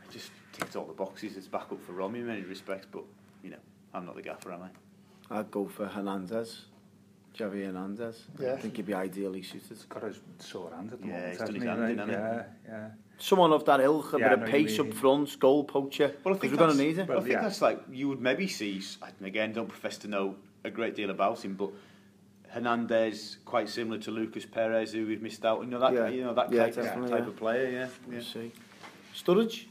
I 0.00 0.12
just 0.12 0.30
ticked 0.52 0.76
all 0.76 0.84
the 0.84 0.92
boxes 0.92 1.36
as 1.36 1.48
backup 1.48 1.82
for 1.82 1.90
Romy 1.92 2.20
in 2.20 2.26
many 2.28 2.42
respects, 2.42 2.86
but, 2.88 3.02
you 3.42 3.50
know, 3.50 3.58
I'm 3.92 4.06
not 4.06 4.14
the 4.14 4.22
gaffer, 4.22 4.52
am 4.52 4.62
I? 4.62 5.38
I'd 5.40 5.50
go 5.50 5.66
for 5.66 5.86
Hernandez. 5.86 6.66
Javi 7.38 7.64
Hernandez. 7.64 8.20
Yeah. 8.40 8.54
I 8.54 8.56
think 8.56 8.76
he'd 8.76 8.86
be 8.86 8.94
ideally 8.94 9.42
suited. 9.42 9.76
Got 9.88 10.02
his 10.04 10.18
sore 10.38 10.70
hand 10.74 10.92
at 10.92 11.00
the 11.00 11.06
yeah, 11.06 11.12
moment. 11.12 11.28
He's 11.30 11.38
done 11.40 11.54
his 11.54 11.62
hand 11.64 12.10
yeah, 12.10 12.42
yeah. 12.66 12.88
Someone 13.18 13.52
of 13.52 13.64
that 13.64 13.80
ilk, 13.80 14.12
a 14.14 14.18
yeah, 14.18 14.28
bit 14.36 14.40
of 14.44 14.48
pace 14.50 14.78
up 14.78 14.92
front, 14.94 15.38
goal 15.38 15.64
poacher. 15.64 16.12
Well, 16.24 16.34
I 16.34 16.38
think 16.38 16.52
we're 16.52 16.58
going 16.58 16.76
to 16.76 16.82
need 16.82 16.98
it. 16.98 17.08
Well, 17.08 17.18
I 17.18 17.20
think 17.20 17.32
yeah. 17.32 17.42
that's 17.42 17.62
like 17.62 17.80
you 17.90 18.08
would 18.08 18.20
maybe 18.20 18.46
see. 18.48 18.80
And 19.18 19.26
again, 19.26 19.52
don't 19.52 19.68
profess 19.68 19.98
to 19.98 20.08
know 20.08 20.36
a 20.64 20.70
great 20.70 20.94
deal 20.96 21.10
about 21.10 21.44
him, 21.44 21.54
but 21.54 21.70
Hernandez 22.50 23.38
quite 23.44 23.68
similar 23.68 23.98
to 23.98 24.10
Lucas 24.10 24.44
Perez, 24.46 24.92
who 24.92 25.06
we've 25.06 25.22
missed 25.22 25.44
out. 25.44 25.60
You 25.62 25.66
know 25.68 25.80
that. 25.80 25.92
Yeah. 25.92 26.08
You 26.08 26.24
know 26.24 26.34
that 26.34 26.52
yeah, 26.52 26.68
type, 26.70 26.96
of, 26.96 27.10
type 27.10 27.26
of 27.26 27.36
player. 27.36 27.70
Yeah. 28.08 28.14
yeah. 28.14 28.20
see. 28.20 28.52
Sturridge. 29.16 29.64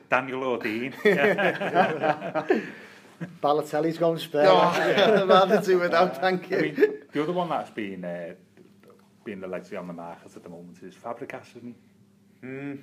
Daniel 0.10 0.44
O'Dean. 0.44 0.92
Balotelli's 3.40 3.98
going 3.98 4.18
spare. 4.18 4.44
No, 4.44 4.54
yeah. 4.54 5.10
the 5.12 5.26
man 5.26 5.62
to 5.62 5.76
without, 5.76 6.16
thank 6.20 6.50
you. 6.50 6.58
I 6.58 6.62
mean, 6.62 6.76
the 7.12 7.22
other 7.22 7.32
one 7.32 7.48
that's 7.48 7.70
been 7.70 8.04
uh, 8.04 8.34
been 9.24 9.40
the 9.40 9.46
legacy 9.46 9.76
on 9.76 9.86
the 9.86 9.92
market 9.92 10.34
at 10.34 10.42
the 10.42 10.48
moment 10.48 10.82
is 10.82 10.94
Fabricas, 10.94 11.50
isn't 11.56 11.76
he? 12.42 12.46
Mm. 12.46 12.78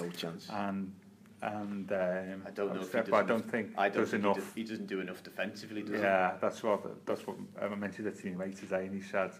No 0.00 0.08
chance. 0.10 0.48
And 0.50 0.94
and 1.42 1.90
um, 1.92 2.42
I 2.46 2.50
don't 2.50 2.74
know 2.74 2.80
if 2.80 2.88
step, 2.88 3.08
he 3.08 3.12
I 3.12 3.22
don't 3.22 3.48
think 3.50 3.70
I 3.76 3.88
don't 3.88 4.02
does 4.02 4.10
think 4.10 4.24
enough. 4.24 4.36
He, 4.36 4.40
does, 4.40 4.52
he 4.54 4.62
doesn't 4.74 4.86
do 4.86 5.00
enough 5.00 5.22
defensively, 5.22 5.82
does 5.82 6.00
yeah, 6.00 6.32
he? 6.32 6.38
that's 6.40 6.62
what 6.62 7.06
that's 7.06 7.26
what 7.26 7.36
um, 7.60 7.72
I 7.72 7.74
mentioned 7.74 8.12
to 8.14 8.22
team 8.22 8.36
right 8.38 8.54
today, 8.54 8.86
and 8.86 8.94
he 8.94 9.02
said, 9.02 9.32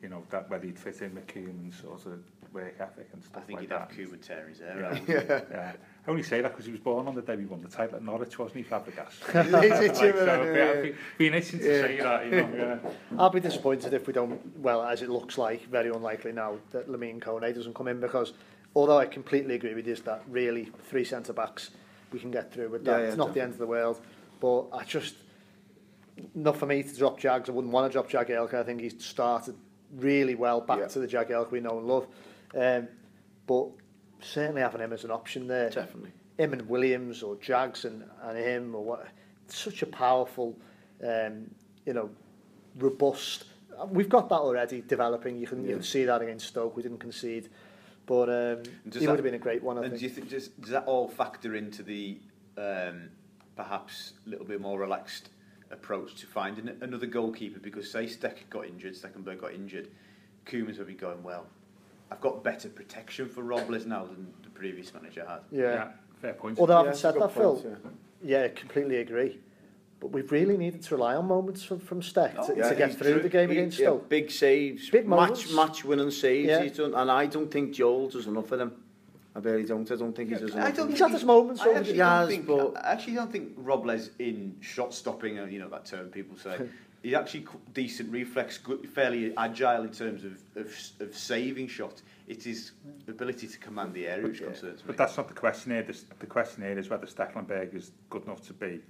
you 0.00 0.08
know, 0.08 0.22
that 0.30 0.48
whether 0.48 0.64
he'd 0.66 0.78
fit 0.78 1.00
in 1.02 1.14
with 1.14 1.26
Koeman's 1.26 1.80
sort 1.80 2.06
of 2.06 2.22
work 2.52 2.76
ethic 2.78 3.08
and 3.12 3.22
stuff. 3.22 3.42
I 3.42 3.46
think 3.46 3.60
like 3.60 3.60
he'd 3.62 3.70
that. 3.70 3.80
have 3.80 3.90
Koeman 3.96 4.22
tear 4.26 4.48
his 4.48 4.60
hair 4.60 4.84
out. 4.86 5.08
yeah. 5.08 5.40
yeah. 5.50 5.72
I 6.06 6.10
only 6.10 6.22
say 6.24 6.40
that 6.40 6.50
because 6.50 6.66
he 6.66 6.72
was 6.72 6.80
born 6.80 7.06
on 7.06 7.14
the 7.14 7.22
day 7.22 7.36
we 7.36 7.44
won 7.46 7.62
the 7.62 7.68
title 7.68 7.96
at 7.96 8.02
Norwich, 8.02 8.36
wasn't 8.36 8.64
he, 8.64 8.64
Fabregas? 8.64 9.50
like, 9.52 9.68
so, 9.68 9.82
yeah, 9.82 9.82
itching 11.30 11.58
to 11.60 11.64
yeah. 11.68 11.80
say 11.80 11.98
that, 11.98 12.24
you 12.24 12.30
know. 12.32 12.80
Yeah. 12.82 12.90
I'll 13.18 13.30
be 13.30 13.38
disappointed 13.38 13.94
if 13.94 14.06
we 14.08 14.12
don't, 14.12 14.58
well, 14.58 14.82
as 14.82 15.02
it 15.02 15.08
looks 15.08 15.38
like, 15.38 15.68
very 15.68 15.90
unlikely 15.90 16.32
now, 16.32 16.56
that 16.72 16.88
Lamine 16.88 17.20
Kone 17.20 17.54
doesn't 17.54 17.74
come 17.74 17.86
in 17.86 18.00
because 18.00 18.32
although 18.74 18.98
I 18.98 19.06
completely 19.06 19.54
agree 19.54 19.74
with 19.74 19.86
you, 19.86 19.94
that 19.94 20.24
really 20.28 20.72
three 20.86 21.04
centre-backs 21.04 21.70
we 22.10 22.18
can 22.18 22.32
get 22.32 22.52
through 22.52 22.70
with 22.70 22.84
that. 22.84 22.90
Yeah, 22.90 22.98
yeah, 22.98 23.04
it's 23.04 23.16
not 23.16 23.28
definitely. 23.28 23.40
the 23.40 23.44
end 23.44 23.52
of 23.52 23.58
the 23.60 23.66
world, 23.68 24.00
but 24.40 24.70
I 24.76 24.82
just, 24.82 25.14
not 26.34 26.56
for 26.56 26.66
me 26.66 26.82
to 26.82 26.96
drop 26.96 27.18
Jags. 27.20 27.48
I 27.48 27.52
wouldn't 27.52 27.72
want 27.72 27.90
to 27.90 27.92
drop 27.92 28.10
Jagielka. 28.10 28.54
I 28.54 28.64
think 28.64 28.80
he's 28.80 29.02
started 29.02 29.54
really 29.94 30.34
well 30.34 30.60
back 30.62 30.80
yeah. 30.80 30.88
to 30.88 30.98
the 30.98 31.06
Jagielka 31.06 31.50
we 31.52 31.60
know 31.60 31.78
and 31.78 31.86
love. 31.86 32.06
Um, 32.56 32.88
but 33.46 33.68
certainly 34.24 34.62
having 34.62 34.80
him 34.80 34.92
as 34.92 35.04
an 35.04 35.10
option 35.10 35.46
there. 35.46 35.70
Definitely. 35.70 36.12
Him 36.38 36.52
and 36.52 36.68
Williams 36.68 37.22
or 37.22 37.36
Jags 37.36 37.84
and, 37.84 38.04
and 38.22 38.38
him 38.38 38.74
or 38.74 38.84
what, 38.84 39.08
such 39.48 39.82
a 39.82 39.86
powerful, 39.86 40.58
um, 41.06 41.50
you 41.84 41.92
know, 41.92 42.10
robust. 42.78 43.44
We've 43.88 44.08
got 44.08 44.28
that 44.30 44.36
already 44.38 44.80
developing. 44.82 45.38
You 45.38 45.46
can, 45.46 45.62
yeah. 45.64 45.70
you 45.70 45.74
can 45.76 45.84
see 45.84 46.04
that 46.04 46.22
against 46.22 46.46
Stoke. 46.48 46.76
We 46.76 46.82
didn't 46.82 46.98
concede. 46.98 47.50
But 48.06 48.28
um, 48.28 48.62
he 48.84 48.90
that, 48.90 49.00
would 49.08 49.18
have 49.18 49.22
been 49.22 49.34
a 49.34 49.38
great 49.38 49.62
one, 49.62 49.78
I 49.78 49.82
and 49.82 49.90
think. 49.90 50.00
Do 50.00 50.04
you 50.06 50.10
think 50.10 50.28
does, 50.28 50.48
does 50.48 50.70
that 50.70 50.84
all 50.86 51.08
factor 51.08 51.54
into 51.54 51.82
the 51.84 52.18
um, 52.58 53.08
perhaps 53.56 54.14
a 54.26 54.28
little 54.30 54.44
bit 54.46 54.60
more 54.60 54.78
relaxed 54.78 55.28
approach 55.70 56.14
to 56.16 56.26
finding 56.26 56.68
another 56.80 57.06
goalkeeper? 57.06 57.60
Because 57.60 57.88
say 57.90 58.06
Steck 58.08 58.48
got 58.50 58.66
injured, 58.66 58.94
Steckenberg 58.94 59.40
got 59.40 59.54
injured, 59.54 59.88
Coombs 60.46 60.78
would 60.78 60.88
be 60.88 60.94
going, 60.94 61.22
well, 61.22 61.46
I've 62.12 62.20
got 62.20 62.44
better 62.44 62.68
protection 62.68 63.26
for 63.28 63.42
Robles 63.42 63.86
now 63.86 64.04
than 64.04 64.32
the 64.42 64.50
previous 64.50 64.92
manager 64.92 65.24
had. 65.26 65.40
Yeah. 65.50 65.60
yeah 65.62 65.90
fair 66.20 66.34
point. 66.34 66.58
Although 66.58 66.82
I 66.82 66.84
yeah, 66.86 66.92
said 66.92 67.14
that, 67.14 67.20
point, 67.20 67.32
Phil, 67.32 67.76
yeah. 68.22 68.42
yeah, 68.42 68.48
completely 68.48 68.96
agree. 68.98 69.40
But 69.98 70.08
we've 70.08 70.30
really 70.30 70.56
needed 70.58 70.82
to 70.82 70.96
rely 70.96 71.16
on 71.16 71.26
moments 71.26 71.62
from, 71.62 71.80
from 71.80 72.02
Steck 72.02 72.34
oh, 72.36 72.46
to, 72.48 72.54
yeah, 72.56 72.68
to 72.68 72.74
get 72.74 72.96
through 72.98 73.14
true. 73.14 73.22
the 73.22 73.28
game 73.30 73.48
he, 73.50 73.56
against 73.56 73.78
yeah, 73.78 73.86
Stoke. 73.86 74.08
Big 74.10 74.30
saves, 74.30 74.90
big 74.90 75.08
match, 75.08 75.50
match 75.52 75.84
winning 75.86 76.10
saves. 76.10 76.48
Yeah. 76.48 76.62
He's 76.62 76.76
done, 76.76 76.92
and 76.94 77.10
I 77.10 77.26
don't 77.26 77.50
think 77.50 77.72
Joel 77.72 78.08
does 78.10 78.26
enough 78.26 78.48
for 78.48 78.56
them. 78.58 78.82
I 79.34 79.38
really 79.38 79.64
don't. 79.64 79.90
I 79.90 79.96
don't 79.96 80.14
think 80.14 80.30
yeah, 80.30 80.38
he's 80.38 80.48
does. 80.52 80.56
I 80.56 80.70
don't. 80.70 80.90
He's 80.90 80.98
had 81.00 81.12
his 81.12 81.24
moments. 81.24 81.62
I 81.62 81.72
actually, 81.72 81.96
has, 81.98 82.28
think, 82.28 82.46
but... 82.46 82.76
I 82.76 82.92
actually 82.92 83.14
don't 83.14 83.32
think 83.32 83.52
Robles 83.56 84.10
in 84.18 84.56
shot 84.60 84.92
stopping. 84.92 85.36
You 85.50 85.60
know 85.60 85.70
that 85.70 85.86
term 85.86 86.08
people 86.08 86.36
say. 86.36 86.58
he's 87.02 87.14
actually 87.14 87.46
decent 87.74 88.10
reflex, 88.12 88.58
fairly 88.94 89.34
agile 89.36 89.82
in 89.84 89.90
terms 89.92 90.24
of, 90.24 90.40
of, 90.56 90.74
of 91.00 91.16
saving 91.16 91.68
shots. 91.68 92.02
It 92.28 92.46
is 92.46 92.72
ability 93.08 93.48
to 93.48 93.58
command 93.58 93.92
the 93.94 94.06
area 94.06 94.26
which 94.28 94.40
yeah. 94.40 94.46
concerns 94.48 94.78
me. 94.78 94.84
But 94.86 94.96
that's 94.96 95.16
not 95.16 95.28
the 95.28 95.34
question 95.34 95.72
here. 95.72 95.82
The, 95.82 95.98
the 96.20 96.26
question 96.26 96.62
here 96.62 96.78
is 96.78 96.88
whether 96.88 97.06
Stecklenberg 97.06 97.74
is 97.74 97.90
good 98.10 98.24
enough 98.24 98.46
to 98.46 98.52
be 98.52 98.80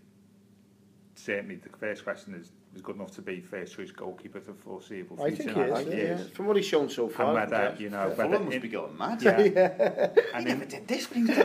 certainly 1.15 1.57
the 1.57 1.69
first 1.69 2.05
question 2.05 2.35
is 2.35 2.51
is 2.75 2.81
good 2.81 2.97
enough 2.97 3.11
to 3.11 3.21
be 3.21 3.39
first 3.39 3.75
choice 3.77 3.91
goalkeeper 3.91 4.41
for 4.41 4.55
foreseeable 4.55 5.15
future. 5.19 5.31
I 5.31 5.35
think 5.35 5.87
he 5.89 5.93
is, 5.93 5.95
yeah. 5.95 6.17
yeah, 6.27 6.31
From 6.33 6.47
what 6.47 6.57
he's 6.57 6.65
shown 6.65 6.89
so 6.89 7.07
far. 7.07 7.27
And 7.27 7.35
whether, 7.35 7.65
yeah. 7.75 7.79
you 7.79 7.91
know, 7.91 8.09
yeah. 8.09 8.15
whether... 8.25 8.43
must 8.43 8.55
in, 8.57 8.63
be 8.63 8.69
going 8.69 8.97
mad. 8.97 9.21
Yeah. 9.21 9.41
yeah. 9.45 10.11
and 10.33 10.47
he 10.47 10.55
never 10.55 10.65
did 10.65 10.89
this 10.89 11.11
when 11.11 11.27
he 11.27 11.35
was 11.35 11.37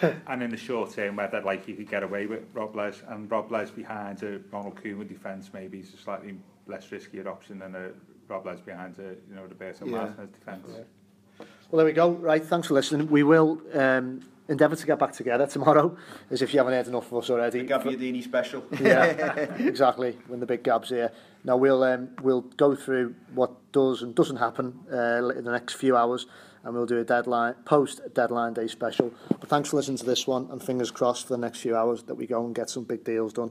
down 0.00 0.20
and 0.28 0.42
in 0.44 0.50
the 0.50 0.56
short 0.56 0.92
term, 0.92 1.16
whether 1.16 1.40
like 1.40 1.66
he 1.66 1.72
could 1.72 1.90
get 1.90 2.04
away 2.04 2.26
with 2.26 2.44
Rob 2.54 2.76
Les 2.76 3.02
and 3.08 3.28
Rob 3.28 3.50
Les 3.50 3.72
behind 3.72 4.22
a 4.22 4.38
Ronald 4.52 4.80
Koeman 4.80 5.08
defence 5.08 5.50
maybe 5.52 5.80
is 5.80 5.92
a 5.94 5.96
slightly 5.96 6.38
less 6.68 6.86
riskier 6.86 7.26
option 7.26 7.58
than 7.58 7.74
a 7.74 7.88
Rob 8.28 8.46
Les 8.46 8.60
behind 8.60 8.96
a, 9.00 9.16
you 9.28 9.34
know, 9.34 9.42
Roberto 9.42 9.84
yeah. 9.84 9.90
Martinez 9.90 10.30
defence. 10.30 10.68
Yeah. 10.72 11.44
Well, 11.72 11.78
there 11.78 11.86
we 11.86 11.92
go. 11.92 12.10
Right, 12.12 12.44
thanks 12.44 12.68
for 12.68 12.74
listening. 12.74 13.10
We 13.10 13.24
will... 13.24 13.60
Um, 13.74 14.20
endeavour 14.48 14.74
to 14.76 14.86
get 14.86 14.98
back 14.98 15.12
together 15.12 15.46
tomorrow, 15.46 15.96
as 16.30 16.42
if 16.42 16.52
you 16.52 16.58
haven't 16.58 16.72
heard 16.72 16.88
enough 16.88 17.06
of 17.12 17.18
us 17.22 17.30
already. 17.30 17.62
The 17.62 17.74
Gabbiadini 17.74 18.22
special. 18.22 18.64
yeah, 18.80 19.04
exactly. 19.58 20.18
When 20.26 20.40
the 20.40 20.46
big 20.46 20.62
Gab's 20.62 20.88
here. 20.88 21.12
Now 21.44 21.56
we'll 21.56 21.84
um, 21.84 22.08
we'll 22.22 22.40
go 22.42 22.74
through 22.74 23.14
what 23.34 23.52
does 23.72 24.02
and 24.02 24.14
doesn't 24.14 24.36
happen 24.38 24.78
uh, 24.92 25.28
in 25.36 25.44
the 25.44 25.52
next 25.52 25.74
few 25.74 25.96
hours, 25.96 26.26
and 26.64 26.74
we'll 26.74 26.86
do 26.86 26.98
a 26.98 27.04
deadline 27.04 27.54
post 27.64 28.00
deadline 28.14 28.54
day 28.54 28.66
special. 28.66 29.12
But 29.28 29.48
thanks 29.48 29.68
for 29.68 29.76
listening 29.76 29.98
to 29.98 30.04
this 30.06 30.26
one, 30.26 30.48
and 30.50 30.62
fingers 30.62 30.90
crossed 30.90 31.28
for 31.28 31.34
the 31.34 31.40
next 31.40 31.60
few 31.60 31.76
hours 31.76 32.02
that 32.04 32.14
we 32.14 32.26
go 32.26 32.44
and 32.44 32.54
get 32.54 32.70
some 32.70 32.84
big 32.84 33.04
deals 33.04 33.32
done. 33.34 33.50